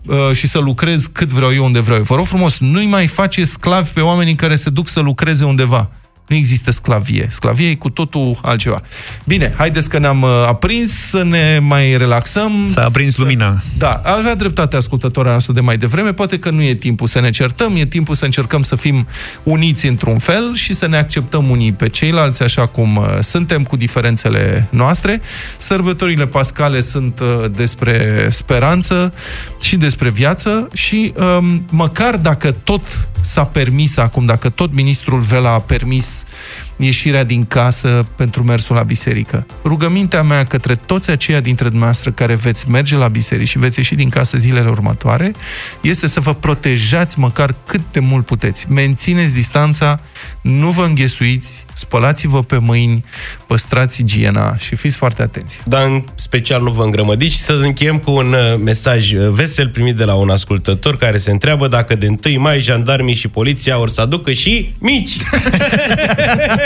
uh, 0.07 0.17
și 0.33 0.47
să 0.47 0.59
lucrez 0.59 1.07
cât 1.07 1.33
vreau 1.33 1.53
eu 1.55 1.65
unde 1.65 1.81
vreau 1.81 1.97
eu. 1.99 2.05
Vă 2.05 2.15
rog 2.15 2.27
frumos, 2.27 2.59
nu-i 2.59 2.87
mai 2.87 3.07
face 3.07 3.45
sclavi 3.45 3.91
pe 3.91 4.01
oamenii 4.01 4.35
care 4.35 4.55
se 4.55 4.71
duc 4.71 4.89
să 4.89 5.01
lucreze 5.01 5.45
undeva. 5.45 5.91
Nu 6.27 6.37
există 6.37 6.71
sclavie. 6.71 7.29
Sclavie 7.31 7.69
e 7.69 7.75
cu 7.75 7.91
totul 7.91 8.39
altceva. 8.43 8.81
Bine, 9.25 9.53
haideți 9.57 9.89
că 9.89 9.99
ne-am 9.99 10.23
uh, 10.23 10.31
aprins, 10.47 10.91
să 10.91 11.23
ne 11.23 11.59
mai 11.63 11.97
relaxăm. 11.97 12.53
S-a 12.69 12.81
aprins 12.81 13.15
să... 13.15 13.21
lumina. 13.21 13.63
Da, 13.79 14.01
avea 14.05 14.35
dreptate 14.35 14.77
ascultătoarea 14.77 15.31
noastră 15.31 15.53
de 15.53 15.61
mai 15.61 15.77
devreme. 15.77 16.13
Poate 16.13 16.39
că 16.39 16.51
nu 16.51 16.63
e 16.63 16.75
timpul 16.75 17.07
să 17.07 17.21
ne 17.21 17.31
certăm, 17.31 17.77
e 17.77 17.85
timpul 17.85 18.15
să 18.15 18.25
încercăm 18.25 18.63
să 18.63 18.77
fim 18.77 19.07
uniți 19.43 19.87
într-un 19.87 20.19
fel 20.19 20.55
și 20.55 20.73
să 20.75 20.87
ne 20.87 20.97
acceptăm 20.97 21.51
unii 21.51 21.73
pe 21.73 21.89
ceilalți 21.89 22.43
așa 22.43 22.67
cum 22.67 22.97
uh, 22.97 23.07
suntem 23.21 23.63
cu 23.63 23.77
diferențele 23.77 24.67
noastre. 24.71 25.21
Sărbătorile 25.59 26.27
pascale 26.27 26.81
sunt 26.81 27.21
uh, 27.21 27.51
despre 27.57 28.27
speranță 28.31 29.15
și 29.61 29.77
despre 29.77 30.11
viață 30.11 30.69
și 30.73 31.13
um, 31.17 31.67
măcar 31.71 32.17
dacă 32.17 32.51
tot 32.51 33.09
s-a 33.21 33.45
permis 33.45 33.97
acum, 33.97 34.27
dacă 34.27 34.49
tot 34.49 34.75
ministrul 34.75 35.21
Vela 35.21 35.53
a 35.53 35.61
permis 35.61 36.14
Yes. 36.15 36.64
Ieșirea 36.77 37.25
din 37.25 37.45
casă 37.47 38.07
pentru 38.17 38.43
mersul 38.43 38.75
la 38.75 38.83
biserică. 38.83 39.47
Rugămintea 39.65 40.23
mea 40.23 40.45
către 40.45 40.75
toți 40.75 41.11
aceia 41.11 41.41
dintre 41.41 41.69
dumneavoastră 41.69 42.11
care 42.11 42.35
veți 42.35 42.71
merge 42.71 42.97
la 42.97 43.09
biserică 43.09 43.45
și 43.45 43.59
veți 43.59 43.79
ieși 43.79 43.95
din 43.95 44.09
casă 44.09 44.37
zilele 44.37 44.69
următoare, 44.69 45.33
este 45.81 46.07
să 46.07 46.21
vă 46.21 46.35
protejați 46.35 47.19
măcar 47.19 47.55
cât 47.67 47.81
de 47.93 48.01
mult 48.01 48.27
puteți. 48.27 48.67
Mențineți 48.71 49.35
distanța, 49.35 50.01
nu 50.41 50.69
vă 50.69 50.85
înghesuiți, 50.85 51.65
spălați-vă 51.73 52.43
pe 52.43 52.59
mâini, 52.59 53.05
păstrați 53.47 54.01
igiena 54.01 54.57
și 54.57 54.75
fiți 54.75 54.97
foarte 54.97 55.23
atenți. 55.23 55.61
Dar 55.65 55.87
în 55.87 56.05
special 56.15 56.63
nu 56.63 56.71
vă 56.71 56.83
îngrămădiți 56.83 57.35
și 57.35 57.41
să 57.41 57.53
încheiem 57.53 57.99
cu 57.99 58.11
un 58.11 58.33
uh, 58.33 58.61
mesaj 58.65 59.13
uh, 59.13 59.29
vesel 59.31 59.69
primit 59.69 59.97
de 59.97 60.05
la 60.05 60.15
un 60.15 60.31
ascultător 60.31 60.97
care 60.97 61.19
se 61.19 61.31
întreabă 61.31 61.69
dacă 61.69 61.95
de 61.95 62.09
1 62.27 62.41
mai 62.41 62.61
jandarmii 62.61 63.15
și 63.15 63.29
poliția 63.29 63.79
or 63.79 63.89
să 63.89 64.01
aducă 64.01 64.33
și 64.33 64.75
mici. 64.79 65.17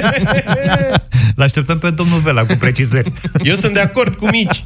L-așteptăm 1.35 1.79
pe 1.79 1.91
domnul 1.91 2.21
Vela 2.21 2.45
cu 2.45 2.55
precizări. 2.59 3.13
Eu 3.43 3.55
sunt 3.55 3.75
de 3.75 3.81
acord 3.81 4.15
cu 4.15 4.29
mici. 4.29 4.63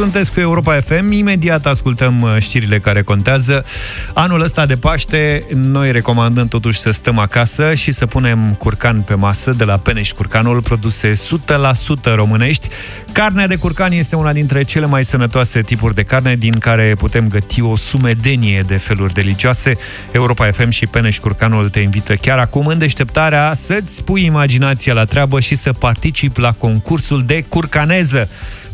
Sunteți 0.00 0.32
cu 0.32 0.40
Europa 0.40 0.80
FM, 0.80 1.10
imediat 1.10 1.66
ascultăm 1.66 2.20
uh, 2.20 2.36
știrile 2.38 2.78
care 2.78 3.02
contează. 3.02 3.64
Anul 4.14 4.40
ăsta 4.40 4.66
de 4.66 4.76
Paște, 4.76 5.44
noi 5.54 5.92
recomandăm 5.92 6.48
totuși 6.48 6.78
să 6.78 6.90
stăm 6.90 7.18
acasă 7.18 7.74
și 7.74 7.92
să 7.92 8.06
punem 8.06 8.54
curcan 8.58 9.02
pe 9.02 9.14
masă 9.14 9.50
de 9.50 9.64
la 9.64 9.76
Peneș 9.76 10.12
Curcanul, 10.12 10.62
produse 10.62 11.12
100% 11.12 12.14
românești. 12.14 12.68
Carnea 13.12 13.46
de 13.46 13.56
curcan 13.56 13.92
este 13.92 14.16
una 14.16 14.32
dintre 14.32 14.62
cele 14.62 14.86
mai 14.86 15.04
sănătoase 15.04 15.60
tipuri 15.60 15.94
de 15.94 16.02
carne 16.02 16.34
din 16.34 16.58
care 16.58 16.94
putem 16.98 17.28
găti 17.28 17.62
o 17.62 17.76
sumedenie 17.76 18.64
de 18.66 18.76
feluri 18.76 19.12
delicioase. 19.12 19.76
Europa 20.12 20.50
FM 20.50 20.68
și 20.68 20.86
Peneș 20.86 21.18
Curcanul 21.18 21.68
te 21.68 21.80
invită 21.80 22.14
chiar 22.14 22.38
acum 22.38 22.66
în 22.66 22.78
deșteptarea 22.78 23.52
să-ți 23.54 24.02
pui 24.02 24.24
imaginația 24.24 24.92
la 24.92 25.04
treabă 25.04 25.40
și 25.40 25.54
să 25.54 25.72
participi 25.72 26.40
la 26.40 26.52
concursul 26.52 27.22
de 27.26 27.44
curcaneză 27.48 28.28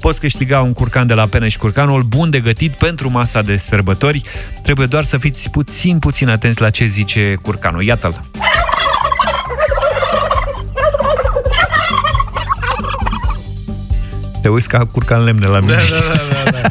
poți 0.06 0.20
câștiga 0.20 0.60
un 0.60 0.72
curcan 0.72 1.06
de 1.06 1.14
la 1.14 1.26
Peneș 1.26 1.56
Curcanul, 1.56 2.02
bun 2.02 2.30
de 2.30 2.40
gătit 2.40 2.74
pentru 2.74 3.10
masa 3.10 3.42
de 3.42 3.56
sărbători. 3.56 4.22
Trebuie 4.62 4.86
doar 4.86 5.04
să 5.04 5.18
fiți 5.18 5.50
puțin, 5.50 5.98
puțin 5.98 6.28
atenți 6.28 6.60
la 6.60 6.70
ce 6.70 6.84
zice 6.84 7.34
curcanul. 7.42 7.82
Iată-l! 7.82 8.20
Te 14.42 14.48
uiți 14.48 14.68
ca 14.68 14.84
curcan 14.84 15.24
lemne 15.24 15.46
la 15.46 15.60
mine. 15.60 15.74
Da, 15.74 16.14
da, 16.14 16.14
da, 16.14 16.50
da, 16.50 16.68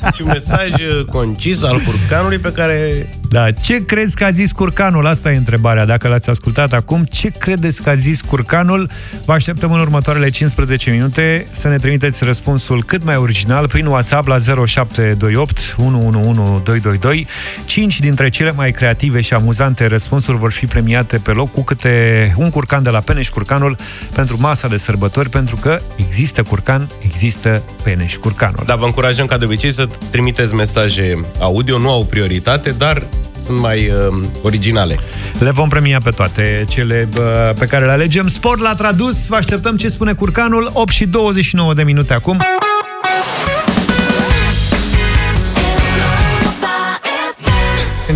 da. 0.00 0.10
și 0.14 0.22
un 0.22 0.28
mesaj 0.28 0.70
uh, 0.70 1.04
concis 1.10 1.62
al 1.62 1.78
curcanului 1.80 2.38
pe 2.38 2.52
care... 2.52 3.08
Da, 3.32 3.50
ce 3.50 3.84
crezi 3.84 4.14
că 4.14 4.24
a 4.24 4.30
zis 4.30 4.52
curcanul? 4.52 5.06
Asta 5.06 5.32
e 5.32 5.36
întrebarea. 5.36 5.84
Dacă 5.84 6.08
l-ați 6.08 6.30
ascultat 6.30 6.72
acum, 6.72 7.04
ce 7.04 7.28
credeți 7.28 7.82
că 7.82 7.90
a 7.90 7.94
zis 7.94 8.20
curcanul? 8.20 8.90
Vă 9.24 9.32
așteptăm 9.32 9.72
în 9.72 9.80
următoarele 9.80 10.30
15 10.30 10.90
minute 10.90 11.46
să 11.50 11.68
ne 11.68 11.76
trimiteți 11.76 12.24
răspunsul 12.24 12.84
cât 12.84 13.04
mai 13.04 13.16
original 13.16 13.68
prin 13.68 13.86
WhatsApp 13.86 14.26
la 14.26 14.38
0728 14.38 15.74
111222. 15.78 17.26
Cinci 17.64 18.00
dintre 18.00 18.28
cele 18.28 18.52
mai 18.52 18.70
creative 18.70 19.20
și 19.20 19.34
amuzante 19.34 19.86
răspunsuri 19.86 20.38
vor 20.38 20.50
fi 20.52 20.66
premiate 20.66 21.16
pe 21.16 21.30
loc 21.30 21.50
cu 21.50 21.62
câte 21.62 22.34
un 22.36 22.50
curcan 22.50 22.82
de 22.82 22.90
la 22.90 23.00
Peneș 23.00 23.28
Curcanul 23.28 23.76
pentru 24.14 24.36
masa 24.40 24.68
de 24.68 24.76
sărbători, 24.76 25.28
pentru 25.28 25.56
că 25.56 25.80
există 25.96 26.42
curcan, 26.42 26.88
există 27.04 27.62
Peneș 27.82 28.16
Curcanul. 28.16 28.62
Da, 28.66 28.74
vă 28.74 28.84
încurajăm 28.84 29.26
ca 29.26 29.38
de 29.38 29.44
obicei 29.44 29.72
să 29.72 29.88
trimiteți 30.10 30.54
mesaje 30.54 31.24
audio, 31.38 31.78
nu 31.78 31.90
au 31.90 32.04
prioritate, 32.04 32.70
dar 32.70 33.06
sunt 33.36 33.58
mai 33.58 33.88
uh, 33.88 34.24
originale. 34.42 34.98
Le 35.38 35.50
vom 35.50 35.68
premia 35.68 36.00
pe 36.04 36.10
toate 36.10 36.64
cele 36.68 37.08
bă, 37.14 37.54
pe 37.58 37.66
care 37.66 37.84
le 37.84 37.90
alegem. 37.90 38.28
Sport 38.28 38.60
la 38.60 38.74
tradus, 38.74 39.26
vă 39.26 39.36
așteptăm 39.36 39.76
ce 39.76 39.88
spune 39.88 40.12
curcanul, 40.12 40.70
8 40.72 40.92
și 40.92 41.06
29 41.06 41.74
de 41.74 41.82
minute 41.82 42.14
acum. 42.14 42.36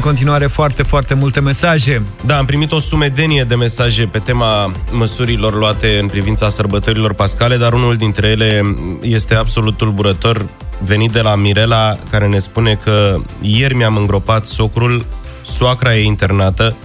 Continuare 0.07 0.47
foarte, 0.47 0.83
foarte 0.83 1.15
multe 1.15 1.41
mesaje. 1.41 2.03
Da, 2.27 2.37
am 2.39 2.45
primit 2.45 2.73
o 2.73 2.79
sumedenie 2.79 3.43
de 3.45 3.55
mesaje 3.55 4.07
pe 4.07 4.19
tema 4.19 4.73
măsurilor 4.91 5.55
luate 5.59 5.99
în 5.99 6.07
privința 6.09 6.49
sărbătorilor 6.49 7.13
pascale, 7.13 7.57
dar 7.57 7.73
unul 7.73 7.97
dintre 7.97 8.29
ele 8.29 8.77
este 9.03 9.35
absolut 9.35 9.77
tulburător, 9.77 10.47
venit 10.81 11.11
de 11.13 11.21
la 11.21 11.35
Mirela, 11.35 11.97
care 12.11 12.27
ne 12.27 12.39
spune 12.39 12.75
că 12.85 13.17
ieri 13.41 13.75
mi-am 13.75 13.97
îngropat 13.97 14.47
socrul, 14.47 15.05
soacra 15.43 15.97
e 15.97 16.05
internată, 16.05 16.77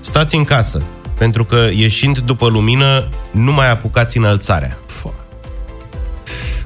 stați 0.00 0.36
în 0.36 0.44
casă, 0.44 0.82
pentru 1.18 1.44
că 1.44 1.68
ieșind 1.74 2.18
după 2.18 2.48
lumină, 2.48 3.08
nu 3.30 3.52
mai 3.52 3.70
apucați 3.70 4.16
înălțarea. 4.18 4.78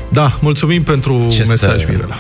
Da, 0.09 0.33
mulțumim 0.41 0.83
pentru 0.83 1.27
Ce 1.31 1.45
mesaj, 1.45 1.81
să- 1.81 1.87
Mirela. 1.89 2.17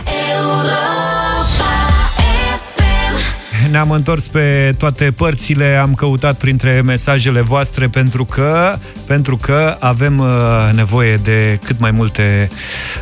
Ne-am 3.75 3.91
întors 3.91 4.27
pe 4.27 4.75
toate 4.79 5.11
părțile, 5.13 5.77
am 5.77 5.95
căutat 5.95 6.37
printre 6.37 6.81
mesajele 6.85 7.41
voastre 7.41 7.89
pentru 7.89 8.25
că, 8.25 8.77
pentru 9.07 9.37
că 9.37 9.77
avem 9.81 10.19
uh, 10.19 10.29
nevoie 10.73 11.17
de 11.17 11.59
cât 11.65 11.81
mai 11.81 11.91
multe 11.91 12.51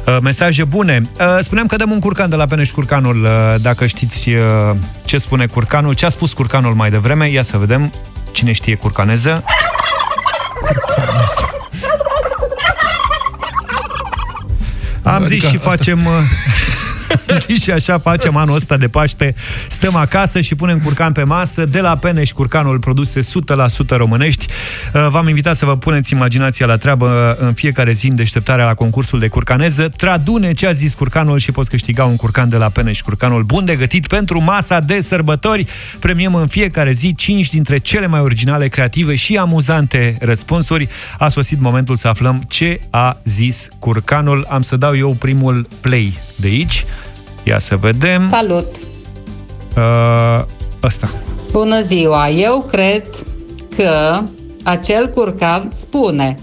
uh, 0.07 0.17
mesaje 0.23 0.65
bune. 0.65 1.03
Uh, 1.19 1.39
spuneam 1.41 1.67
că 1.67 1.77
dăm 1.77 1.91
un 1.91 1.99
curcan 1.99 2.29
de 2.29 2.37
la 2.37 2.47
Peneș 2.47 2.71
Curcanul, 2.71 3.23
uh, 3.25 3.55
dacă 3.61 3.87
știți 3.87 4.29
uh, 4.31 4.41
ce 5.05 5.19
spune 5.19 5.47
curcanul, 5.47 5.95
ce 5.95 6.05
a 6.07 6.09
spus 6.09 6.33
curcanul 6.33 6.75
mai 6.75 6.91
devreme, 6.91 7.29
ia 7.31 7.43
să 7.43 7.57
vedem 7.57 7.93
cine 8.31 8.53
știe 8.53 8.75
curcaneză. 8.75 9.45
Am 15.03 15.23
Adică 15.23 15.29
zis 15.41 15.49
și 15.49 15.57
asta- 15.57 15.69
facem... 15.71 15.99
uh, 17.29 17.35
Am 17.35 17.37
zis 17.49 17.63
și 17.63 17.71
așa 17.71 17.99
facem 17.99 18.37
anul 18.37 18.55
ăsta 18.55 18.77
de 18.77 18.89
Paște. 18.89 19.35
Stăm 19.69 19.97
acasă 19.97 20.41
și 20.41 20.55
punem 20.55 20.79
curcan 20.79 21.13
pe 21.13 21.23
masă. 21.23 21.65
De 21.65 21.81
la 21.81 21.97
Peneș 21.97 22.31
Curcanul 22.31 22.79
produse 22.79 23.21
100% 23.21 23.25
românești. 23.89 24.47
Uh, 24.95 25.09
V-am 25.11 25.29
invitat 25.29 25.57
să 25.57 25.65
vă 25.65 25.77
puneți 25.77 26.13
imaginația 26.13 26.67
la 26.67 26.77
treabă 26.77 27.37
în 27.39 27.53
fiecare 27.53 27.93
zi 27.93 28.09
în 28.09 28.17
deșteptarea 28.17 28.65
la 28.65 28.75
concursul 28.75 29.19
de 29.19 29.29
curcaneză. 29.29 29.89
Tradune 29.89 30.53
ce 30.53 30.67
a 30.67 30.73
zis 30.73 30.95
curcanul 30.95 31.39
și 31.39 31.53
poți 31.53 31.71
câștiga 31.71 32.05
un 32.05 32.17
curcan 32.17 32.49
de 32.49 32.57
la 32.57 32.69
Peneș 32.69 33.01
Curcanul 33.01 33.43
bun 33.43 33.65
de 33.65 33.77
gătit 33.77 34.07
pentru 34.07 34.41
masa 34.41 34.79
de 34.79 35.01
sărbători. 35.01 35.67
Premiem 35.99 36.35
în 36.35 36.47
fiecare 36.47 36.93
zi 36.93 37.15
5 37.15 37.49
dintre 37.49 37.79
cele 37.79 38.07
mai 38.07 38.21
originale, 38.21 38.69
creative 38.69 39.15
și 39.15 39.37
amuzante 39.37 40.17
răspunsuri. 40.21 40.89
A 41.19 41.29
sosit 41.29 41.61
momentul 41.61 41.97
să 41.97 42.09
aflăm 42.09 42.43
ce 42.49 42.81
a 42.91 43.17
zis 43.25 43.69
curcanul. 43.79 44.47
Am 44.49 44.63
să 44.63 44.77
dau 44.77 44.97
eu 44.97 45.15
primul 45.15 45.69
play 45.81 46.32
de 46.43 46.49
aici. 46.49 46.85
Ia 47.43 47.59
să 47.59 47.77
vedem. 47.77 48.29
Salut! 48.31 48.67
Uh, 49.77 50.45
ăsta. 50.83 51.11
Bună 51.51 51.81
ziua! 51.81 52.29
Eu 52.29 52.67
cred 52.71 53.05
că 53.77 54.23
acel 54.63 55.09
curcan 55.09 55.69
spune 55.73 56.37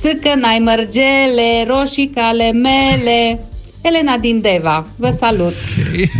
Sâcă 0.00 0.34
n-ai 0.40 0.58
mărgele, 0.64 1.66
roșii 1.68 2.10
cale 2.14 2.52
mele 2.52 3.40
Elena 3.88 4.16
din 4.16 4.40
Deva, 4.40 4.86
vă 4.96 5.10
salut! 5.10 5.52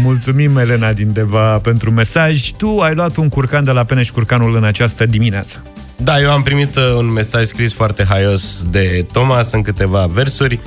Mulțumim, 0.02 0.56
Elena 0.56 0.92
din 0.92 1.12
Deva, 1.12 1.58
pentru 1.58 1.90
mesaj. 1.90 2.50
Tu 2.50 2.78
ai 2.78 2.94
luat 2.94 3.16
un 3.16 3.28
curcan 3.28 3.64
de 3.64 3.70
la 3.70 3.84
Peneș 3.84 4.10
Curcanul 4.10 4.56
în 4.56 4.64
această 4.64 5.06
dimineață. 5.06 5.62
Da, 5.96 6.20
eu 6.20 6.30
am 6.30 6.42
primit 6.42 6.76
uh, 6.76 6.82
un 6.96 7.12
mesaj 7.12 7.44
scris 7.44 7.72
foarte 7.72 8.04
haios 8.08 8.64
de 8.70 9.06
Thomas 9.12 9.52
în 9.52 9.62
câteva 9.62 10.06
versuri. 10.06 10.60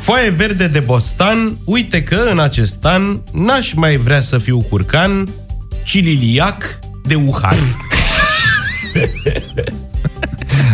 Foaie 0.00 0.30
verde 0.30 0.66
de 0.66 0.78
bostan, 0.78 1.58
uite 1.64 2.02
că 2.02 2.16
în 2.30 2.38
acest 2.38 2.84
an 2.84 3.20
n-aș 3.32 3.72
mai 3.72 3.96
vrea 3.96 4.20
să 4.20 4.38
fiu 4.38 4.60
curcan, 4.60 5.28
ci 5.84 6.02
liliac 6.02 6.78
de 7.04 7.14
Wuhan. 7.14 7.56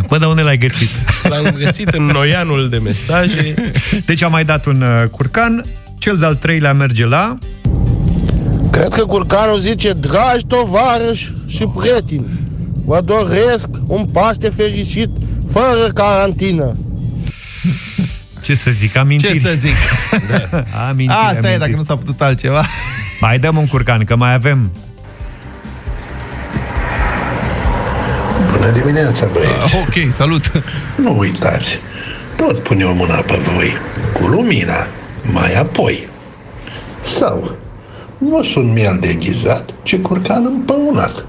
Bă, 0.08 0.18
dar 0.18 0.28
unde 0.28 0.42
l-ai 0.42 0.56
găsit? 0.56 0.88
L-am 1.22 1.54
găsit 1.58 1.88
în 1.88 2.04
noianul 2.04 2.68
de 2.68 2.78
mesaje. 2.78 3.54
Deci 4.06 4.22
am 4.22 4.30
mai 4.30 4.44
dat 4.44 4.66
un 4.66 4.82
uh, 4.82 5.08
curcan, 5.10 5.64
cel 5.98 6.16
de-al 6.16 6.34
treilea 6.34 6.72
merge 6.72 7.06
la... 7.06 7.34
Cred 8.70 8.88
că 8.88 9.04
curcanul 9.04 9.58
zice, 9.58 9.92
dragi 9.92 10.46
tovarăși 10.46 11.32
și 11.46 11.70
prieteni, 11.76 12.26
vă 12.84 13.00
doresc 13.04 13.68
un 13.86 14.06
Paște 14.12 14.48
fericit, 14.48 15.08
fără 15.50 15.90
carantină. 15.94 16.76
Ce 18.46 18.54
să 18.54 18.70
zic, 18.70 18.96
amintiri. 18.96 19.32
Ce 19.32 19.38
să 19.46 19.54
zic? 19.58 19.74
Da. 20.50 20.64
amintiri, 20.88 21.18
Asta 21.18 21.28
amintiri. 21.28 21.52
e, 21.54 21.58
dacă 21.58 21.72
nu 21.76 21.82
s-a 21.82 21.96
putut 21.96 22.20
altceva. 22.20 22.64
Mai 23.20 23.38
dăm 23.38 23.56
un 23.56 23.66
curcan, 23.66 24.04
că 24.04 24.16
mai 24.16 24.34
avem. 24.34 24.72
Bună 28.52 28.70
dimineața, 28.70 29.26
băieți! 29.32 29.76
Ok, 29.76 30.12
salut! 30.12 30.52
Nu 30.96 31.18
uitați, 31.18 31.78
tot 32.36 32.58
pune 32.62 32.84
o 32.84 32.92
mână 32.94 33.22
pe 33.26 33.36
voi, 33.54 33.72
cu 34.12 34.26
lumina, 34.26 34.86
mai 35.32 35.54
apoi. 35.54 36.08
Sau, 37.00 37.56
nu 38.18 38.42
sunt 38.42 38.72
miel 38.72 38.98
deghizat, 39.00 39.70
ci 39.82 39.96
curcan 39.96 40.44
împăunat. 40.44 41.24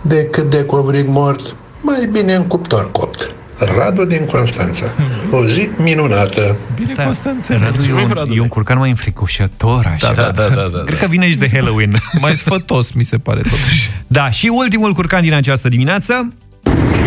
decât 0.00 0.50
de 0.50 0.64
covrig 0.64 1.06
mort, 1.08 1.54
mai 1.80 2.08
bine 2.12 2.34
în 2.34 2.42
cuptor 2.46 2.90
copt. 2.92 3.34
Radu 3.58 4.04
din 4.04 4.24
Constanța. 4.26 4.86
O 5.30 5.44
zi 5.46 5.68
minunată. 5.76 6.56
Bine, 6.74 6.92
Stai, 6.92 7.04
Constanțe. 7.04 7.52
Radu 7.52 7.64
e 7.66 7.70
Mulțumim, 7.74 8.02
un, 8.04 8.10
Radule. 8.14 8.36
e 8.36 8.40
un 8.40 8.48
curcan 8.48 8.78
mai 8.78 8.88
înfricoșător, 8.88 9.90
așa. 9.94 10.12
Da, 10.12 10.22
da, 10.22 10.30
da, 10.30 10.48
da, 10.54 10.68
da. 10.72 10.82
Cred 10.84 10.98
că 10.98 11.06
vine 11.08 11.30
și 11.30 11.36
de 11.36 11.48
Halloween. 11.52 11.96
Mai 12.20 12.36
sfătos, 12.36 12.90
mi 12.92 13.02
se 13.04 13.18
pare, 13.18 13.40
totuși. 13.40 13.90
Da, 14.06 14.30
și 14.30 14.50
ultimul 14.52 14.92
curcan 14.92 15.22
din 15.22 15.32
această 15.34 15.68
dimineață. 15.68 16.28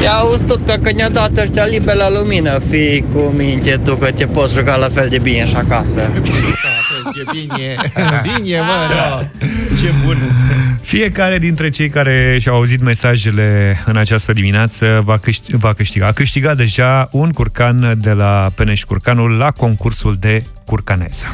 Ia 0.04 0.12
auzi 0.14 0.43
tu 0.43 0.58
că, 0.66 0.76
că 0.84 0.91
ne-a 0.91 1.10
dat 1.10 1.38
ăștia 1.38 1.66
liber 1.66 1.95
la 1.95 2.10
lumină, 2.10 2.60
fii 2.70 3.06
cu 3.14 3.20
minte 3.20 3.80
tu 3.84 3.95
că 3.95 4.12
te 4.12 4.26
poți 4.26 4.54
juca 4.54 4.76
la 4.76 4.89
fel 4.89 5.10
de 5.10 5.18
bine 5.18 5.45
și 5.45 5.56
acasă. 5.56 6.02
E 7.20 7.24
bine, 7.32 7.76
bine, 8.22 8.60
mă, 8.60 8.93
da. 8.95 9.28
Ce 9.80 9.93
bun! 10.06 10.18
Fiecare 10.82 11.38
dintre 11.38 11.70
cei 11.70 11.90
care 11.90 12.38
și-au 12.40 12.56
auzit 12.56 12.82
mesajele 12.82 13.80
în 13.86 13.98
această 13.98 14.34
dimineață 14.34 15.02
va, 15.06 15.18
câști, 15.18 15.56
va 15.56 15.74
câștiga. 15.74 16.08
A 16.08 16.12
câștigat 16.12 16.58
deja 16.58 17.08
un 17.12 17.32
curcan 17.32 17.98
de 18.02 18.12
la 18.12 18.52
Peneș 18.56 18.84
Curcanul 18.84 19.32
la 19.32 19.52
concursul 19.52 20.16
de 20.20 20.44
curcaneză. 20.66 21.26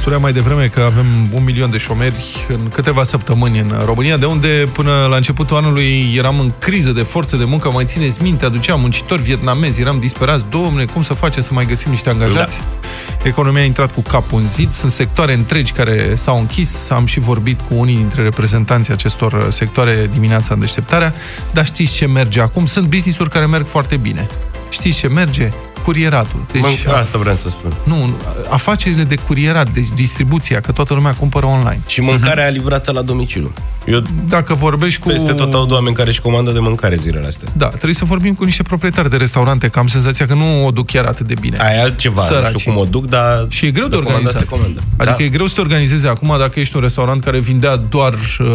Spuneam 0.00 0.20
mai 0.20 0.32
devreme 0.32 0.66
că 0.66 0.80
avem 0.80 1.06
un 1.32 1.44
milion 1.44 1.70
de 1.70 1.78
șomeri 1.78 2.46
în 2.48 2.68
câteva 2.68 3.02
săptămâni 3.02 3.58
în 3.58 3.82
România, 3.84 4.16
de 4.16 4.26
unde 4.26 4.68
până 4.72 4.90
la 5.10 5.16
începutul 5.16 5.56
anului 5.56 6.14
eram 6.16 6.40
în 6.40 6.52
criză 6.58 6.92
de 6.92 7.02
forță 7.02 7.36
de 7.36 7.44
muncă, 7.44 7.70
mai 7.70 7.84
țineți 7.84 8.22
minte, 8.22 8.44
aduceam 8.44 8.80
muncitori 8.80 9.22
vietnamezi, 9.22 9.80
eram 9.80 9.98
disperați, 10.00 10.44
domne, 10.50 10.84
cum 10.84 11.02
să 11.02 11.14
facem 11.14 11.42
să 11.42 11.50
mai 11.52 11.66
găsim 11.66 11.90
niște 11.90 12.10
angajați? 12.10 12.58
Da. 12.58 13.28
Economia 13.28 13.62
a 13.62 13.64
intrat 13.64 13.92
cu 13.92 14.00
capul 14.00 14.38
în 14.38 14.46
zid, 14.46 14.72
sunt 14.72 14.90
sectoare 14.90 15.32
întregi 15.32 15.72
care 15.72 16.14
s-au 16.14 16.38
închis, 16.38 16.90
am 16.90 17.06
și 17.06 17.20
vorbit 17.20 17.60
cu 17.60 17.74
unii 17.74 17.96
dintre 17.96 18.22
reprezentanții 18.22 18.92
acestor 18.92 19.46
sectoare 19.50 20.08
dimineața 20.12 20.54
în 20.54 20.60
deșteptarea, 20.60 21.14
dar 21.52 21.66
știți 21.66 21.94
ce 21.94 22.06
merge 22.06 22.40
acum? 22.40 22.66
Sunt 22.66 22.86
business-uri 22.86 23.30
care 23.30 23.46
merg 23.46 23.66
foarte 23.66 23.96
bine. 23.96 24.26
Știți 24.68 24.98
ce 24.98 25.08
merge? 25.08 25.50
Curieratul. 25.84 26.44
Deci, 26.52 26.84
Mă, 26.86 26.92
asta 26.92 27.18
vreau 27.18 27.34
să 27.36 27.48
spun. 27.48 27.72
Nu, 27.84 28.16
afacerile 28.48 29.02
de 29.02 29.14
curierat, 29.26 29.70
deci 29.70 29.88
distribuția, 29.94 30.60
că 30.60 30.72
toată 30.72 30.94
lumea 30.94 31.12
cumpără 31.14 31.46
online. 31.46 31.80
Și 31.86 32.00
mâncarea 32.00 32.48
uh-huh. 32.48 32.52
livrată 32.52 32.92
la 32.92 33.02
domiciliu. 33.02 33.52
Eu 33.86 34.02
Dacă 34.28 34.54
vorbești 34.54 35.00
cu... 35.00 35.08
Peste 35.08 35.32
tot 35.32 35.54
aud 35.54 35.70
oameni 35.70 35.94
care 35.94 36.08
își 36.08 36.20
comandă 36.20 36.50
de 36.50 36.58
mâncare 36.58 36.96
zilele 36.96 37.26
astea. 37.26 37.48
Da, 37.56 37.66
trebuie 37.68 37.94
să 37.94 38.04
vorbim 38.04 38.34
cu 38.34 38.44
niște 38.44 38.62
proprietari 38.62 39.10
de 39.10 39.16
restaurante, 39.16 39.68
că 39.68 39.78
am 39.78 39.86
senzația 39.86 40.26
că 40.26 40.34
nu 40.34 40.66
o 40.66 40.70
duc 40.70 40.86
chiar 40.86 41.04
atât 41.04 41.26
de 41.26 41.34
bine. 41.40 41.56
Aia 41.60 41.76
e 41.76 41.80
altceva, 41.82 42.22
Săraci. 42.22 42.52
nu 42.52 42.58
știu 42.58 42.72
cum 42.72 42.80
o 42.80 42.84
duc, 42.84 43.06
dar... 43.06 43.46
Și 43.48 43.66
e 43.66 43.70
greu 43.70 43.86
de, 43.86 43.96
de 43.96 44.02
comandat 44.02 44.26
organizat. 44.26 44.48
se 44.48 44.54
comandă. 44.56 44.80
Adică 44.96 45.16
Da. 45.18 45.24
e 45.24 45.28
greu 45.28 45.46
să 45.46 45.54
te 45.54 45.60
organizezi 45.60 46.06
acum 46.06 46.34
dacă 46.38 46.60
ești 46.60 46.76
un 46.76 46.82
restaurant 46.82 47.24
care 47.24 47.38
vindea 47.38 47.76
doar 47.76 48.12
uh, 48.14 48.46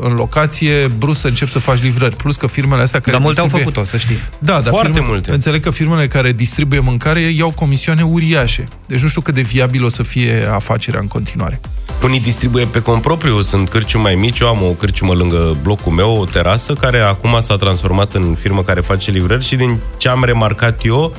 în 0.00 0.12
locație, 0.12 0.86
brusc 0.98 1.20
să 1.20 1.26
începi 1.26 1.50
să 1.50 1.58
faci 1.58 1.82
livrări. 1.82 2.16
Plus 2.16 2.36
că 2.36 2.46
firmele 2.46 2.82
astea 2.82 3.00
care 3.00 3.12
Dar 3.12 3.20
multe 3.20 3.40
au 3.40 3.46
distribuie- 3.46 3.74
făcut-o, 3.74 3.90
să 3.90 4.04
știi. 4.04 4.16
Da, 4.38 4.52
dar 4.52 4.62
Foarte 4.62 4.90
firme, 4.92 5.06
multe. 5.08 5.30
Înțeleg 5.30 5.62
că 5.62 5.70
firmele 5.70 6.06
care 6.06 6.32
distribuie 6.32 6.69
mâncare 6.78 7.20
iau 7.20 7.50
comisioane 7.50 8.02
uriașe. 8.02 8.68
Deci 8.86 9.00
nu 9.00 9.08
știu 9.08 9.20
cât 9.20 9.34
de 9.34 9.40
viabil 9.40 9.84
o 9.84 9.88
să 9.88 10.02
fie 10.02 10.48
afacerea 10.52 11.00
în 11.00 11.06
continuare. 11.06 11.60
Unii 12.02 12.20
distribuie 12.20 12.64
pe 12.66 12.80
cont 12.80 13.02
propriu, 13.02 13.40
sunt 13.40 13.68
cârciumi 13.68 14.02
mai 14.02 14.14
mici, 14.14 14.38
eu 14.38 14.48
am 14.48 14.62
o 14.62 14.70
cârciumă 14.70 15.12
lângă 15.12 15.56
blocul 15.62 15.92
meu, 15.92 16.16
o 16.16 16.24
terasă, 16.24 16.72
care 16.72 16.98
acum 16.98 17.36
s-a 17.40 17.56
transformat 17.56 18.14
în 18.14 18.34
firmă 18.34 18.62
care 18.62 18.80
face 18.80 19.10
livrări 19.10 19.44
și 19.44 19.56
din 19.56 19.78
ce 19.96 20.08
am 20.08 20.24
remarcat 20.24 20.84
eu, 20.84 21.12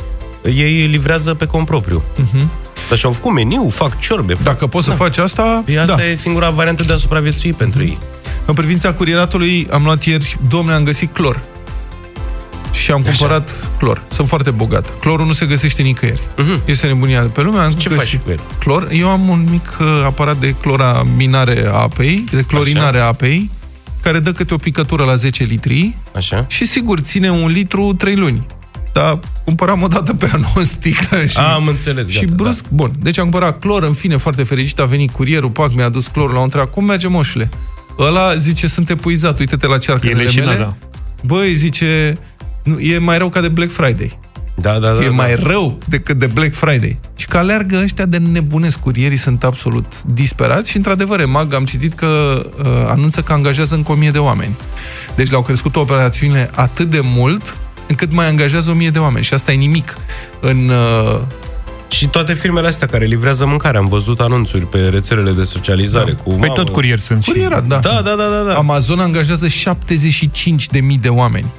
ei 0.43 0.85
livrează 0.85 1.33
pe 1.33 1.45
cont 1.45 1.65
propriu. 1.65 2.03
Uh-huh. 2.15 2.47
Dar 2.89 2.97
și-au 2.97 3.11
făcut 3.11 3.33
meniu, 3.33 3.69
fac 3.69 3.99
ciorbe. 3.99 4.33
Fac... 4.33 4.43
Dacă 4.43 4.67
poți 4.67 4.85
să 4.85 4.91
faci 4.91 5.17
asta, 5.17 5.61
Păi 5.65 5.77
asta 5.77 5.95
da. 5.95 6.05
e 6.05 6.13
singura 6.13 6.49
variantă 6.49 6.83
de 6.83 6.93
a 6.93 6.97
supraviețui 6.97 7.53
pentru 7.53 7.81
ei. 7.81 7.97
În 8.45 8.53
privința 8.53 8.93
curieratului, 8.93 9.67
am 9.71 9.83
luat 9.83 10.03
ieri, 10.03 10.37
domne, 10.47 10.73
am 10.73 10.83
găsit 10.83 11.13
clor. 11.13 11.43
Și 12.71 12.91
am 12.91 13.01
cumpărat 13.01 13.69
clor. 13.77 14.03
Sunt 14.07 14.27
foarte 14.27 14.51
bogat. 14.51 14.99
Clorul 14.99 15.25
nu 15.25 15.31
se 15.33 15.45
găsește 15.45 15.81
nicăieri. 15.81 16.21
Uh-huh. 16.21 16.65
Este 16.65 16.87
nebunia 16.87 17.21
de 17.21 17.27
pe 17.27 17.41
lume. 17.41 17.59
Am 17.59 17.67
Mhm. 17.69 17.77
Ce 17.77 17.89
găsit 17.89 18.09
faci 18.09 18.21
cu 18.23 18.29
el? 18.29 18.39
Clor. 18.59 18.87
Eu 18.91 19.09
am 19.09 19.27
un 19.29 19.47
mic 19.49 19.77
uh, 19.81 19.87
aparat 20.05 20.37
de 20.37 20.55
cloraminare 20.61 21.67
a 21.67 21.73
apei, 21.73 22.23
de 22.31 22.41
clorinare 22.41 22.99
a 22.99 23.05
apei, 23.05 23.49
care 24.01 24.19
dă 24.19 24.31
câte 24.31 24.53
o 24.53 24.57
picătură 24.57 25.03
la 25.03 25.15
10 25.15 25.43
litri. 25.43 25.97
Așa. 26.15 26.45
Și 26.49 26.65
sigur, 26.65 26.99
ține 26.99 27.29
un 27.31 27.51
litru 27.51 27.93
3 27.93 28.15
luni. 28.15 28.45
Dar 28.93 29.19
cumpăram 29.45 29.81
o 29.81 29.87
dată 29.87 30.13
pe 30.13 30.29
an 30.33 30.43
o 30.55 30.61
sticlă 30.61 31.25
și... 31.25 31.37
A, 31.37 31.53
am 31.53 31.67
înțeles, 31.67 32.09
Și 32.09 32.19
gata, 32.25 32.35
brusc, 32.35 32.61
da. 32.63 32.69
bun. 32.73 32.91
Deci 32.99 33.17
am 33.17 33.29
cumpărat 33.29 33.59
clor, 33.59 33.83
în 33.83 33.93
fine, 33.93 34.17
foarte 34.17 34.43
fericit, 34.43 34.79
a 34.79 34.85
venit 34.85 35.11
curierul, 35.11 35.49
pac, 35.49 35.73
mi-a 35.73 35.85
adus 35.85 36.07
clorul 36.07 36.33
la 36.33 36.39
o 36.39 36.43
întreabă. 36.43 36.69
Cum 36.69 36.85
merge, 36.85 37.07
moșule? 37.07 37.49
Ăla 37.99 38.35
zice, 38.35 38.67
sunt 38.67 38.89
epuizat, 38.89 39.39
uite-te 39.39 39.67
la 39.67 39.77
cearcările 39.77 40.21
E 40.21 40.23
leșinat, 40.23 40.45
mele. 40.47 40.57
da. 40.57 40.75
Băi, 41.23 41.53
zice, 41.53 42.17
nu, 42.63 42.79
e 42.79 42.97
mai 42.97 43.17
rău 43.17 43.29
ca 43.29 43.41
de 43.41 43.47
Black 43.47 43.71
Friday. 43.71 44.19
Da, 44.55 44.79
da, 44.79 44.91
da. 44.91 45.03
e 45.03 45.05
da. 45.05 45.11
mai 45.11 45.35
rău 45.35 45.77
decât 45.87 46.17
de 46.17 46.27
Black 46.27 46.53
Friday. 46.53 46.99
Și 47.15 47.25
că 47.27 47.37
aleargă 47.37 47.79
ăștia 47.83 48.05
de 48.05 48.17
nebunesc, 48.17 48.79
curierii 48.79 49.17
sunt 49.17 49.43
absolut 49.43 50.03
disperați 50.03 50.69
și, 50.69 50.77
într-adevăr, 50.77 51.19
EMAG 51.19 51.53
am 51.53 51.65
citit 51.65 51.93
că 51.93 52.07
uh, 52.59 52.65
anunță 52.87 53.21
că 53.21 53.33
angajează 53.33 53.75
încă 53.75 53.91
o 53.91 53.95
mie 53.95 54.11
de 54.11 54.17
oameni. 54.17 54.55
Deci 55.15 55.29
le-au 55.29 55.41
crescut 55.41 55.75
operațiunile 55.75 56.49
atât 56.55 56.89
de 56.89 56.99
mult 57.03 57.57
încât 57.87 58.11
mai 58.11 58.27
angajează 58.27 58.69
o 58.69 58.73
mie 58.73 58.89
de 58.89 58.99
oameni. 58.99 59.23
Și 59.25 59.33
asta 59.33 59.51
e 59.51 59.55
nimic. 59.55 59.97
În, 60.39 60.71
uh, 61.13 61.19
Și 61.87 62.07
toate 62.07 62.33
firmele 62.33 62.67
astea 62.67 62.87
care 62.87 63.05
livrează 63.05 63.45
mâncare, 63.45 63.77
am 63.77 63.87
văzut 63.87 64.19
anunțuri 64.19 64.65
pe 64.65 64.79
rețelele 64.79 65.31
de 65.31 65.43
socializare 65.43 66.11
da. 66.11 66.17
cu... 66.23 66.29
Păi 66.29 66.37
mamă, 66.37 66.53
tot 66.53 66.69
curier 66.69 66.97
sunt 66.97 67.23
și... 67.23 67.29
Curierat, 67.29 67.65
da. 67.65 67.79
Da, 67.79 68.01
da, 68.03 68.15
da, 68.15 68.15
da, 68.15 68.43
da. 68.47 68.55
Amazon 68.55 68.99
angajează 68.99 69.47
75.000 69.47 70.99
de 71.01 71.09
oameni. 71.09 71.51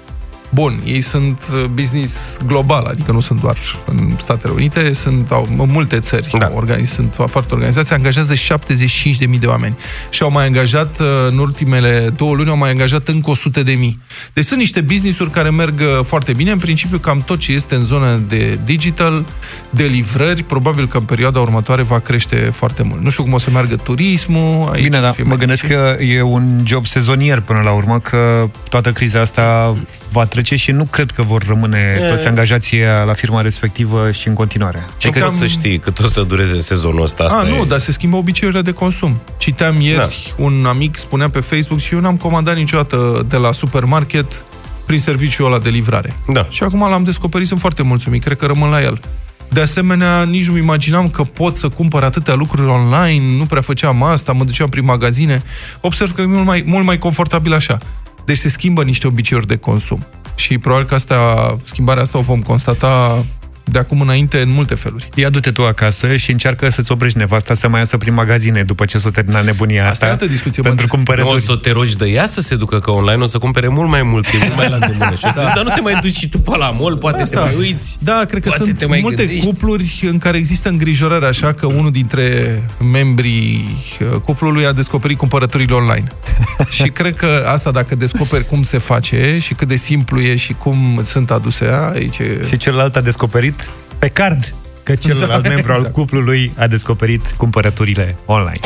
Bun, 0.55 0.81
ei 0.85 1.01
sunt 1.01 1.43
uh, 1.53 1.65
business 1.65 2.37
global, 2.47 2.85
adică 2.85 3.13
nu 3.13 3.21
sunt 3.21 3.41
doar 3.41 3.57
în 3.85 4.15
Statele 4.19 4.53
Unite, 4.53 4.93
sunt 4.93 5.31
au, 5.31 5.49
în 5.59 5.69
multe 5.71 5.99
țări, 5.99 6.35
Da. 6.39 6.51
organiz, 6.55 6.91
sunt 6.91 7.17
foarte 7.27 7.55
organizați, 7.55 7.93
angajează 7.93 8.35
75.000 8.35 9.39
de 9.41 9.47
oameni 9.47 9.77
și 10.11 10.23
au 10.23 10.31
mai 10.31 10.47
angajat, 10.47 11.01
uh, 11.01 11.07
în 11.29 11.39
ultimele 11.39 12.13
două 12.17 12.35
luni, 12.35 12.49
au 12.49 12.57
mai 12.57 12.71
angajat 12.71 13.09
încă 13.09 13.31
100.000. 13.31 13.99
Deci 14.33 14.45
sunt 14.45 14.59
niște 14.59 14.81
business-uri 14.81 15.31
care 15.31 15.51
merg 15.51 15.81
uh, 15.81 16.05
foarte 16.05 16.33
bine, 16.33 16.51
în 16.51 16.59
principiu 16.59 16.99
cam 16.99 17.23
tot 17.23 17.39
ce 17.39 17.53
este 17.53 17.75
în 17.75 17.85
zonă 17.85 18.23
de 18.29 18.59
digital, 18.65 19.25
de 19.71 19.85
livrări, 19.85 20.43
probabil 20.43 20.89
că 20.89 20.97
în 20.97 21.05
perioada 21.05 21.41
următoare 21.41 21.83
va 21.83 21.99
crește 21.99 22.37
foarte 22.37 22.83
mult. 22.83 23.03
Nu 23.03 23.11
știu 23.11 23.23
cum 23.23 23.33
o 23.33 23.39
să 23.39 23.51
meargă 23.51 23.77
turismul. 23.77 24.69
Aici 24.73 24.83
Bine, 24.83 24.97
o 24.97 25.01
să 25.01 25.05
dar 25.05 25.15
fie 25.15 25.23
mă 25.23 25.29
mai 25.29 25.39
gândesc 25.39 25.63
dificil. 25.63 25.83
că 25.97 26.03
e 26.03 26.23
un 26.23 26.61
job 26.65 26.87
sezonier 26.87 27.41
până 27.41 27.61
la 27.61 27.71
urmă, 27.73 27.99
că 27.99 28.49
toată 28.69 28.93
criza 28.93 29.21
asta 29.21 29.75
va 30.11 30.25
trece 30.25 30.41
și 30.43 30.71
nu 30.71 30.85
cred 30.85 31.11
că 31.11 31.23
vor 31.23 31.43
rămâne 31.47 31.99
E. 32.01 32.09
toți 32.09 32.27
angajații 32.27 32.79
ăia 32.79 33.03
la 33.03 33.13
firma 33.13 33.41
respectivă 33.41 34.11
și 34.11 34.29
în 34.29 34.35
continuare. 34.35 34.87
Ce 34.97 35.11
că 35.11 35.29
să 35.31 35.47
știi 35.47 35.79
cât 35.79 36.01
o 36.01 36.07
să 36.07 36.23
dureze 36.23 36.59
sezonul 36.59 37.03
ăsta. 37.03 37.23
Asta 37.23 37.39
A, 37.39 37.43
nu, 37.43 37.55
e... 37.55 37.65
dar 37.69 37.79
se 37.79 37.93
schimbă 37.93 38.17
obiceiurile 38.17 38.63
de 38.63 38.73
consum. 38.73 39.21
Citeam 39.37 39.81
ieri, 39.81 40.35
da. 40.37 40.45
un 40.45 40.65
amic 40.67 40.97
spunea 40.97 41.29
pe 41.29 41.41
Facebook 41.41 41.81
și 41.81 41.95
eu 41.95 42.01
n-am 42.01 42.17
comandat 42.17 42.57
niciodată 42.57 43.27
de 43.29 43.37
la 43.37 43.53
supermarket 43.53 44.45
prin 44.87 44.99
serviciul 44.99 45.47
ăla 45.47 45.59
de 45.59 45.69
livrare. 45.69 46.17
Da. 46.33 46.47
Și 46.51 46.63
acum 46.63 46.81
l-am 46.81 47.05
descoperit, 47.05 47.47
sunt 47.47 47.61
foarte 47.61 47.83
mulțumit, 47.83 48.25
cred 48.25 48.37
că 48.37 48.47
rămân 48.47 48.71
la 48.71 48.83
el. 48.83 49.01
De 49.49 49.61
asemenea, 49.61 50.23
nici 50.23 50.49
nu 50.49 50.57
imaginam 50.57 51.11
că 51.11 51.23
pot 51.23 51.57
să 51.57 51.69
cumpăr 51.69 52.03
atâtea 52.03 52.35
lucruri 52.35 52.69
online, 52.69 53.37
nu 53.39 53.45
prea 53.45 53.61
făceam 53.61 54.03
asta, 54.03 54.33
mă 54.33 54.45
duceam 54.45 54.69
prin 54.69 54.85
magazine. 54.85 55.43
Observ 55.81 56.13
că 56.15 56.21
e 56.21 56.27
mult 56.27 56.47
mai, 56.47 56.63
mult 56.67 56.85
mai 56.85 56.99
confortabil 56.99 57.53
așa. 57.53 57.79
Deci 58.25 58.37
se 58.37 58.49
schimbă 58.49 58.85
niște 58.85 59.07
obiceiuri 59.07 59.47
de 59.47 59.57
consum. 59.57 60.07
Și 60.35 60.59
probabil 60.59 60.87
că 60.87 60.95
asta, 60.95 61.59
schimbarea 61.65 62.03
asta 62.03 62.19
o 62.19 62.21
vom 62.21 62.43
constata 62.43 63.25
de 63.65 63.79
acum 63.79 64.01
înainte 64.01 64.41
în 64.41 64.51
multe 64.51 64.75
feluri. 64.75 65.09
Ia 65.15 65.29
du-te 65.29 65.51
tu 65.51 65.65
acasă 65.65 66.17
și 66.17 66.31
încearcă 66.31 66.69
să-ți 66.71 66.93
oprești 66.93 67.19
nevasta 67.19 67.55
să 67.55 67.69
mai 67.69 67.79
iasă 67.79 67.97
prin 67.97 68.15
magazine 68.15 68.63
după 68.63 68.85
ce 68.85 68.99
s-o 68.99 69.11
termina 69.11 69.41
nebunia 69.41 69.81
asta. 69.83 69.91
Asta 69.93 70.07
e 70.07 70.11
altă 70.11 70.27
discuție. 70.27 70.63
Pentru 70.63 70.87
Nu 70.87 70.93
o 70.93 70.95
cumpărături. 70.97 71.41
să 71.43 71.57
te 71.57 71.71
rogi 71.71 71.97
de 71.97 72.09
ea 72.09 72.27
să 72.27 72.41
se 72.41 72.55
ducă, 72.57 72.79
că 72.79 72.91
online 72.91 73.23
o 73.23 73.27
să 73.27 73.39
cumpere 73.39 73.69
mult 73.69 73.89
mai 73.89 74.03
mult, 74.03 74.27
e 74.27 74.37
mult 74.41 74.57
mai 74.57 74.69
la 74.69 74.75
îndemână. 74.75 75.15
Și 75.15 75.25
o 75.27 75.31
să 75.31 75.39
Da. 75.41 75.45
zici, 75.45 75.55
dar 75.55 75.65
nu 75.65 75.71
te 75.75 75.81
mai 75.81 75.95
duci 76.01 76.15
și 76.17 76.29
tu 76.29 76.39
pe 76.39 76.57
la 76.57 76.71
mall, 76.71 76.97
poate 76.97 77.23
Asta. 77.23 77.39
te 77.41 77.45
mai 77.45 77.55
uiți. 77.59 77.97
Da, 77.99 78.25
cred 78.29 78.43
că 78.43 78.49
Poate 78.49 78.65
sunt 78.65 78.79
te 78.79 78.87
mai 78.87 78.99
multe 79.03 79.17
gândești. 79.25 79.47
cupluri 79.47 80.01
în 80.11 80.19
care 80.19 80.37
există 80.39 80.69
îngrijorare 80.69 81.27
așa 81.27 81.53
că 81.53 81.67
unul 81.67 81.91
dintre 81.91 82.63
membrii 82.91 83.69
uh, 84.01 84.21
cuplului 84.21 84.67
a 84.67 84.73
descoperit 84.73 85.19
cumpărăturile 85.19 85.75
online. 85.75 86.07
și 86.77 86.89
cred 86.89 87.15
că 87.15 87.45
asta 87.47 87.71
dacă 87.71 87.95
descoperi 87.95 88.47
cum 88.47 88.63
se 88.63 88.79
face 88.79 89.39
și 89.41 89.55
cât 89.55 89.69
de 89.69 89.77
simplu 89.77 90.21
e 90.21 90.37
și 90.37 90.53
cum 90.53 91.01
sunt 91.05 91.31
aduse 91.31 91.69
aici 91.93 92.19
e... 92.19 92.47
Și 92.49 92.57
celălalt 92.57 92.97
a 92.97 93.01
descoperit 93.01 93.52
pe 93.99 94.09
card 94.09 94.55
că 94.83 94.95
celălalt 94.95 95.43
Da, 95.43 95.49
membru 95.49 95.73
al 95.73 95.77
exact. 95.77 95.95
cuplului 95.95 96.53
a 96.59 96.67
descoperit 96.67 97.35
cumpărăturile 97.37 98.17
online. 98.27 98.61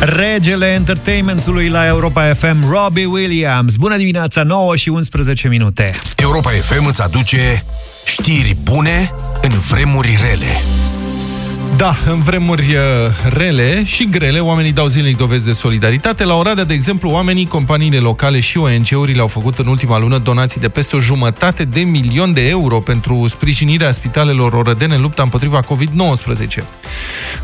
Regele 0.00 0.66
entertainmentului 0.66 1.68
la 1.68 1.86
Europa 1.86 2.34
FM, 2.34 2.70
Robbie 2.70 3.06
Williams. 3.06 3.76
Bună 3.76 3.96
dimineața, 3.96 4.42
9 4.42 4.76
și 4.76 4.88
11 4.88 5.48
minute. 5.48 5.90
Europa 6.16 6.50
FM 6.50 6.86
îți 6.86 7.02
aduce 7.02 7.64
Știri 8.04 8.56
bune 8.62 9.14
în 9.42 9.50
vremuri 9.50 10.18
rele. 10.22 10.62
Da, 11.78 11.96
în 12.06 12.20
vremuri 12.20 12.74
uh, 12.74 12.80
rele 13.32 13.84
și 13.84 14.08
grele, 14.08 14.38
oamenii 14.38 14.72
dau 14.72 14.86
zilnic 14.86 15.16
dovezi 15.16 15.44
de 15.44 15.52
solidaritate. 15.52 16.24
La 16.24 16.34
Oradea, 16.34 16.64
de 16.64 16.74
exemplu, 16.74 17.10
oamenii, 17.10 17.46
companiile 17.46 17.98
locale 17.98 18.40
și 18.40 18.58
ONG-urile 18.58 19.20
au 19.20 19.26
făcut 19.26 19.58
în 19.58 19.66
ultima 19.66 19.98
lună 19.98 20.18
donații 20.18 20.60
de 20.60 20.68
peste 20.68 20.96
o 20.96 21.00
jumătate 21.00 21.64
de 21.64 21.80
milion 21.80 22.32
de 22.32 22.48
euro 22.48 22.78
pentru 22.80 23.26
sprijinirea 23.26 23.90
spitalelor 23.90 24.52
orădene 24.52 24.94
în 24.94 25.00
lupta 25.00 25.22
împotriva 25.22 25.64
COVID-19. 25.64 26.64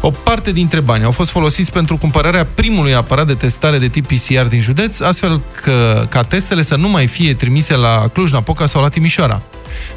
O 0.00 0.10
parte 0.10 0.52
dintre 0.52 0.80
bani 0.80 1.04
au 1.04 1.10
fost 1.10 1.30
folosiți 1.30 1.72
pentru 1.72 1.96
cumpărarea 1.96 2.46
primului 2.54 2.94
aparat 2.94 3.26
de 3.26 3.34
testare 3.34 3.78
de 3.78 3.88
tip 3.88 4.06
PCR 4.06 4.46
din 4.48 4.60
județ, 4.60 5.00
astfel 5.00 5.40
că, 5.62 6.06
ca 6.08 6.22
testele 6.22 6.62
să 6.62 6.76
nu 6.76 6.88
mai 6.88 7.06
fie 7.06 7.34
trimise 7.34 7.76
la 7.76 8.08
Cluj-Napoca 8.12 8.66
sau 8.66 8.82
la 8.82 8.88
Timișoara. 8.88 9.42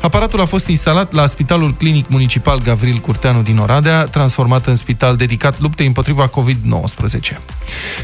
Aparatul 0.02 0.42
a 0.42 0.46
fost 0.46 0.68
instalat 0.68 1.14
la 1.14 1.26
Spitalul 1.26 1.76
Clinic 1.76 2.10
Municipal 2.10 2.60
Gavril 2.60 2.98
Curteanu 2.98 3.42
din 3.42 3.58
Oradea, 3.58 4.04
transformat 4.04 4.66
în 4.66 4.76
spital 4.76 5.16
dedicat 5.16 5.60
luptei 5.60 5.86
împotriva 5.86 6.30
COVID-19. 6.30 7.38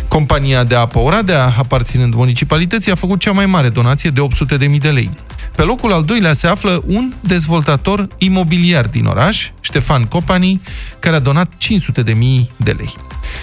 Compania 0.08 0.64
de 0.64 0.76
apă 0.76 1.00
Oradea, 1.00 1.54
aparținând 1.58 2.14
municipalității, 2.14 2.92
a 2.92 2.96
făcut 2.96 3.20
cea 3.20 3.32
mai 3.32 3.46
mare 3.46 3.70
donație 3.70 4.10
de 4.10 4.22
800.000 4.68 4.78
de 4.78 4.90
lei. 4.90 5.10
Pe 5.56 5.62
locul 5.62 5.94
al 5.94 6.04
doilea 6.04 6.34
se 6.34 6.48
află 6.48 6.82
un 6.88 7.14
dezvoltator 7.22 8.08
imobiliar 8.18 8.88
din 8.88 9.06
oraș, 9.06 9.50
Ștefan 9.62 10.04
Copani, 10.04 10.62
care 11.00 11.16
a 11.16 11.20
donat 11.20 11.48
500.000 11.48 12.14
de 12.56 12.72
lei. 12.72 12.96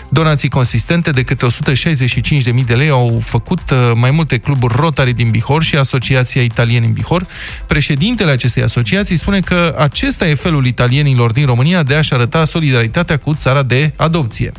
Donații 0.08 0.48
consistente 0.48 1.10
de 1.10 1.22
câte 1.22 1.46
165.000 1.46 2.64
de 2.66 2.74
lei 2.74 2.88
au 2.88 3.20
făcut 3.24 3.70
uh, 3.70 3.90
mai 3.94 4.10
multe 4.10 4.38
cluburi 4.38 4.74
Rotary 4.76 5.12
din 5.12 5.30
Bihor 5.30 5.62
și 5.62 5.76
Asociația 5.76 6.42
Italieni 6.42 6.86
în 6.86 6.92
Bihor. 6.92 7.26
Președintele 7.66 8.30
acestei 8.30 8.62
asociații 8.62 9.16
spune 9.16 9.40
că 9.40 9.74
acesta 9.78 10.28
e 10.28 10.34
felul 10.34 10.66
italienilor 10.66 11.32
din 11.32 11.46
România 11.46 11.82
de 11.82 11.94
a-și 11.94 12.14
arăta 12.14 12.44
solidaritatea 12.44 13.16
cu 13.16 13.34
țara 13.34 13.62
de 13.62 13.92
adopție. 13.96 14.52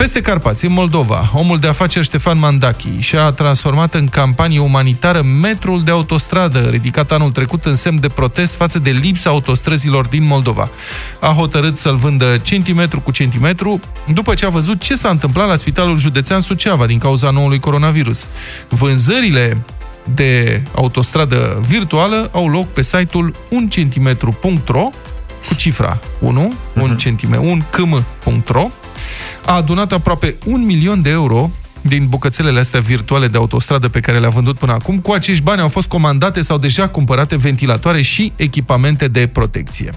Peste 0.00 0.20
Carpați, 0.20 0.64
în 0.64 0.72
Moldova, 0.72 1.30
omul 1.34 1.58
de 1.58 1.66
afaceri 1.66 2.04
Ștefan 2.04 2.38
Mandachi 2.38 2.98
și-a 2.98 3.30
transformat 3.30 3.94
în 3.94 4.06
campanie 4.06 4.58
umanitară 4.58 5.22
metrul 5.42 5.82
de 5.84 5.90
autostradă, 5.90 6.58
ridicat 6.58 7.12
anul 7.12 7.30
trecut 7.30 7.64
în 7.64 7.76
semn 7.76 8.00
de 8.00 8.08
protest 8.08 8.54
față 8.54 8.78
de 8.78 8.90
lipsa 8.90 9.30
autostrăzilor 9.30 10.06
din 10.06 10.26
Moldova. 10.26 10.70
A 11.20 11.26
hotărât 11.26 11.76
să-l 11.76 11.96
vândă 11.96 12.38
centimetru 12.42 13.00
cu 13.00 13.10
centimetru, 13.10 13.80
după 14.12 14.34
ce 14.34 14.46
a 14.46 14.48
văzut 14.48 14.80
ce 14.80 14.94
s-a 14.94 15.08
întâmplat 15.08 15.48
la 15.48 15.56
Spitalul 15.56 15.98
Județean 15.98 16.40
Suceava 16.40 16.86
din 16.86 16.98
cauza 16.98 17.30
noului 17.30 17.58
coronavirus. 17.58 18.26
Vânzările 18.68 19.62
de 20.14 20.62
autostradă 20.74 21.60
virtuală 21.66 22.28
au 22.32 22.48
loc 22.48 22.72
pe 22.72 22.82
site-ul 22.82 23.34
uncentimetru.ro 23.48 24.90
cu 25.48 25.54
cifra 25.54 25.98
1, 26.18 26.54
un 26.74 26.96
centimetru, 26.96 27.44
un 27.44 27.62
km.ro 27.70 28.70
a 29.44 29.54
adunat 29.54 29.92
aproape 29.92 30.34
un 30.44 30.64
milion 30.64 31.02
de 31.02 31.10
euro 31.10 31.50
din 31.80 32.06
bucățelele 32.08 32.58
astea 32.58 32.80
virtuale 32.80 33.28
de 33.28 33.36
autostradă 33.36 33.88
pe 33.88 34.00
care 34.00 34.18
le-a 34.18 34.28
vândut 34.28 34.58
până 34.58 34.72
acum. 34.72 34.98
Cu 34.98 35.12
acești 35.12 35.42
bani 35.42 35.60
au 35.60 35.68
fost 35.68 35.88
comandate 35.88 36.42
sau 36.42 36.58
deja 36.58 36.88
cumpărate 36.88 37.36
ventilatoare 37.36 38.02
și 38.02 38.32
echipamente 38.36 39.08
de 39.08 39.26
protecție. 39.26 39.92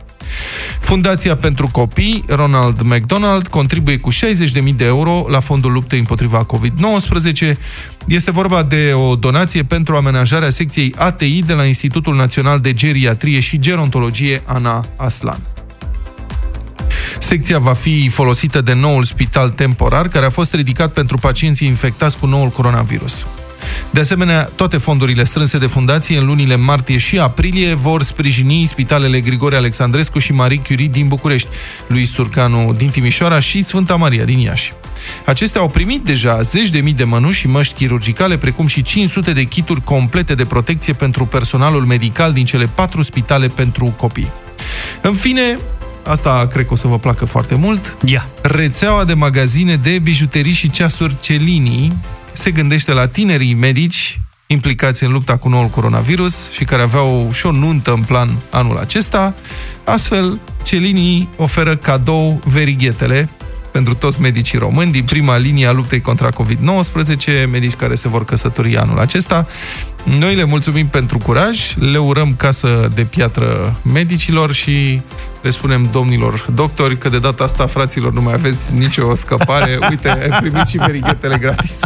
Fundația 0.80 1.36
pentru 1.36 1.68
Copii, 1.72 2.24
Ronald 2.28 2.82
McDonald, 2.82 3.48
contribuie 3.48 3.98
cu 3.98 4.12
60.000 4.12 4.76
de 4.76 4.86
euro 4.86 5.26
la 5.30 5.40
fondul 5.40 5.72
luptei 5.72 6.00
împotriva 6.00 6.46
COVID-19. 6.46 7.56
Este 8.08 8.32
vorba 8.32 8.64
de 8.64 8.94
o 8.96 9.16
donație 9.16 9.64
pentru 9.64 9.96
amenajarea 9.96 10.50
secției 10.50 10.94
ATI 10.98 11.44
de 11.46 11.54
la 11.54 11.64
Institutul 11.64 12.16
Național 12.16 12.60
de 12.60 12.74
Geriatrie 12.74 13.40
și 13.40 13.60
Gerontologie 13.60 14.42
Ana 14.46 14.86
Aslan. 14.96 15.40
Secția 17.20 17.60
va 17.60 17.74
fi 17.74 18.10
folosită 18.10 18.62
de 18.62 18.74
noul 18.74 19.04
spital 19.04 19.50
temporar, 19.50 20.08
care 20.08 20.26
a 20.26 20.30
fost 20.30 20.54
ridicat 20.54 20.94
pentru 20.94 21.18
pacienții 21.18 21.68
infectați 21.68 22.18
cu 22.18 22.26
noul 22.26 22.50
coronavirus. 22.50 23.26
De 23.90 24.00
asemenea, 24.00 24.44
toate 24.56 24.78
fondurile 24.78 25.24
strânse 25.24 25.58
de 25.58 25.68
fundație 25.68 26.18
în 26.18 26.26
lunile 26.26 26.56
martie 26.56 26.98
și 26.98 27.20
aprilie 27.20 27.74
vor 27.74 28.04
sprijini 28.04 28.66
spitalele 28.66 29.20
Grigore 29.20 29.56
Alexandrescu 29.56 30.20
și 30.20 30.32
Marie 30.32 30.62
Curie 30.68 30.88
din 30.88 31.08
București, 31.08 31.48
lui 31.88 32.06
Surcanu 32.06 32.74
din 32.78 32.90
Timișoara 32.90 33.40
și 33.40 33.64
Sfânta 33.64 33.96
Maria 33.96 34.24
din 34.24 34.38
Iași. 34.38 34.74
Acestea 35.26 35.62
au 35.62 35.68
primit 35.68 36.04
deja 36.04 36.42
zeci 36.42 36.70
de 36.70 36.80
mii 36.80 36.94
de 36.94 37.04
mănuși 37.04 37.40
și 37.40 37.48
măști 37.48 37.74
chirurgicale, 37.74 38.38
precum 38.38 38.68
și 38.68 38.82
500 38.82 39.34
de 39.34 39.44
kituri 39.44 39.84
complete 39.84 40.36
de 40.36 40.46
protecție 40.46 40.94
pentru 40.94 41.26
personalul 41.26 41.86
medical 41.86 42.34
din 42.34 42.46
cele 42.46 42.68
patru 42.68 43.02
spitale 43.02 43.48
pentru 43.48 43.94
copii. 43.98 44.32
În 45.02 45.14
fine, 45.14 45.60
Asta 46.04 46.48
cred 46.52 46.66
că 46.66 46.74
o 46.74 46.76
să 46.76 46.88
vă 46.88 46.98
placă 46.98 47.26
foarte 47.26 47.56
mult. 47.56 47.98
Ia. 48.06 48.28
Rețeaua 48.42 49.04
de 49.04 49.14
magazine 49.14 49.76
de 49.76 50.00
bijuterii 50.00 50.52
și 50.52 50.70
ceasuri 50.70 51.16
Celini 51.20 51.98
se 52.34 52.52
gândește 52.52 52.94
la 52.94 53.08
tinerii 53.08 53.54
medici 53.54 54.20
implicați 54.48 55.04
în 55.04 55.12
lupta 55.12 55.38
cu 55.38 55.50
noul 55.50 55.68
coronavirus 55.68 56.52
și 56.52 56.64
care 56.64 56.82
aveau 56.82 57.30
și 57.34 57.46
o 57.46 57.52
nuntă 57.52 57.92
în 57.94 58.02
plan 58.02 58.40
anul 58.50 58.78
acesta. 58.78 59.36
Astfel, 59.84 60.40
Celini 60.64 61.30
oferă 61.38 61.76
cadou 61.76 62.42
verighetele 62.46 63.30
pentru 63.72 63.94
toți 63.94 64.22
medicii 64.22 64.58
români 64.58 64.92
din 64.92 65.04
prima 65.04 65.38
linie 65.38 65.68
a 65.68 65.72
luptei 65.72 66.02
contra 66.02 66.30
COVID-19, 66.30 67.50
medici 67.52 67.74
care 67.74 67.96
se 67.96 68.08
vor 68.08 68.26
căsători 68.26 68.78
anul 68.78 69.00
acesta. 69.00 69.48
Noi 70.04 70.36
le 70.36 70.44
mulțumim 70.44 70.88
pentru 70.88 71.18
curaj, 71.18 71.76
le 71.76 71.98
urăm 71.98 72.34
casă 72.38 72.92
de 72.96 73.04
piatră 73.04 73.80
medicilor 73.94 74.54
și 74.54 75.02
le 75.42 75.50
spunem 75.50 75.90
domnilor 75.92 76.46
doctori 76.54 76.98
că 76.98 77.10
de 77.10 77.20
data 77.20 77.44
asta, 77.44 77.66
fraților, 77.66 78.14
nu 78.14 78.22
mai 78.22 78.34
aveți 78.34 78.74
nicio 78.74 79.14
scăpare. 79.14 79.80
Uite, 79.90 80.10
ai 80.10 80.40
primit 80.40 80.68
și 80.68 80.78
verighetele 80.78 81.38
gratis. 81.38 81.80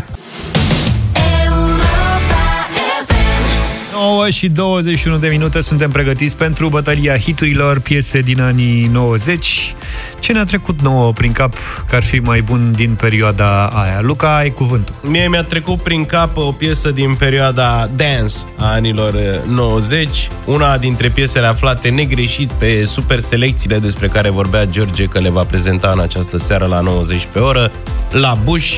9 4.00 4.30
și 4.30 4.48
21 4.50 5.18
de 5.18 5.28
minute 5.28 5.62
suntem 5.62 5.92
pregătiți 5.92 6.38
pentru 6.38 6.70
bătălia 6.70 7.18
hiturilor, 7.18 7.80
piese 7.80 8.20
din 8.20 8.42
anii 8.42 8.90
90. 8.92 9.76
Ce 10.20 10.34
ne-a 10.34 10.46
trecut 10.46 10.82
nouă 10.82 11.14
prin 11.14 11.32
cap 11.32 11.54
că 11.88 11.96
ar 11.96 12.04
fi 12.04 12.20
mai 12.20 12.42
bun 12.42 12.74
din 12.76 12.96
perioada 13.00 13.66
aia? 13.66 14.00
Luca, 14.02 14.36
ai 14.36 14.50
cuvântul. 14.50 14.96
Mie 15.02 15.28
mi-a 15.28 15.44
trecut 15.44 15.82
prin 15.82 16.06
cap 16.06 16.38
o 16.38 16.52
piesă 16.52 16.92
din 16.92 17.16
perioada 17.16 17.90
dance 17.96 18.36
a 18.58 18.72
anilor 18.72 19.42
90, 19.48 20.28
una 20.46 20.78
dintre 20.78 21.10
piesele 21.10 21.46
aflate 21.46 21.90
negreșit 21.90 22.52
pe 22.52 22.84
super 22.86 23.20
selecțiile 23.20 23.80
despre 23.80 24.08
care 24.08 24.30
vorbea 24.30 24.66
George 24.66 25.06
că 25.06 25.20
le 25.20 25.30
va 25.30 25.44
prezenta 25.44 25.92
în 25.94 26.00
această 26.00 26.38
seară 26.38 26.66
la 26.66 26.80
90 26.80 27.28
pe 27.32 27.40
oră, 27.40 27.72
la 28.12 28.38
Bush, 28.44 28.78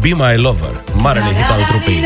Be 0.00 0.08
My 0.08 0.36
Lover, 0.36 0.82
marele 0.92 1.24
hit 1.24 1.50
al 1.50 1.62
trupei. 1.68 2.04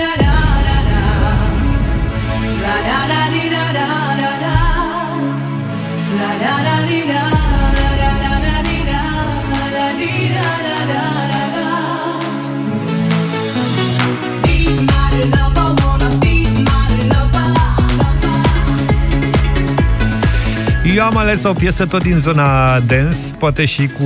Eu 20.98 21.04
am 21.04 21.16
ales 21.16 21.44
o 21.44 21.52
piesă 21.52 21.86
tot 21.86 22.02
din 22.02 22.18
zona 22.18 22.78
dance, 22.80 23.16
poate 23.38 23.64
și 23.64 23.86
cu... 23.98 24.04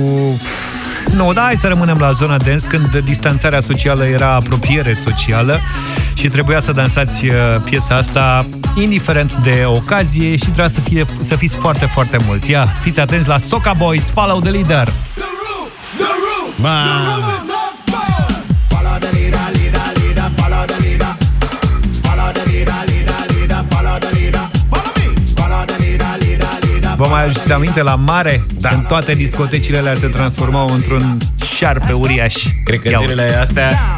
Nu, 1.15 1.33
da, 1.33 1.41
hai 1.41 1.55
să 1.55 1.67
rămânem 1.67 1.97
la 1.97 2.11
zona 2.11 2.37
dance, 2.37 2.67
când 2.67 2.97
distanțarea 2.97 3.59
socială 3.59 4.05
era 4.05 4.33
apropiere 4.33 4.93
socială 4.93 5.59
și 6.13 6.27
trebuia 6.27 6.59
să 6.59 6.71
dansați 6.71 7.25
uh, 7.25 7.33
piesa 7.65 7.95
asta 7.95 8.45
indiferent 8.75 9.33
de 9.33 9.63
ocazie 9.65 10.35
și 10.35 10.43
trebuia 10.43 10.67
să, 10.67 10.79
fie, 10.79 11.05
să 11.21 11.35
fiți 11.35 11.55
foarte, 11.55 11.85
foarte 11.85 12.17
mulți. 12.25 12.51
Ia, 12.51 12.73
fiți 12.81 12.99
atenți 12.99 13.27
la 13.27 13.37
Soca 13.37 13.73
Boys, 13.77 14.09
Follow 14.09 14.39
the 14.39 14.49
Leader! 14.49 14.93
Ma. 16.55 16.83
Vă 27.03 27.09
mai 27.09 27.23
aduceți 27.23 27.51
aminte 27.51 27.81
la 27.81 27.95
mare? 27.95 28.43
Da. 28.59 28.69
În 28.69 28.81
toate 28.81 29.13
discotecile 29.13 29.77
alea 29.77 29.95
se 29.95 30.07
transformau 30.07 30.67
într-un 30.73 31.17
șarpe 31.55 31.91
uriaș. 31.93 32.33
Cred 32.63 32.81
că 32.81 32.89
Ia 32.89 32.97
zilele 33.01 33.25
uzi. 33.27 33.35
astea 33.37 33.97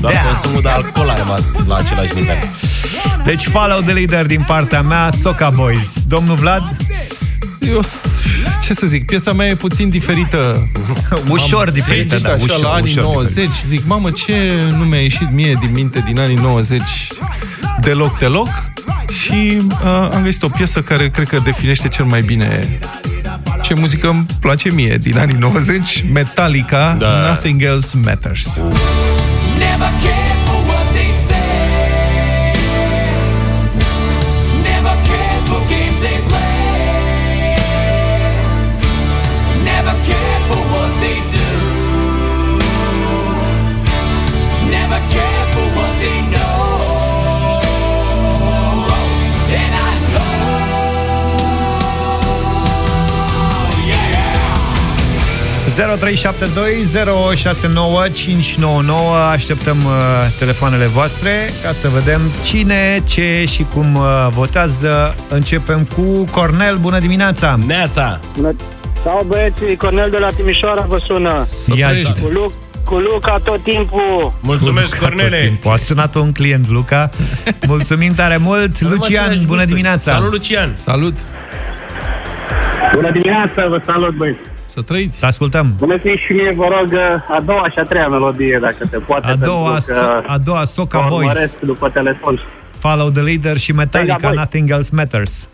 doar 0.00 0.12
consumul 0.32 0.60
de 0.62 0.68
alcool 0.68 1.08
a 1.08 1.14
rămas 1.16 1.44
la 1.66 1.76
același 1.76 2.14
nivel. 2.14 2.36
Deci 3.24 3.42
follow 3.46 3.80
the 3.80 3.92
leader 3.92 4.26
din 4.26 4.44
partea 4.46 4.82
mea, 4.82 5.10
Soca 5.20 5.50
Boys. 5.50 5.88
Domnul 6.06 6.36
Vlad? 6.36 6.76
Eu, 7.58 7.82
s- 7.82 8.02
ce 8.66 8.74
să 8.74 8.86
zic, 8.86 9.06
piesa 9.06 9.32
mea 9.32 9.46
e 9.48 9.54
puțin 9.54 9.88
diferită. 9.88 10.68
Ușor 11.28 11.66
Am 11.66 11.72
diferită, 11.74 12.14
citit 12.14 12.26
da, 12.26 12.32
așa 12.32 12.44
ușor, 12.44 12.62
la 12.62 12.70
anii 12.72 12.90
ușor 12.90 13.04
90 13.04 13.48
și 13.52 13.66
zic, 13.66 13.82
mamă, 13.86 14.10
ce 14.10 14.52
nu 14.78 14.84
mi-a 14.84 15.00
ieșit 15.00 15.30
mie 15.32 15.56
din 15.60 15.70
minte 15.72 16.02
din 16.06 16.18
anii 16.18 16.36
90 16.36 16.82
deloc, 17.80 18.18
deloc. 18.18 18.48
Și 19.08 19.60
uh, 19.68 20.08
am 20.12 20.22
găsit 20.22 20.42
o 20.42 20.48
piesă 20.48 20.82
care 20.82 21.08
cred 21.08 21.28
că 21.28 21.38
definește 21.44 21.88
cel 21.88 22.04
mai 22.04 22.20
bine 22.20 22.78
ce 23.62 23.74
muzică 23.74 24.08
îmi 24.08 24.26
place 24.40 24.70
mie 24.70 24.96
din 24.96 25.18
anii 25.18 25.36
90, 25.38 26.04
Metallica, 26.12 26.96
Da. 26.98 27.28
Nothing 27.28 27.62
Else 27.62 27.96
Matters. 28.04 28.56
Never 29.58 29.90
care 30.02 30.31
0372069599 56.02 56.06
Așteptăm 59.30 59.76
uh, 59.84 59.92
telefoanele 60.38 60.86
voastre 60.86 61.48
ca 61.62 61.70
să 61.70 61.88
vedem 61.88 62.20
cine, 62.44 63.02
ce 63.04 63.44
și 63.44 63.66
cum 63.74 63.94
uh, 63.94 64.28
votează. 64.30 65.14
Începem 65.28 65.88
cu 65.96 66.24
Cornel. 66.30 66.76
Bună 66.76 66.98
dimineața! 66.98 67.58
Neața! 67.66 68.20
Bună. 68.36 68.54
Sau 69.04 69.24
băieții, 69.26 69.76
Cornel 69.76 70.10
de 70.10 70.16
la 70.18 70.28
Timișoara 70.28 70.84
vă 70.88 70.98
sună. 71.06 71.46
Ia 71.74 71.90
cu, 72.20 72.28
Lu- 72.28 72.52
cu 72.84 72.94
Luca 72.94 73.38
tot 73.44 73.62
timpul. 73.62 74.32
Mulțumesc, 74.40 75.00
Luca 75.00 75.14
tot 75.14 75.30
timpul. 75.40 75.70
A 75.70 75.76
sunat 75.76 76.14
un 76.14 76.32
client, 76.32 76.68
Luca. 76.68 77.10
Mulțumim 77.66 78.14
tare 78.14 78.36
mult. 78.36 78.80
Lucian, 78.80 79.40
bună 79.46 79.64
dimineața! 79.64 80.12
Salut, 80.12 80.30
Lucian! 80.30 80.70
Salut! 80.74 81.14
Bună 82.94 83.10
dimineața, 83.10 83.66
vă 83.68 83.82
salut 83.86 84.16
băieți. 84.16 84.51
Să 84.64 84.82
trăiți! 84.82 85.18
Te 85.20 85.26
ascultăm! 85.26 85.74
Bună 85.78 85.96
zi 85.96 86.20
și 86.26 86.32
mie, 86.32 86.52
vă 86.56 86.64
rog, 86.78 86.94
a 87.28 87.40
doua 87.40 87.68
și 87.70 87.78
a 87.78 87.82
treia 87.82 88.08
melodie, 88.08 88.58
dacă 88.60 88.86
se 88.90 88.98
poate. 88.98 89.26
A 89.26 89.36
doua, 89.36 89.70
pentru 89.70 89.94
că 89.94 90.20
so- 90.22 90.26
a 90.26 90.38
doua 90.38 90.64
Soca 90.64 91.00
vă 91.00 91.06
Boys. 91.08 91.26
urmăresc 91.28 91.60
după 91.60 91.88
telefon. 91.88 92.40
Follow 92.78 93.10
the 93.10 93.20
Leader 93.22 93.56
și 93.56 93.72
Metallica, 93.72 94.12
Venga, 94.14 94.28
boy. 94.28 94.36
Nothing 94.36 94.70
Else 94.70 94.90
Matters. 94.94 95.48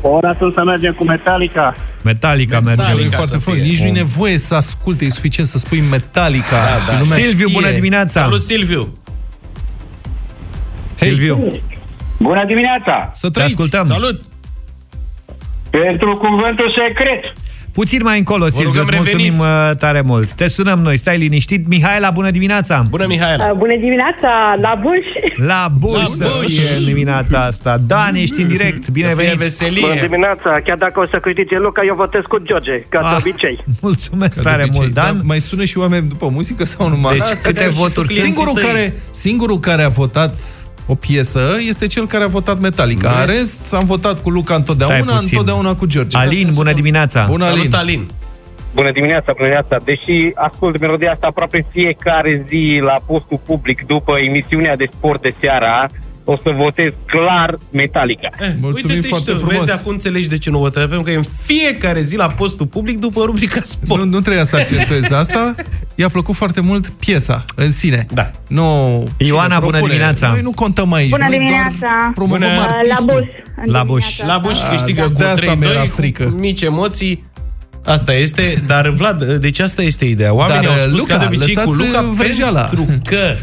Ori 0.00 0.26
atunci 0.26 0.52
să 0.54 0.64
mergem 0.64 0.92
cu 0.92 1.04
Metallica. 1.04 1.74
Metallica, 2.04 2.60
merge. 2.60 2.80
Metallica 2.82 3.16
foarte 3.16 3.36
frumos. 3.36 3.60
Nici 3.60 3.80
nu 3.80 3.86
e 3.88 3.92
nevoie 3.92 4.38
să 4.38 4.54
asculte, 4.54 5.04
e 5.04 5.08
suficient 5.08 5.48
să 5.48 5.58
spui 5.58 5.80
Metallica 5.90 6.50
Da, 6.56 6.78
și 6.92 6.98
lumea 7.00 7.16
Silviu, 7.18 7.48
știe. 7.48 7.60
bună 7.60 7.70
dimineața! 7.74 8.20
Salut, 8.20 8.40
Silviu! 8.40 8.88
Silviu, 10.94 11.60
Bună 12.20 12.44
dimineața! 12.46 13.10
Să 13.12 13.30
te 13.30 13.42
ascultăm. 13.42 13.84
Salut! 13.84 14.20
Pentru 15.70 16.16
cuvântul 16.16 16.74
secret. 16.86 17.22
Puțin 17.80 18.00
mai 18.02 18.18
încolo, 18.18 18.46
Silviu, 18.48 18.66
rugăm, 18.68 18.82
îți 18.88 18.96
mulțumim 18.96 19.24
reveniți. 19.38 19.70
uh, 19.70 19.76
tare 19.76 20.00
mult. 20.00 20.32
Te 20.32 20.48
sunăm 20.48 20.78
noi, 20.78 20.96
stai 20.96 21.18
liniștit. 21.18 21.68
Mihaela, 21.68 22.10
bună 22.10 22.30
dimineața! 22.30 22.84
Bună, 22.88 23.04
Mihaela! 23.08 23.52
Bună 23.52 23.76
dimineața, 23.76 24.30
la 24.60 24.72
Buș! 24.82 25.06
La 25.46 25.68
Buș 25.78 25.98
La 25.98 26.04
să 26.04 26.26
Buș. 26.40 26.46
fie 26.46 26.76
în 26.78 26.84
dimineața 26.84 27.44
asta. 27.44 27.78
Dan, 27.86 28.14
ești 28.14 28.42
în 28.42 28.48
direct, 28.48 28.88
bine 28.88 29.08
Să 29.08 29.14
fie 29.14 29.24
venit! 29.24 29.38
veselie! 29.38 29.80
Bună 29.80 30.00
dimineața, 30.00 30.50
chiar 30.66 30.76
dacă 30.78 31.00
o 31.00 31.04
să 31.12 31.18
câștige 31.22 31.58
Luca, 31.58 31.82
eu 31.86 31.94
votez 31.94 32.22
cu 32.28 32.38
George, 32.42 32.76
ca 32.88 33.00
de 33.00 33.06
Ah, 33.06 33.16
obicei. 33.20 33.64
Mulțumesc 33.80 34.34
Ca 34.36 34.42
de 34.42 34.48
tare 34.48 34.62
obicei. 34.62 34.80
mult, 34.80 34.94
Dan. 34.94 35.14
Dar 35.14 35.22
mai 35.24 35.40
sună 35.40 35.64
și 35.64 35.78
oameni 35.78 36.08
după 36.08 36.28
muzică 36.28 36.64
sau 36.64 36.88
numai? 36.88 37.12
Deci 37.18 37.28
Da, 37.28 37.34
câte 37.42 37.64
să- 37.64 37.70
voturi 37.74 38.08
și 38.12 38.20
Singurul 38.20 38.52
clienții 38.54 38.74
tăi? 38.74 38.88
care, 38.90 39.00
singurul 39.10 39.58
care 39.60 39.82
a 39.82 39.88
votat 39.88 40.34
o 40.90 40.94
piesă 40.94 41.56
este 41.68 41.86
cel 41.86 42.06
care 42.06 42.24
a 42.24 42.26
votat 42.26 42.60
Metallica. 42.60 43.08
În 43.20 43.26
Rest- 43.26 43.36
rest, 43.38 43.74
am 43.74 43.84
votat 43.84 44.22
cu 44.22 44.30
Luca 44.30 44.54
întotdeauna, 44.54 44.96
Stai 44.96 45.06
puțin. 45.12 45.28
întotdeauna 45.30 45.74
cu 45.74 45.86
George. 45.86 46.16
Alin, 46.18 46.48
bună 46.54 46.72
dimineața! 46.72 47.24
Bună, 47.30 47.44
Alin! 47.44 47.56
Salut, 47.58 47.74
Alin! 47.74 48.08
Bună 48.74 48.92
dimineața, 48.92 49.32
bună 49.36 49.48
dimineața. 49.48 49.76
Deși 49.84 50.30
ascult 50.34 50.80
melodia 50.80 51.12
asta 51.12 51.26
aproape 51.26 51.66
fiecare 51.72 52.44
zi 52.48 52.78
la 52.82 52.96
postul 53.06 53.40
public 53.46 53.86
după 53.86 54.12
emisiunea 54.28 54.76
de 54.76 54.86
sport 54.96 55.22
de 55.22 55.34
seara, 55.40 55.86
o 56.24 56.36
să 56.36 56.50
votez 56.56 56.90
clar 57.06 57.58
Metallica. 57.70 58.28
Eh, 58.40 58.46
Mulțumim 58.60 58.96
Uite-te 58.96 59.06
foarte 59.08 59.30
și 59.30 59.36
tu, 59.36 59.44
frumos. 59.44 59.64
vezi, 59.64 59.78
acum 59.78 59.90
înțelegi 59.92 60.28
de 60.28 60.38
ce 60.38 60.50
nu 60.50 60.58
votăm, 60.58 60.82
pentru 60.82 61.02
că 61.02 61.10
e 61.10 61.16
în 61.16 61.22
fiecare 61.42 62.00
zi 62.00 62.16
la 62.16 62.26
postul 62.26 62.66
public 62.66 62.98
după 62.98 63.22
rubrica 63.24 63.60
sport. 63.62 64.00
Nu, 64.02 64.06
nu 64.08 64.20
trebuia 64.20 64.44
să 64.44 64.56
accentuezi 64.56 65.12
asta. 65.14 65.54
I-a 65.98 66.08
plăcut 66.08 66.34
foarte 66.34 66.60
mult 66.60 66.88
piesa 66.88 67.44
în 67.54 67.70
sine. 67.70 68.06
Da. 68.12 68.30
Nu, 68.46 68.62
Ioana, 69.16 69.44
cine 69.44 69.58
bună 69.58 69.70
propune. 69.70 69.92
dimineața. 69.92 70.28
Noi 70.28 70.40
nu 70.42 70.52
contăm 70.52 70.92
aici. 70.92 71.10
Bună 71.10 71.26
noi 71.28 71.36
dimineața! 71.38 71.70
doar 71.80 72.12
promovăm 72.14 72.38
Bună. 72.40 72.66
artistul. 72.76 73.06
La 73.06 73.12
Buș! 73.14 73.24
în 73.64 73.72
La 73.72 73.82
Buș. 73.84 74.04
dimineața 74.04 74.26
La 74.26 74.38
Buș 74.38 74.52
asta. 74.56 74.68
câștigă 74.68 75.12
de 75.16 75.22
cu 75.24 75.28
asta 75.30 75.54
mi-era 75.54 75.82
3-2, 75.84 75.88
frică. 75.88 76.24
cu 76.24 76.30
mici 76.36 76.62
emoții. 76.62 77.24
Asta 77.84 78.14
este, 78.14 78.62
dar 78.66 78.88
Vlad, 78.88 79.24
deci 79.34 79.58
asta 79.58 79.82
este 79.82 80.04
ideea. 80.04 80.34
Oamenii 80.34 80.66
Dar, 80.66 80.78
au 80.78 80.86
spus 80.86 80.98
Luca, 80.98 81.16
ca 81.16 81.18
de 81.26 81.36
obicei 81.36 81.54
cu 81.54 81.60
lăsați 81.70 81.86
Luca 81.86 82.02
vrăjeala. 82.02 82.60
pentru 82.60 82.98
că 83.04 83.34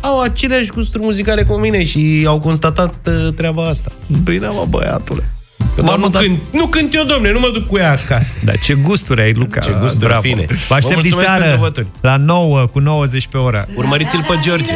au 0.00 0.20
aceleași 0.20 0.70
gusturi 0.70 1.02
muzicale 1.02 1.42
cu 1.42 1.54
mine 1.54 1.84
și 1.84 2.24
au 2.26 2.40
constatat 2.40 2.94
uh, 3.06 3.28
treaba 3.36 3.66
asta. 3.68 3.92
Bine, 4.22 4.46
mă, 4.46 4.66
băiatule. 4.68 5.28
Că 5.74 5.80
doar 5.82 5.98
nu, 5.98 6.08
cânt, 6.10 6.38
nu 6.50 6.66
cânt 6.66 6.94
eu, 6.94 7.04
domne, 7.04 7.32
nu 7.32 7.38
mă 7.38 7.50
duc 7.52 7.66
cu 7.66 7.76
ea 7.78 7.90
acasă. 7.90 8.38
Dar 8.44 8.58
ce 8.58 8.74
gusturi 8.74 9.20
ai, 9.22 9.32
Luca! 9.32 9.60
Ce 9.60 9.76
gusturi 9.80 10.04
Bravo. 10.04 10.20
fine. 10.20 10.44
Vă 10.48 10.54
Vă 10.68 10.74
aștept 10.74 10.94
mulțumesc 10.94 11.26
pentru 11.28 11.38
diseară 11.38 11.56
voturi. 11.56 11.86
la 12.00 12.16
9 12.16 12.66
cu 12.66 12.78
90 12.78 13.26
pe 13.26 13.36
oră. 13.36 13.66
Urmăriți-l 13.74 14.24
pe 14.28 14.38
George. 14.42 14.74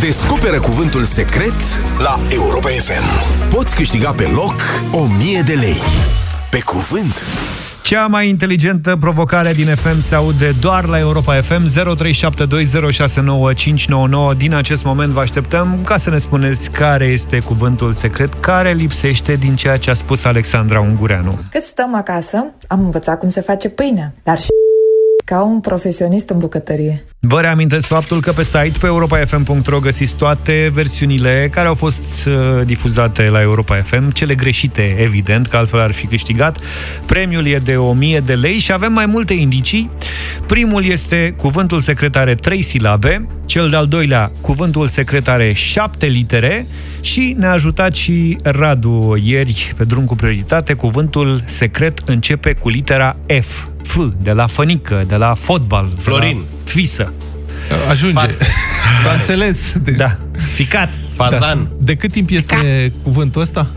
Descoperă 0.00 0.60
cuvântul 0.60 1.04
secret 1.04 1.54
la 1.98 2.18
Europa 2.32 2.68
FM. 2.68 3.28
Poți 3.50 3.74
câștiga 3.74 4.10
pe 4.10 4.22
loc 4.22 4.54
1000 4.92 5.40
de 5.40 5.52
lei. 5.52 5.76
Pe 6.50 6.58
cuvânt. 6.60 7.24
Cea 7.82 8.06
mai 8.06 8.28
inteligentă 8.28 8.96
provocare 8.96 9.52
din 9.52 9.74
FM 9.74 10.00
se 10.00 10.14
aude 10.14 10.54
doar 10.60 10.84
la 10.84 10.98
Europa 10.98 11.40
FM 11.40 11.66
0372069599. 14.32 14.36
Din 14.36 14.54
acest 14.54 14.84
moment 14.84 15.12
vă 15.12 15.20
așteptăm 15.20 15.78
ca 15.84 15.96
să 15.96 16.10
ne 16.10 16.18
spuneți 16.18 16.70
care 16.70 17.04
este 17.04 17.40
cuvântul 17.40 17.92
secret 17.92 18.34
care 18.34 18.72
lipsește 18.72 19.34
din 19.34 19.54
ceea 19.54 19.76
ce 19.76 19.90
a 19.90 19.94
spus 19.94 20.24
Alexandra 20.24 20.80
Ungureanu. 20.80 21.38
Cât 21.50 21.62
stăm 21.62 21.94
acasă, 21.94 22.44
am 22.66 22.84
învățat 22.84 23.18
cum 23.18 23.28
se 23.28 23.40
face 23.40 23.68
pâine, 23.68 24.14
dar 24.22 24.38
și 24.38 24.48
ca 25.24 25.42
un 25.42 25.60
profesionist 25.60 26.30
în 26.30 26.38
bucătărie. 26.38 27.07
Vă 27.20 27.40
reamintesc 27.40 27.86
faptul 27.86 28.20
că 28.20 28.32
pe 28.32 28.42
site, 28.42 28.72
pe 28.80 28.86
europafm.ro, 28.86 29.78
găsiți 29.78 30.16
toate 30.16 30.70
versiunile 30.72 31.48
care 31.50 31.68
au 31.68 31.74
fost 31.74 32.26
uh, 32.26 32.66
difuzate 32.66 33.28
la 33.28 33.40
Europa 33.40 33.76
FM, 33.76 34.10
cele 34.10 34.34
greșite, 34.34 34.96
evident, 34.98 35.46
că 35.46 35.56
altfel 35.56 35.80
ar 35.80 35.92
fi 35.92 36.06
câștigat. 36.06 36.58
Premiul 37.06 37.46
e 37.46 37.58
de 37.58 37.76
1000 37.76 38.20
de 38.20 38.34
lei 38.34 38.58
și 38.58 38.72
avem 38.72 38.92
mai 38.92 39.06
multe 39.06 39.34
indicii. 39.34 39.90
Primul 40.46 40.84
este 40.84 41.34
cuvântul 41.36 41.80
secret 41.80 42.16
are 42.16 42.34
3 42.34 42.62
silabe, 42.62 43.28
cel 43.46 43.68
de-al 43.68 43.86
doilea, 43.86 44.30
cuvântul 44.40 44.86
secret 44.86 45.28
are 45.28 45.52
7 45.52 46.06
litere 46.06 46.66
și 47.00 47.34
ne-a 47.38 47.52
ajutat 47.52 47.94
și 47.94 48.38
Radu 48.42 49.16
ieri 49.22 49.72
pe 49.76 49.84
drum 49.84 50.04
cu 50.04 50.16
prioritate. 50.16 50.74
Cuvântul 50.74 51.42
secret 51.46 52.02
începe 52.06 52.52
cu 52.52 52.68
litera 52.68 53.16
F. 53.42 53.66
F, 53.88 53.98
de 54.22 54.32
la 54.32 54.46
fănică, 54.46 55.04
de 55.06 55.16
la 55.16 55.34
fotbal. 55.34 55.92
Florin. 55.98 56.36
De 56.36 56.46
la 56.56 56.70
fisă. 56.70 57.12
Ajunge. 57.88 58.20
S-a 59.02 59.12
înțeles. 59.18 59.72
Deci, 59.82 59.96
Da. 59.96 60.16
Ficat. 60.54 60.88
Fazan. 61.14 61.62
Da. 61.62 61.68
De 61.78 61.94
cât 61.94 62.12
timp 62.12 62.30
este 62.30 62.92
cuvântul 63.02 63.40
ăsta? 63.40 63.70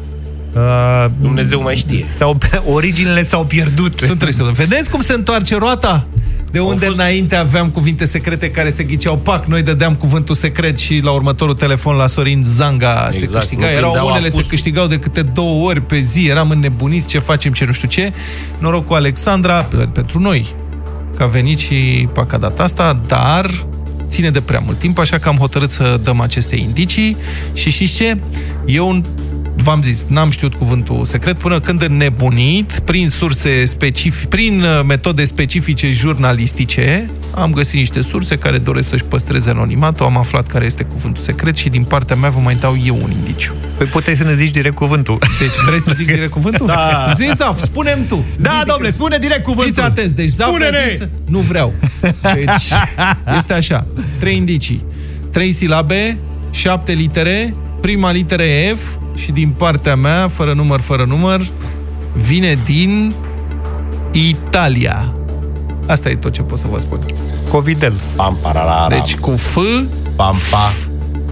Uh, 0.53 1.05
Dumnezeu 1.21 1.61
mai 1.61 1.75
știe. 1.75 2.05
Sau, 2.17 2.37
originele 2.65 3.23
s-au 3.23 3.45
pierdut. 3.45 3.99
Sunt 3.99 4.19
trei 4.19 4.33
să 4.33 4.43
Vedeți 4.53 4.89
cum 4.89 5.01
se 5.01 5.13
întoarce 5.13 5.57
roata? 5.57 6.07
De 6.51 6.59
unde 6.59 6.85
fost... 6.85 6.97
înainte 6.97 7.35
aveam 7.35 7.69
cuvinte 7.69 8.05
secrete 8.05 8.51
care 8.51 8.69
se 8.69 8.83
ghiceau, 8.83 9.17
pac, 9.17 9.45
noi 9.45 9.61
dădeam 9.61 9.95
cuvântul 9.95 10.35
secret 10.35 10.79
și 10.79 10.99
la 11.03 11.11
următorul 11.11 11.53
telefon 11.53 11.95
la 11.95 12.07
Sorin 12.07 12.43
Zanga 12.45 13.07
se 13.11 13.17
Exact, 13.17 13.37
câștiga. 13.37 13.61
nu 13.65 13.71
Erau 13.71 13.81
prindeau 13.81 14.07
unele 14.07 14.27
se 14.27 14.33
apusul. 14.33 14.49
câștigau 14.49 14.87
de 14.87 14.97
câte 14.97 15.21
două 15.21 15.67
ori 15.67 15.81
pe 15.81 15.99
zi, 15.99 16.25
eram 16.27 16.49
înnebuniți, 16.49 17.07
ce 17.07 17.19
facem, 17.19 17.51
ce 17.51 17.65
nu 17.65 17.71
știu 17.71 17.87
ce. 17.87 18.11
Noroc 18.59 18.87
cu 18.87 18.93
Alexandra, 18.93 19.61
pe- 19.63 19.75
pentru 19.93 20.19
noi, 20.19 20.55
că 21.17 21.23
a 21.23 21.27
venit 21.27 21.59
și 21.59 22.07
paca 22.13 22.37
data 22.37 22.63
asta, 22.63 22.99
dar 23.07 23.65
ține 24.09 24.29
de 24.29 24.41
prea 24.41 24.61
mult 24.65 24.79
timp, 24.79 24.97
așa 24.97 25.17
că 25.17 25.29
am 25.29 25.35
hotărât 25.37 25.71
să 25.71 25.99
dăm 26.03 26.19
aceste 26.19 26.55
indicii 26.55 27.17
și 27.53 27.69
știți 27.71 27.95
ce? 27.95 28.17
E 28.65 28.79
un 28.79 29.03
v-am 29.61 29.81
zis, 29.81 30.05
n-am 30.07 30.29
știut 30.29 30.53
cuvântul 30.53 31.05
secret 31.05 31.37
până 31.37 31.59
când 31.59 31.83
înnebunit, 31.89 32.79
prin 32.79 33.07
surse 33.07 33.65
specifice, 33.65 34.27
prin 34.27 34.61
uh, 34.61 34.81
metode 34.87 35.25
specifice 35.25 35.91
jurnalistice, 35.91 37.09
am 37.33 37.51
găsit 37.51 37.79
niște 37.79 38.01
surse 38.01 38.37
care 38.37 38.57
doresc 38.57 38.89
să-și 38.89 39.03
păstreze 39.03 39.49
anonimatul, 39.49 40.05
am 40.05 40.17
aflat 40.17 40.47
care 40.47 40.65
este 40.65 40.83
cuvântul 40.83 41.23
secret 41.23 41.57
și 41.57 41.69
din 41.69 41.83
partea 41.83 42.15
mea 42.15 42.29
vă 42.29 42.39
mai 42.39 42.55
dau 42.55 42.77
eu 42.85 42.99
un 43.03 43.11
indiciu. 43.11 43.53
Păi 43.77 43.85
puteai 43.85 44.15
să 44.15 44.23
ne 44.23 44.35
zici 44.35 44.49
direct 44.49 44.75
cuvântul. 44.75 45.17
Deci 45.39 45.55
vrei 45.67 45.81
să 45.81 45.91
zic 45.95 46.05
direct 46.15 46.31
cuvântul? 46.31 46.67
Da. 46.67 47.11
Zi, 47.15 47.31
Zaf, 47.35 47.59
spune 47.59 48.05
tu. 48.07 48.25
Da, 48.37 48.49
Zi, 48.59 48.65
domnule, 48.65 48.89
spune 48.89 49.17
direct 49.17 49.43
cuvântul. 49.43 49.73
Fiți 49.73 49.81
atenți, 49.81 50.15
deci 50.15 50.29
Zaf 50.29 50.47
Spune-ne! 50.47 50.77
a 50.77 50.87
zis, 50.87 51.07
nu 51.25 51.39
vreau. 51.39 51.73
Deci, 52.33 52.71
este 53.37 53.53
așa, 53.53 53.83
trei 54.19 54.35
indicii. 54.35 54.85
Trei 55.31 55.51
silabe, 55.51 56.17
șapte 56.51 56.91
litere, 56.91 57.53
prima 57.81 58.11
literă 58.11 58.43
e 58.43 58.73
F 58.73 58.99
și 59.15 59.31
din 59.31 59.49
partea 59.49 59.95
mea, 59.95 60.27
fără 60.27 60.53
număr, 60.53 60.79
fără 60.79 61.03
număr, 61.07 61.41
vine 62.13 62.57
din 62.65 63.13
Italia. 64.11 65.11
Asta 65.87 66.09
e 66.09 66.15
tot 66.15 66.33
ce 66.33 66.41
pot 66.41 66.57
să 66.57 66.67
vă 66.69 66.79
spun. 66.79 66.99
Covidel. 67.49 67.93
Pam, 68.15 68.37
pararara. 68.41 68.87
Deci 68.95 69.15
cu 69.15 69.35
F, 69.35 69.53
Pam, 70.15 70.35
pa. 70.51 70.71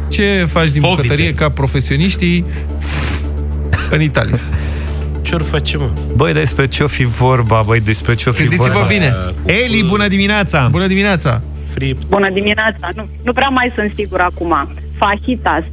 ce 0.07 0.23
faci 0.47 0.69
din 0.69 0.81
Fovite. 0.81 1.01
bucătărie 1.01 1.33
ca 1.33 1.49
profesioniștii 1.49 2.45
în 3.91 4.01
Italia? 4.01 4.39
Ce 5.21 5.35
ori 5.35 5.43
facem, 5.43 5.79
mă? 5.79 5.89
Băi, 6.15 6.33
despre 6.33 6.67
ce-o 6.67 6.87
fi 6.87 7.03
vorba, 7.03 7.61
băi, 7.65 7.79
despre 7.79 8.15
ce-o 8.15 8.31
fi 8.31 8.41
Gândiți-vă 8.41 8.73
vorba. 8.73 8.87
bine. 8.87 9.13
Eli, 9.45 9.83
bună 9.87 10.07
dimineața! 10.07 10.67
Bună 10.71 10.87
dimineața! 10.87 11.41
Fript. 11.65 12.05
Bună 12.07 12.29
dimineața! 12.33 12.89
Nu, 12.95 13.07
nu 13.23 13.33
prea 13.33 13.47
mai 13.47 13.71
sunt 13.75 13.91
sigur 13.95 14.19
acum. 14.19 14.69
Fajitas. 14.97 15.63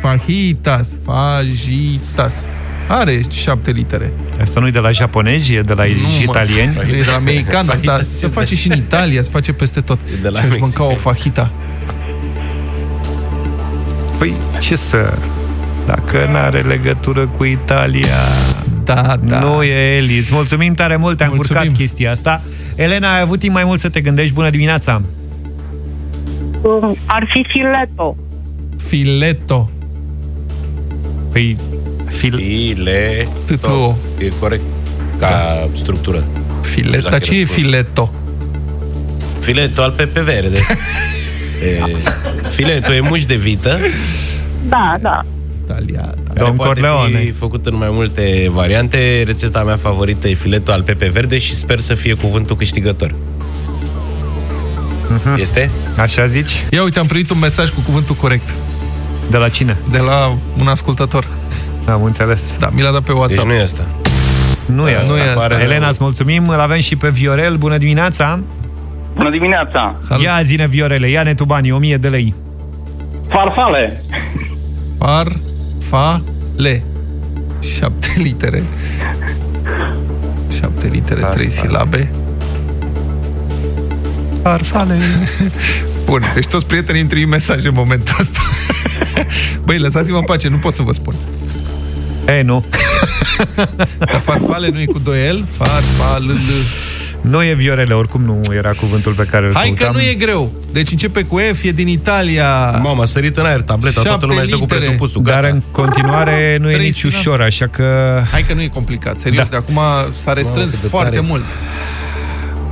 Fajitas, 0.00 0.88
fajitas. 1.04 2.48
Are 2.88 3.20
șapte 3.30 3.70
litere. 3.70 4.12
Asta 4.40 4.60
nu 4.60 4.66
e 4.66 4.70
de 4.70 4.78
la 4.78 4.90
japonezi, 4.90 5.54
e 5.54 5.60
de 5.60 5.72
la 5.72 5.84
Nu, 5.84 5.90
mă, 6.02 6.22
italieni? 6.22 6.76
E 6.90 6.92
de 7.02 7.04
la 7.10 7.14
american, 7.16 7.64
Fajitas 7.64 7.84
dar 7.94 8.00
e 8.00 8.04
se 8.04 8.26
de- 8.26 8.32
face 8.32 8.54
și 8.54 8.70
în 8.70 8.76
Italia, 8.76 9.22
se 9.22 9.30
face 9.32 9.52
peste 9.52 9.80
tot. 9.80 9.98
E 10.18 10.20
de 10.22 10.28
la 10.28 10.38
și 10.38 10.44
aș 10.44 10.50
mânca 10.50 10.64
mexicani. 10.66 10.92
o 10.92 10.96
fajita. 10.96 11.50
Păi, 14.18 14.34
ce 14.60 14.76
să... 14.76 15.12
Dacă 15.86 16.28
n-are 16.32 16.60
legătură 16.60 17.26
cu 17.36 17.44
Italia... 17.44 18.16
Da, 18.84 19.16
da. 19.24 19.38
Nu 19.38 19.62
e 19.62 19.96
Eli. 19.96 20.18
Îți 20.18 20.32
mulțumim 20.32 20.74
tare 20.74 20.96
mult, 20.96 21.16
te-am 21.16 21.32
Mulțumim. 21.34 21.62
curcat 21.62 21.78
chestia 21.78 22.10
asta. 22.10 22.42
Elena, 22.74 23.14
ai 23.14 23.20
avut 23.20 23.38
timp 23.38 23.54
mai 23.54 23.62
mult 23.64 23.80
să 23.80 23.88
te 23.88 24.00
gândești. 24.00 24.32
Bună 24.34 24.50
dimineața! 24.50 25.02
Um, 26.62 26.96
ar 27.06 27.26
fi 27.32 27.46
fileto. 27.52 28.16
Fileto. 28.76 29.70
Păi, 31.36 31.58
fil... 32.06 32.36
File. 32.36 33.28
Tutu. 33.46 33.98
E 34.18 34.32
corect 34.38 34.62
ca 35.18 35.68
structură. 35.72 36.24
Filet, 36.60 37.00
Dacă 37.00 37.08
dar 37.08 37.20
ce 37.20 37.34
e 37.34 37.38
răspuns. 37.38 37.60
fileto? 37.60 38.12
Filetul 39.40 39.82
al 39.82 39.90
Pepe 39.90 40.20
Verde. 40.20 40.58
e, 41.64 41.96
filetul 42.48 42.94
e 42.94 43.00
muș 43.00 43.24
de 43.24 43.34
vită. 43.34 43.78
Da, 44.68 44.96
da. 45.00 45.24
Italia, 45.64 46.00
da. 46.00 46.32
Care 46.32 46.44
Domn 46.44 46.56
poate 46.56 46.80
Corleone. 46.80 47.18
fi 47.18 47.30
făcut 47.30 47.66
în 47.66 47.76
mai 47.76 47.88
multe 47.90 48.46
variante. 48.50 49.22
Rețeta 49.26 49.62
mea 49.62 49.76
favorită 49.76 50.28
e 50.28 50.34
filetul 50.34 50.72
al 50.72 50.82
Pepe 50.82 51.08
Verde 51.08 51.38
și 51.38 51.54
sper 51.54 51.78
să 51.78 51.94
fie 51.94 52.14
cuvântul 52.14 52.56
câștigător. 52.56 53.14
Este? 55.36 55.70
Așa 55.96 56.26
zici? 56.26 56.64
Ia 56.70 56.82
uite, 56.82 56.98
am 56.98 57.06
primit 57.06 57.30
un 57.30 57.38
mesaj 57.38 57.70
cu 57.70 57.80
cuvântul 57.80 58.14
corect. 58.14 58.54
De 59.30 59.36
la 59.36 59.48
cine? 59.48 59.76
De 59.90 59.98
la 59.98 60.36
un 60.60 60.66
ascultător. 60.68 61.26
Am 61.88 62.02
înțeles. 62.02 62.56
Da, 62.58 62.68
mi 62.72 62.82
l-a 62.82 62.90
dat 62.90 63.00
pe 63.02 63.06
Deci 63.12 63.16
WhatsApp. 63.20 63.46
nu 63.46 63.52
e 63.52 63.62
asta. 63.62 63.82
Nu 64.66 64.88
e 64.88 64.96
asta. 64.96 65.08
Nu 65.12 65.16
e 65.16 65.20
asta. 65.20 65.46
Pare- 65.48 65.62
Elena, 65.62 65.88
îți 65.88 65.98
mulțumim. 66.02 66.48
Îl 66.48 66.60
avem 66.60 66.80
și 66.80 66.96
pe 66.96 67.08
Viorel. 67.08 67.56
Bună 67.56 67.76
dimineața! 67.76 68.40
Bună 69.14 69.30
dimineața! 69.30 69.94
Salut. 69.98 70.24
Ia 70.24 70.40
zine, 70.42 70.66
Viorele, 70.66 71.08
ia-ne 71.10 71.34
tu 71.34 71.44
banii, 71.44 71.72
1000 71.72 71.96
de 71.96 72.08
lei. 72.08 72.34
Farfale! 73.28 74.02
Par, 74.98 75.26
fa, 75.88 76.22
le. 76.56 76.82
Șapte 77.60 78.08
litere. 78.16 78.62
Șapte 80.60 80.86
litere, 80.86 81.20
Par, 81.20 81.30
trei 81.30 81.46
par. 81.46 81.52
silabe. 81.54 82.10
Farfale. 84.42 84.98
Bun, 86.06 86.22
deci 86.34 86.46
toți 86.46 86.66
prietenii 86.66 87.00
îmi 87.00 87.10
trimit 87.10 87.28
mesaje 87.28 87.68
în 87.68 87.74
momentul 87.76 88.14
ăsta. 88.20 88.40
Băi, 89.64 89.78
lăsați-mă 89.78 90.16
în 90.16 90.24
pace, 90.24 90.48
nu 90.48 90.58
pot 90.58 90.74
să 90.74 90.82
vă 90.82 90.92
spun. 90.92 91.14
E, 92.38 92.42
nu. 92.42 92.64
Dar 93.98 94.20
farfale 94.20 94.68
nu 94.72 94.80
e 94.80 94.84
cu 94.84 94.98
doi 94.98 95.28
L? 95.32 95.44
Farfal, 95.56 96.22
l. 96.24 96.40
Nu 97.20 97.42
e 97.44 97.54
Viorele, 97.54 97.94
oricum 97.94 98.22
nu 98.22 98.40
era 98.54 98.70
cuvântul 98.70 99.12
pe 99.12 99.24
care 99.30 99.46
îl 99.46 99.54
Hai 99.54 99.68
că 99.68 99.74
căutam. 99.74 99.94
nu 99.94 100.08
e 100.08 100.14
greu. 100.14 100.52
Deci 100.72 100.90
începe 100.90 101.22
cu 101.22 101.38
F, 101.52 101.62
e 101.64 101.70
din 101.70 101.88
Italia. 101.88 102.70
Mamă, 102.82 103.02
a 103.02 103.04
sărit 103.04 103.36
în 103.36 103.44
aer 103.44 103.60
tableta, 103.60 103.94
toată 103.94 104.08
Șapte 104.08 104.26
lumea 104.26 104.40
își 104.42 104.50
dă 104.50 104.56
cu 104.56 104.62
litere. 104.62 104.80
presupusul. 104.80 105.22
Dar 105.22 105.40
Gata. 105.40 105.54
în 105.54 105.62
continuare 105.70 106.56
nu 106.60 106.70
e 106.70 106.72
Trei 106.72 106.84
nici 106.86 106.94
silabe. 106.94 107.16
ușor, 107.18 107.40
așa 107.40 107.66
că... 107.66 108.20
Hai 108.30 108.42
că 108.42 108.54
nu 108.54 108.60
e 108.62 108.66
complicat, 108.66 109.18
serios. 109.18 109.42
Da. 109.42 109.50
De 109.50 109.56
acum 109.56 109.78
s-a 110.12 110.32
restrâns 110.32 110.70
cât 110.70 110.80
de 110.80 110.88
foarte 110.88 111.14
tare. 111.14 111.26
mult. 111.28 111.44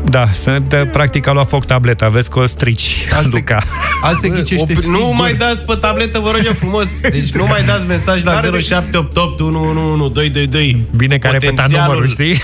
Da, 0.04 0.28
sunt, 0.32 0.88
practic 0.92 1.26
a 1.26 1.32
luat 1.32 1.48
foc 1.48 1.64
tableta, 1.64 2.08
vezi 2.08 2.30
că 2.30 2.38
o 2.38 2.46
strici, 2.46 3.06
Azi 3.16 3.28
se, 3.30 3.36
Luca. 3.36 3.62
azi 4.02 4.20
se 4.20 4.28
ghicește 4.28 4.72
Opri- 4.72 4.76
sigur. 4.76 4.98
nu 4.98 5.12
mai 5.14 5.34
dați 5.34 5.64
pe 5.64 5.74
tabletă, 5.80 6.18
vă 6.18 6.30
rog 6.30 6.40
eu 6.46 6.52
frumos. 6.52 6.86
Deci 7.00 7.30
nu 7.32 7.46
mai 7.46 7.62
dați 7.62 7.86
mesaj 7.86 8.22
la 8.24 8.32
N-are 8.32 8.48
de- 8.50 8.58
0788 8.60 9.40
111222. 9.40 10.84
Bine 10.96 11.18
că 11.18 11.26
repetat 11.28 11.50
Potențialul 11.50 11.86
numărul, 11.86 12.08
știi? 12.08 12.36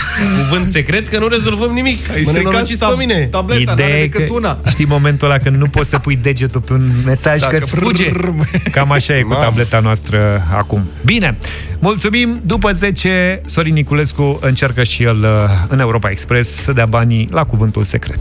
Cuvânt 0.49 0.67
secret 0.71 1.09
că 1.09 1.19
nu 1.19 1.27
rezolvăm 1.27 1.71
nimic. 1.73 1.99
Ai 2.11 2.23
Mă 2.25 2.31
stricat 2.31 2.35
nenorociți 2.35 2.85
tab- 2.85 2.89
pe 2.89 2.95
mine. 3.05 3.15
Tableta, 3.31 3.73
Ideea 3.73 3.89
n-are 3.89 4.01
e 4.01 4.07
decât 4.07 4.27
că, 4.27 4.33
una. 4.33 4.59
știi 4.69 4.85
momentul 4.85 5.29
ăla 5.31 5.39
când 5.39 5.57
nu 5.57 5.67
poți 5.67 5.89
să 5.89 5.99
pui 5.99 6.17
degetul 6.23 6.61
pe 6.61 6.73
un 6.73 6.91
mesaj 7.05 7.41
Dacă 7.41 7.57
că 7.57 7.63
îți 7.63 7.75
fuge. 7.77 8.09
brrrr. 8.13 8.35
Cam 8.71 8.91
așa 8.93 9.17
e 9.17 9.23
cu 9.23 9.29
Mamă. 9.29 9.43
tableta 9.45 9.81
noastră 9.81 10.47
acum. 10.57 10.89
Bine, 11.05 11.39
mulțumim. 11.79 12.41
După 12.45 12.73
10, 12.73 13.41
Sorin 13.45 13.75
Niculescu 13.75 14.39
încearcă 14.43 14.83
și 14.83 15.03
el 15.03 15.19
uh, 15.21 15.51
în 15.69 15.81
Europa 15.81 16.11
Express 16.11 16.51
să 16.51 16.73
dea 16.73 16.87
banii 16.87 17.29
la 17.31 17.45
cuvântul 17.51 17.83
secret. 17.83 18.21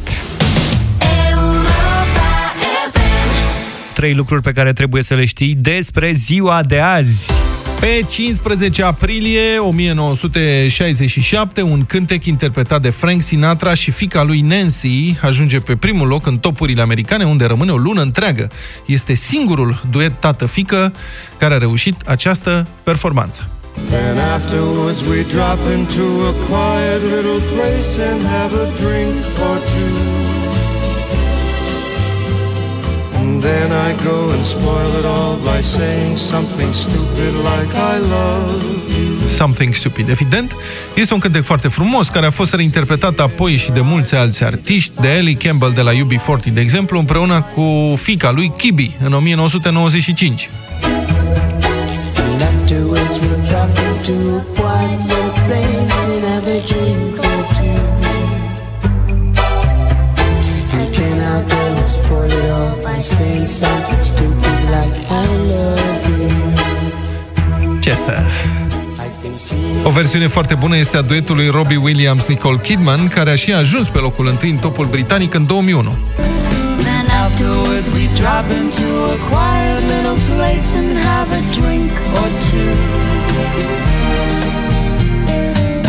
Trei 3.94 4.14
lucruri 4.14 4.42
pe 4.42 4.52
care 4.52 4.74
trebuie 4.74 5.02
să 5.02 5.14
le 5.14 5.26
știi 5.26 5.56
despre 5.56 6.12
ziua 6.12 6.64
de 6.64 6.80
azi. 6.80 7.32
Pe 7.80 8.06
15 8.10 8.84
aprilie 8.84 9.58
1967, 9.58 11.62
un 11.62 11.86
cântec 11.86 12.26
interpretat 12.26 12.82
de 12.82 12.90
Frank 12.90 13.22
Sinatra 13.22 13.74
și 13.74 13.92
fica 13.92 14.24
lui 14.24 14.42
Nancy 14.42 15.18
ajunge 15.22 15.60
pe 15.60 15.76
primul 15.76 16.08
loc 16.08 16.26
în 16.26 16.38
topurile 16.38 16.82
americane, 16.82 17.24
unde 17.24 17.46
rămâne 17.46 17.72
o 17.72 17.78
lună 17.78 18.02
întreagă. 18.02 18.52
Este 18.86 19.14
singurul 19.14 19.82
duet 19.92 20.20
tată-fică 20.20 20.94
care 21.38 21.54
a 21.54 21.58
reușit 21.58 21.96
această 22.06 22.68
performanță. 22.84 23.59
Then 23.90 24.18
afterwards 24.18 25.02
we 25.08 25.24
drop 25.24 25.60
into 25.78 26.06
a 26.32 26.34
quiet 26.48 27.02
little 27.16 27.42
place 27.54 28.00
and 28.10 28.22
have 28.22 28.54
a 28.54 28.68
drink 28.78 29.16
or 29.48 29.58
two. 29.74 29.96
And 33.20 33.42
then 33.42 33.72
I 33.72 33.90
go 34.04 34.18
and 34.36 34.46
spoil 34.46 34.92
it 35.00 35.06
all 35.06 35.38
by 35.38 35.62
saying 35.62 36.18
something 36.18 36.74
stupid 36.74 37.34
like 37.50 37.74
I 37.76 37.98
love 37.98 38.64
you. 38.98 39.28
Something 39.28 39.74
Stupid, 39.74 40.10
evident. 40.10 40.56
Este 40.96 41.14
un 41.14 41.20
cântec 41.20 41.44
foarte 41.44 41.68
frumos, 41.68 42.08
care 42.08 42.26
a 42.26 42.30
fost 42.30 42.54
reinterpretat 42.54 43.20
apoi 43.20 43.56
și 43.56 43.72
de 43.72 43.82
mulți 43.82 44.16
alți 44.16 44.44
artiști, 44.44 44.92
de 45.02 45.08
Ellie 45.18 45.38
Campbell 45.38 45.74
de 45.74 45.82
la 45.82 45.92
UB40, 45.92 46.54
de 46.54 46.62
exemplu, 46.62 47.00
împreună 47.00 47.42
cu 47.56 47.96
fica 47.96 48.32
lui 48.32 48.52
Kibi, 48.58 48.96
în 49.04 49.14
1995. 49.14 50.50
And 52.40 52.48
afterwards 52.62 53.20
we'll 53.20 53.46
drop 53.46 53.70
into 53.70 54.38
a 54.38 54.44
quiet 54.56 55.00
little 55.10 55.32
place 55.46 56.06
and 56.06 56.24
have 56.32 56.48
a 56.48 56.60
drink 56.72 57.20
or 57.20 57.40
two. 57.56 57.80
We 60.78 60.86
can 60.96 61.18
now 61.18 61.42
go 61.54 61.62
and 61.80 61.90
spoil 61.90 62.32
it 62.32 62.50
all 62.50 62.76
by 62.82 63.02
saying 63.02 63.46
something 63.46 64.02
stupid 64.02 64.60
like 64.76 64.98
I 65.10 65.26
love 65.52 66.06
you. 66.20 67.80
Ce 67.80 67.96
să... 67.96 68.14
I 68.96 69.24
can 69.24 69.38
see 69.38 69.58
O 69.84 69.90
versiune 69.90 70.28
foarte 70.28 70.56
bună 70.56 70.78
este 70.78 70.98
a 70.98 71.02
duetului 71.02 71.48
Robbie 71.48 71.78
Williams-Nicole 71.78 72.60
Kidman, 72.62 73.08
care 73.08 73.32
a 73.32 73.36
și 73.36 73.54
ajuns 73.54 73.88
pe 73.88 73.98
locul 73.98 74.28
întâi 74.28 74.50
în 74.50 74.58
topul 74.58 74.86
britanic 74.86 75.34
în 75.34 75.46
2001. 75.46 75.98
Then 77.40 77.48
afterwards 77.48 77.90
we 77.96 78.08
drop 78.20 78.52
into 78.52 78.88
a 79.14 79.18
quiet 79.30 79.82
little 79.88 80.18
place 80.36 80.76
and 80.76 80.98
have 80.98 81.32
a 81.32 81.42
drink 81.54 81.92
or 82.20 82.30
two. 82.50 82.74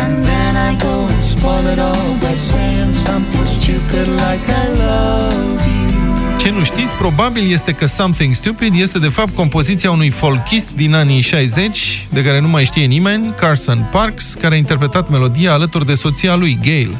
And 0.01 0.23
then 0.23 0.55
I 0.55 0.77
go 0.79 1.07
and 1.11 1.23
spoil 1.23 1.67
it 1.67 1.79
all 1.79 2.13
by 2.21 2.35
saying 2.35 2.93
something 2.93 3.47
stupid 3.47 4.07
like 4.07 4.47
I 4.49 4.67
love 4.69 5.67
you. 5.67 6.37
Cine 6.37 6.51
ce 6.53 6.57
nu 6.57 6.63
știți, 6.63 6.95
probabil 6.95 7.51
este 7.51 7.71
că 7.71 7.85
Something 7.85 8.33
Stupid 8.33 8.73
este 8.79 8.99
de 8.99 9.09
fapt 9.09 9.35
compoziția 9.35 9.91
unui 9.91 10.09
folkist 10.09 10.69
din 10.75 10.93
anii 10.93 11.21
60, 11.21 12.07
de 12.11 12.23
care 12.23 12.39
nu 12.39 12.47
mai 12.47 12.65
știe 12.65 12.85
nimeni, 12.85 13.33
Carson 13.39 13.87
Parks, 13.91 14.33
care 14.33 14.53
a 14.53 14.57
interpretat 14.57 15.09
melodia 15.09 15.53
alături 15.53 15.85
de 15.85 15.93
soția 15.93 16.35
lui, 16.35 16.59
Gail. 16.63 16.97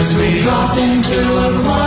Afterwards 0.00 0.10
we 0.12 0.42
drop 0.42 0.76
into 0.78 1.18
a 1.46 1.79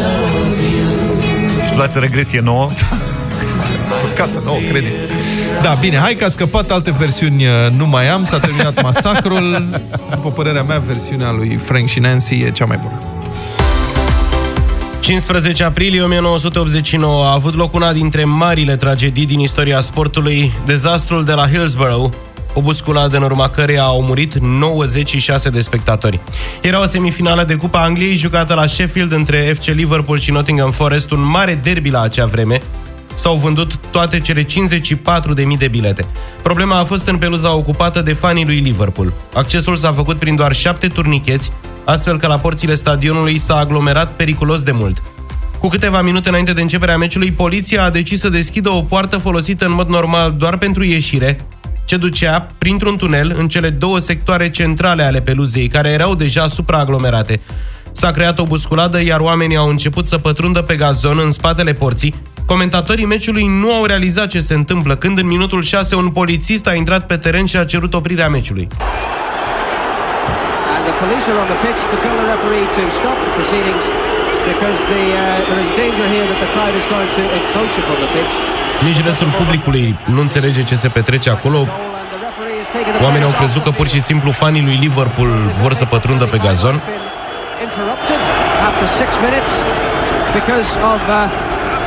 love 0.00 0.62
you. 0.78 1.66
Și 1.66 1.76
luați 1.76 1.98
regresie 1.98 2.40
nouă. 2.40 2.68
Casă 4.16 4.42
nouă, 4.44 4.58
credit. 4.70 4.92
Da, 5.62 5.76
bine, 5.80 5.96
hai 5.96 6.14
că 6.14 6.24
a 6.24 6.28
scăpat 6.28 6.70
alte 6.70 6.90
versiuni, 6.98 7.44
uh, 7.44 7.52
nu 7.76 7.86
mai 7.86 8.08
am, 8.08 8.24
s-a 8.24 8.38
terminat 8.38 8.82
masacrul. 8.88 9.68
După 10.14 10.30
părerea 10.30 10.62
mea, 10.62 10.78
versiunea 10.78 11.32
lui 11.32 11.56
Frank 11.56 11.88
și 11.88 11.98
Nancy 11.98 12.34
e 12.34 12.50
cea 12.50 12.64
mai 12.64 12.78
bună. 12.82 13.00
15 15.00 15.64
aprilie 15.64 16.02
1989 16.02 17.24
a 17.24 17.32
avut 17.32 17.54
loc 17.54 17.74
una 17.74 17.92
dintre 17.92 18.24
marile 18.24 18.76
tragedii 18.76 19.26
din 19.26 19.38
istoria 19.38 19.80
sportului, 19.80 20.52
dezastrul 20.66 21.24
de 21.24 21.32
la 21.32 21.46
Hillsborough, 21.46 22.12
o 22.54 22.60
busculadă 22.60 23.16
în 23.16 23.22
urma 23.22 23.48
căreia 23.48 23.82
au 23.82 24.02
murit 24.02 24.38
96 24.38 25.50
de 25.50 25.60
spectatori. 25.60 26.20
Era 26.62 26.82
o 26.82 26.86
semifinală 26.86 27.44
de 27.44 27.54
Cupa 27.54 27.82
Angliei 27.82 28.14
jucată 28.14 28.54
la 28.54 28.66
Sheffield 28.66 29.12
între 29.12 29.38
FC 29.38 29.64
Liverpool 29.64 30.18
și 30.18 30.30
Nottingham 30.30 30.70
Forest, 30.70 31.10
un 31.10 31.22
mare 31.22 31.54
derby 31.54 31.90
la 31.90 32.00
acea 32.00 32.26
vreme. 32.26 32.60
S-au 33.14 33.36
vândut 33.36 33.76
toate 33.90 34.20
cele 34.20 34.44
54.000 34.44 34.48
de 35.58 35.68
bilete. 35.68 36.06
Problema 36.42 36.78
a 36.78 36.84
fost 36.84 37.06
în 37.06 37.18
peluza 37.18 37.54
ocupată 37.54 38.02
de 38.02 38.12
fanii 38.12 38.44
lui 38.44 38.58
Liverpool. 38.58 39.12
Accesul 39.34 39.76
s-a 39.76 39.92
făcut 39.92 40.18
prin 40.18 40.36
doar 40.36 40.52
șapte 40.52 40.86
turnicheți, 40.86 41.52
astfel 41.84 42.18
că 42.18 42.26
la 42.26 42.38
porțile 42.38 42.74
stadionului 42.74 43.38
s-a 43.38 43.56
aglomerat 43.56 44.12
periculos 44.12 44.62
de 44.62 44.72
mult. 44.72 45.02
Cu 45.58 45.68
câteva 45.68 46.02
minute 46.02 46.28
înainte 46.28 46.52
de 46.52 46.60
începerea 46.60 46.96
meciului, 46.96 47.32
poliția 47.32 47.84
a 47.84 47.90
decis 47.90 48.20
să 48.20 48.28
deschidă 48.28 48.70
o 48.70 48.82
poartă 48.82 49.18
folosită 49.18 49.64
în 49.64 49.72
mod 49.72 49.88
normal 49.88 50.34
doar 50.38 50.58
pentru 50.58 50.84
ieșire, 50.84 51.46
ce 51.90 51.96
ducea 51.96 52.46
printr-un 52.58 52.96
tunel 52.96 53.34
în 53.36 53.48
cele 53.48 53.70
două 53.70 53.98
sectoare 53.98 54.50
centrale 54.50 55.02
ale 55.02 55.20
peluzei, 55.20 55.68
care 55.68 55.88
erau 55.88 56.14
deja 56.14 56.46
supraaglomerate. 56.46 57.40
S-a 57.92 58.10
creat 58.10 58.38
o 58.38 58.44
busculadă, 58.44 59.02
iar 59.02 59.20
oamenii 59.20 59.56
au 59.56 59.68
început 59.68 60.06
să 60.06 60.18
pătrundă 60.18 60.62
pe 60.62 60.76
gazon 60.76 61.18
în 61.24 61.30
spatele 61.30 61.72
porții. 61.72 62.14
Comentatorii 62.46 63.04
meciului 63.04 63.46
nu 63.46 63.72
au 63.72 63.84
realizat 63.84 64.28
ce 64.28 64.40
se 64.40 64.54
întâmplă, 64.54 64.96
când 64.96 65.18
în 65.18 65.26
minutul 65.26 65.62
6 65.62 65.94
un 65.94 66.08
polițist 66.08 66.66
a 66.66 66.74
intrat 66.74 67.06
pe 67.06 67.16
teren 67.16 67.44
și 67.44 67.56
a 67.56 67.64
cerut 67.64 67.94
oprirea 67.94 68.28
meciului. 68.28 68.68
And 70.74 70.84
the 70.88 70.94
police 71.00 71.26
are 71.30 71.38
on 71.42 71.48
the 71.52 71.58
pitch 71.66 71.82
to 71.90 71.96
tell 72.02 72.16
the 72.20 72.26
referee 72.34 72.66
to 72.76 72.82
stop 72.98 73.16
the 73.24 73.30
proceedings 73.36 74.09
because 74.52 74.78
the, 74.92 75.04
uh, 75.14 75.48
there 75.48 75.60
is 75.66 75.70
danger 75.82 76.06
here 76.14 76.26
that 76.30 76.38
the 76.44 76.50
crowd 76.54 76.74
is 76.80 76.86
going 76.94 77.10
to 77.18 77.22
encroach 77.38 77.74
upon 77.82 77.96
the 78.04 78.10
pitch. 78.16 78.34
Nici 78.88 79.00
restul 79.08 79.30
publicului 79.40 79.84
nu 80.14 80.20
înțelege 80.20 80.62
ce 80.62 80.74
se 80.84 80.88
petrece 80.88 81.30
acolo. 81.30 81.58
Oamenii 83.02 83.26
au 83.30 83.34
crezut 83.40 83.62
că 83.62 83.70
pur 83.70 83.88
și 83.88 84.00
simplu 84.00 84.30
fanii 84.30 84.62
lui 84.68 84.76
Liverpool 84.84 85.30
vor 85.62 85.72
să 85.72 85.84
pătrundă 85.84 86.24
pe 86.24 86.38
gazon. 86.38 86.76
Interrupted 87.66 88.20
after 88.68 88.86
six 89.00 89.08
minutes 89.26 89.52
because 90.38 90.68
of 90.92 91.00
uh, 91.08 91.16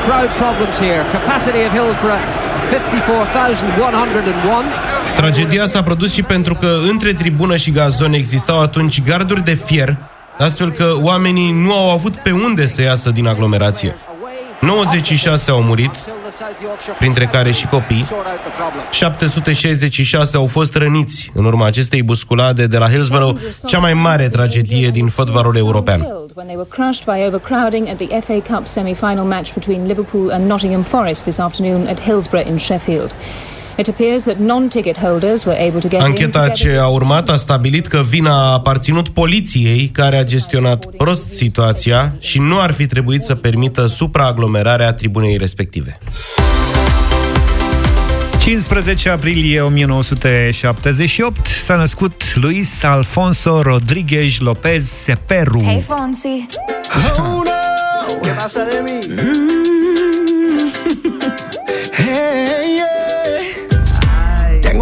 crowd 0.05 0.29
problems 0.43 0.75
here. 0.85 1.01
Capacity 1.17 1.59
of 1.67 1.71
Hillsborough 1.77 2.23
54,101. 2.69 4.63
Tragedia 5.15 5.65
s-a 5.65 5.83
produs 5.83 6.13
și 6.13 6.23
pentru 6.23 6.55
că 6.55 6.77
între 6.89 7.13
tribună 7.13 7.55
și 7.55 7.71
gazon 7.71 8.13
existau 8.13 8.61
atunci 8.61 9.01
garduri 9.01 9.43
de 9.43 9.53
fier, 9.53 9.97
astfel 10.37 10.71
că 10.71 10.93
oamenii 11.01 11.51
nu 11.51 11.73
au 11.73 11.89
avut 11.89 12.15
pe 12.15 12.31
unde 12.31 12.65
să 12.65 12.81
iasă 12.81 13.09
din 13.09 13.27
aglomerație. 13.27 13.95
96 14.61 15.51
au 15.51 15.61
murit, 15.61 15.91
printre 16.97 17.25
care 17.25 17.51
și 17.51 17.67
copii. 17.67 18.05
766 18.91 20.37
au 20.37 20.45
fost 20.45 20.75
răniți 20.75 21.31
în 21.33 21.45
urma 21.45 21.65
acestei 21.65 22.03
busculade 22.03 22.67
de 22.67 22.77
la 22.77 22.87
Hillsborough, 22.89 23.39
cea 23.65 23.79
mai 23.79 23.93
mare 23.93 24.27
tragedie 24.27 24.89
din 24.89 25.07
fotbalul 25.07 25.55
european. 25.57 26.07
when 26.35 26.47
they 26.47 26.55
were 26.55 26.69
crushed 26.69 27.05
by 27.05 27.25
overcrowding 27.27 27.87
at 27.87 27.97
the 27.97 28.19
FA 28.19 28.39
Cup 28.53 28.67
semi-final 28.67 29.25
match 29.25 29.53
between 29.53 29.85
Liverpool 29.87 30.31
and 30.31 30.47
Nottingham 30.47 30.83
Forest 30.83 31.21
this 31.23 31.37
afternoon 31.39 31.87
at 31.87 31.99
Hillsborough 31.99 32.47
in 32.47 32.57
Sheffield. 32.57 33.11
It 33.77 33.87
appears 33.87 34.23
that 34.23 34.37
non-ticket 34.37 34.97
holders 34.97 35.45
were 35.45 35.67
able 35.67 35.79
to 35.79 35.87
get 35.87 35.99
in 35.99 36.05
Ancheta 36.05 36.39
together 36.39 36.51
ce 36.51 36.77
a 36.77 36.87
urmat 36.87 37.29
a 37.29 37.35
stabilit 37.35 37.87
că 37.87 38.01
vina 38.01 38.31
a 38.31 38.51
aparținut 38.51 39.09
poliției, 39.09 39.89
care 39.93 40.17
a 40.17 40.23
gestionat 40.23 40.85
prost 40.85 41.33
situația 41.33 42.15
și 42.19 42.39
nu 42.39 42.59
ar 42.59 42.71
fi 42.71 42.85
trebuit 42.85 43.21
să 43.21 43.35
permită 43.35 43.85
supraaglomerarea 43.85 44.93
tribunei 44.93 45.37
respective. 45.37 45.97
15 48.39 49.09
aprilie 49.09 49.61
1978 49.61 51.45
s-a 51.45 51.75
născut 51.75 52.35
Luis 52.35 52.83
Alfonso 52.83 53.61
Rodríguez 53.61 54.37
López 54.37 54.91
Seperu. 55.03 55.61
Hey, 55.63 55.81
Fonsi. 55.81 56.47
Oh 57.17 57.43
no, 57.43 58.19
¿qué 58.21 58.31
pasa 58.37 58.59
de 58.65 58.81
mí? 58.83 58.99
hey, 61.91 62.45
yeah. 62.45 62.62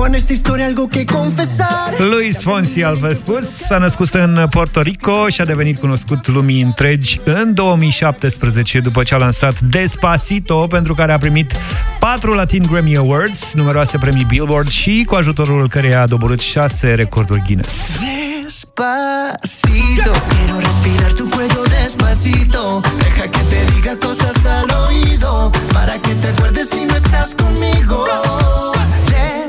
Tengo 0.01 0.15
en 0.15 0.23
esta 0.23 0.33
historia 0.33 0.65
algo 0.65 0.87
que 0.87 1.05
confesar. 1.05 1.99
Luis 1.99 2.41
Fonsi, 2.41 2.83
altfel 2.83 3.13
spus, 3.13 3.49
s-a 3.49 3.77
născut 3.77 4.13
în 4.13 4.47
Puerto 4.49 4.81
Rico 4.81 5.29
și 5.29 5.41
a 5.41 5.45
devenit 5.45 5.79
cunoscut 5.79 6.27
lumii 6.27 6.61
întregi 6.61 7.19
în 7.23 7.53
2017 7.53 8.79
după 8.79 9.03
ce 9.03 9.13
a 9.13 9.17
lansat 9.17 9.59
Despacito, 9.59 10.67
pentru 10.67 10.93
care 10.93 11.11
a 11.11 11.17
primit 11.17 11.51
4 11.99 12.33
Latin 12.33 12.65
Grammy 12.71 12.97
Awards, 12.97 13.53
numeroase 13.53 13.97
premii 13.97 14.25
Billboard 14.27 14.69
și 14.69 15.03
cu 15.07 15.15
ajutorul 15.15 15.69
căreia 15.69 16.01
a 16.01 16.07
doborât 16.07 16.39
6 16.39 16.93
recorduri 16.93 17.43
Guinness. 17.45 17.99
Despacito, 18.43 20.11
quiero 20.29 20.59
respirar 20.59 21.11
tu 21.11 21.29
cuello 21.29 21.61
despacito. 21.79 22.79
Deja 22.97 23.27
que 23.29 23.43
te 23.49 23.73
diga 23.73 23.97
cosas 24.07 24.45
al 24.45 24.65
oído. 24.87 25.51
Para 25.73 25.95
que 26.03 26.13
te 26.21 26.27
acuerdes 26.27 26.69
si 26.69 26.85
no 26.89 26.95
estás 26.95 27.33
conmigo. 27.41 28.05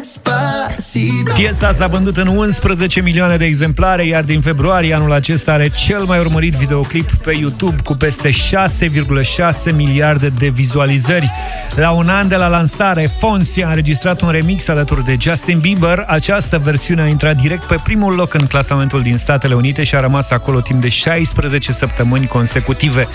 Despacito. 0.03 1.33
Piesa 1.33 1.73
s-a 1.73 1.87
vândut 1.87 2.17
în 2.17 2.27
11 2.27 3.01
milioane 3.01 3.37
de 3.37 3.45
exemplare, 3.45 4.07
iar 4.07 4.23
din 4.23 4.41
februarie 4.41 4.95
anul 4.95 5.13
acesta 5.13 5.53
are 5.53 5.69
cel 5.69 6.05
mai 6.05 6.19
urmărit 6.19 6.53
videoclip 6.55 7.11
pe 7.11 7.37
YouTube 7.41 7.83
cu 7.85 7.95
peste 7.95 8.31
6,6 8.31 9.75
miliarde 9.75 10.29
de 10.29 10.49
vizualizări. 10.49 11.31
La 11.75 11.91
un 11.91 12.09
an 12.09 12.29
de 12.29 12.37
la 12.37 12.49
lansare, 12.49 13.11
Fonsi 13.19 13.63
a 13.63 13.69
înregistrat 13.69 14.21
un 14.21 14.31
remix 14.31 14.69
alături 14.69 15.05
de 15.05 15.17
Justin 15.21 15.59
Bieber. 15.59 16.05
Această 16.07 16.59
versiune 16.59 17.03
a 17.03 17.07
intrat 17.07 17.37
direct 17.37 17.63
pe 17.63 17.81
primul 17.85 18.15
loc 18.15 18.35
în 18.35 18.47
clasamentul 18.47 19.03
din 19.03 19.17
Statele 19.17 19.55
Unite 19.55 19.85
și 19.85 19.95
a 19.95 20.01
rămas 20.01 20.31
acolo 20.31 20.61
timp 20.61 20.81
de 20.81 20.89
16 20.89 21.73
săptămâni 21.73 22.27
consecutive. 22.27 23.09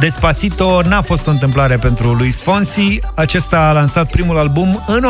Despacito 0.00 0.82
n-a 0.82 1.02
fost 1.02 1.26
o 1.26 1.30
întâmplare 1.30 1.76
pentru 1.76 2.12
Luis 2.12 2.40
Fonsi. 2.40 3.00
Acesta 3.14 3.58
a 3.58 3.72
lansat 3.72 4.10
primul 4.10 4.38
album 4.38 4.84
în 4.86 5.04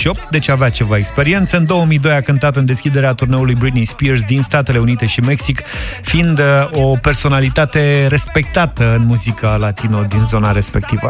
1998, 0.00 0.30
deci 0.30 0.48
avea 0.48 0.68
ceva 0.68 0.96
experiență. 0.96 1.56
În 1.56 1.66
2002 1.66 2.12
a 2.12 2.20
cântat 2.20 2.56
în 2.56 2.64
deschiderea 2.64 3.12
turneului 3.12 3.54
Britney 3.54 3.84
Spears 3.84 4.22
din 4.22 4.42
Statele 4.42 4.78
Unite 4.78 5.06
și 5.06 5.20
Mexic, 5.20 5.62
fiind 6.02 6.38
uh, 6.38 6.44
o 6.70 6.96
personalitate 6.96 8.06
respectată 8.08 8.94
în 8.98 9.04
muzica 9.04 9.56
latino 9.56 10.02
din 10.02 10.24
zona 10.24 10.52
respectivă. 10.52 11.08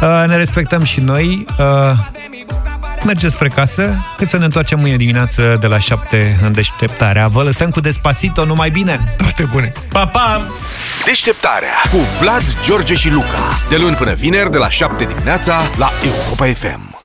Uh, 0.00 0.24
Ne 0.26 0.36
respectăm 0.36 0.84
și 0.84 1.00
noi. 1.00 1.44
Uh, 1.58 1.64
Mergeți 3.04 3.34
spre 3.34 3.48
casă, 3.48 4.04
cât 4.16 4.28
să 4.28 4.38
ne 4.38 4.44
întoarcem 4.44 4.80
mâine 4.80 4.96
dimineață 4.96 5.56
de 5.60 5.66
la 5.66 5.78
7 5.78 6.38
în 6.42 6.52
deșteptarea. 6.52 7.28
Vă 7.28 7.42
lăsăm 7.42 7.70
cu 7.70 7.80
Despacito, 7.80 8.44
numai 8.44 8.70
bine! 8.70 9.14
Toate 9.16 9.44
bune! 9.52 9.72
Pa, 9.88 10.06
pa! 10.06 10.46
Deșteptarea 11.04 11.74
cu 11.90 11.96
Vlad, 12.20 12.42
George 12.62 12.94
și 12.94 13.10
Luca. 13.10 13.58
De 13.68 13.76
luni 13.76 13.96
până 13.96 14.12
vineri, 14.12 14.50
de 14.50 14.58
la 14.58 14.68
7 14.68 15.04
dimineața, 15.04 15.60
la 15.78 15.90
Europa 16.02 16.44
FM. 16.44 16.93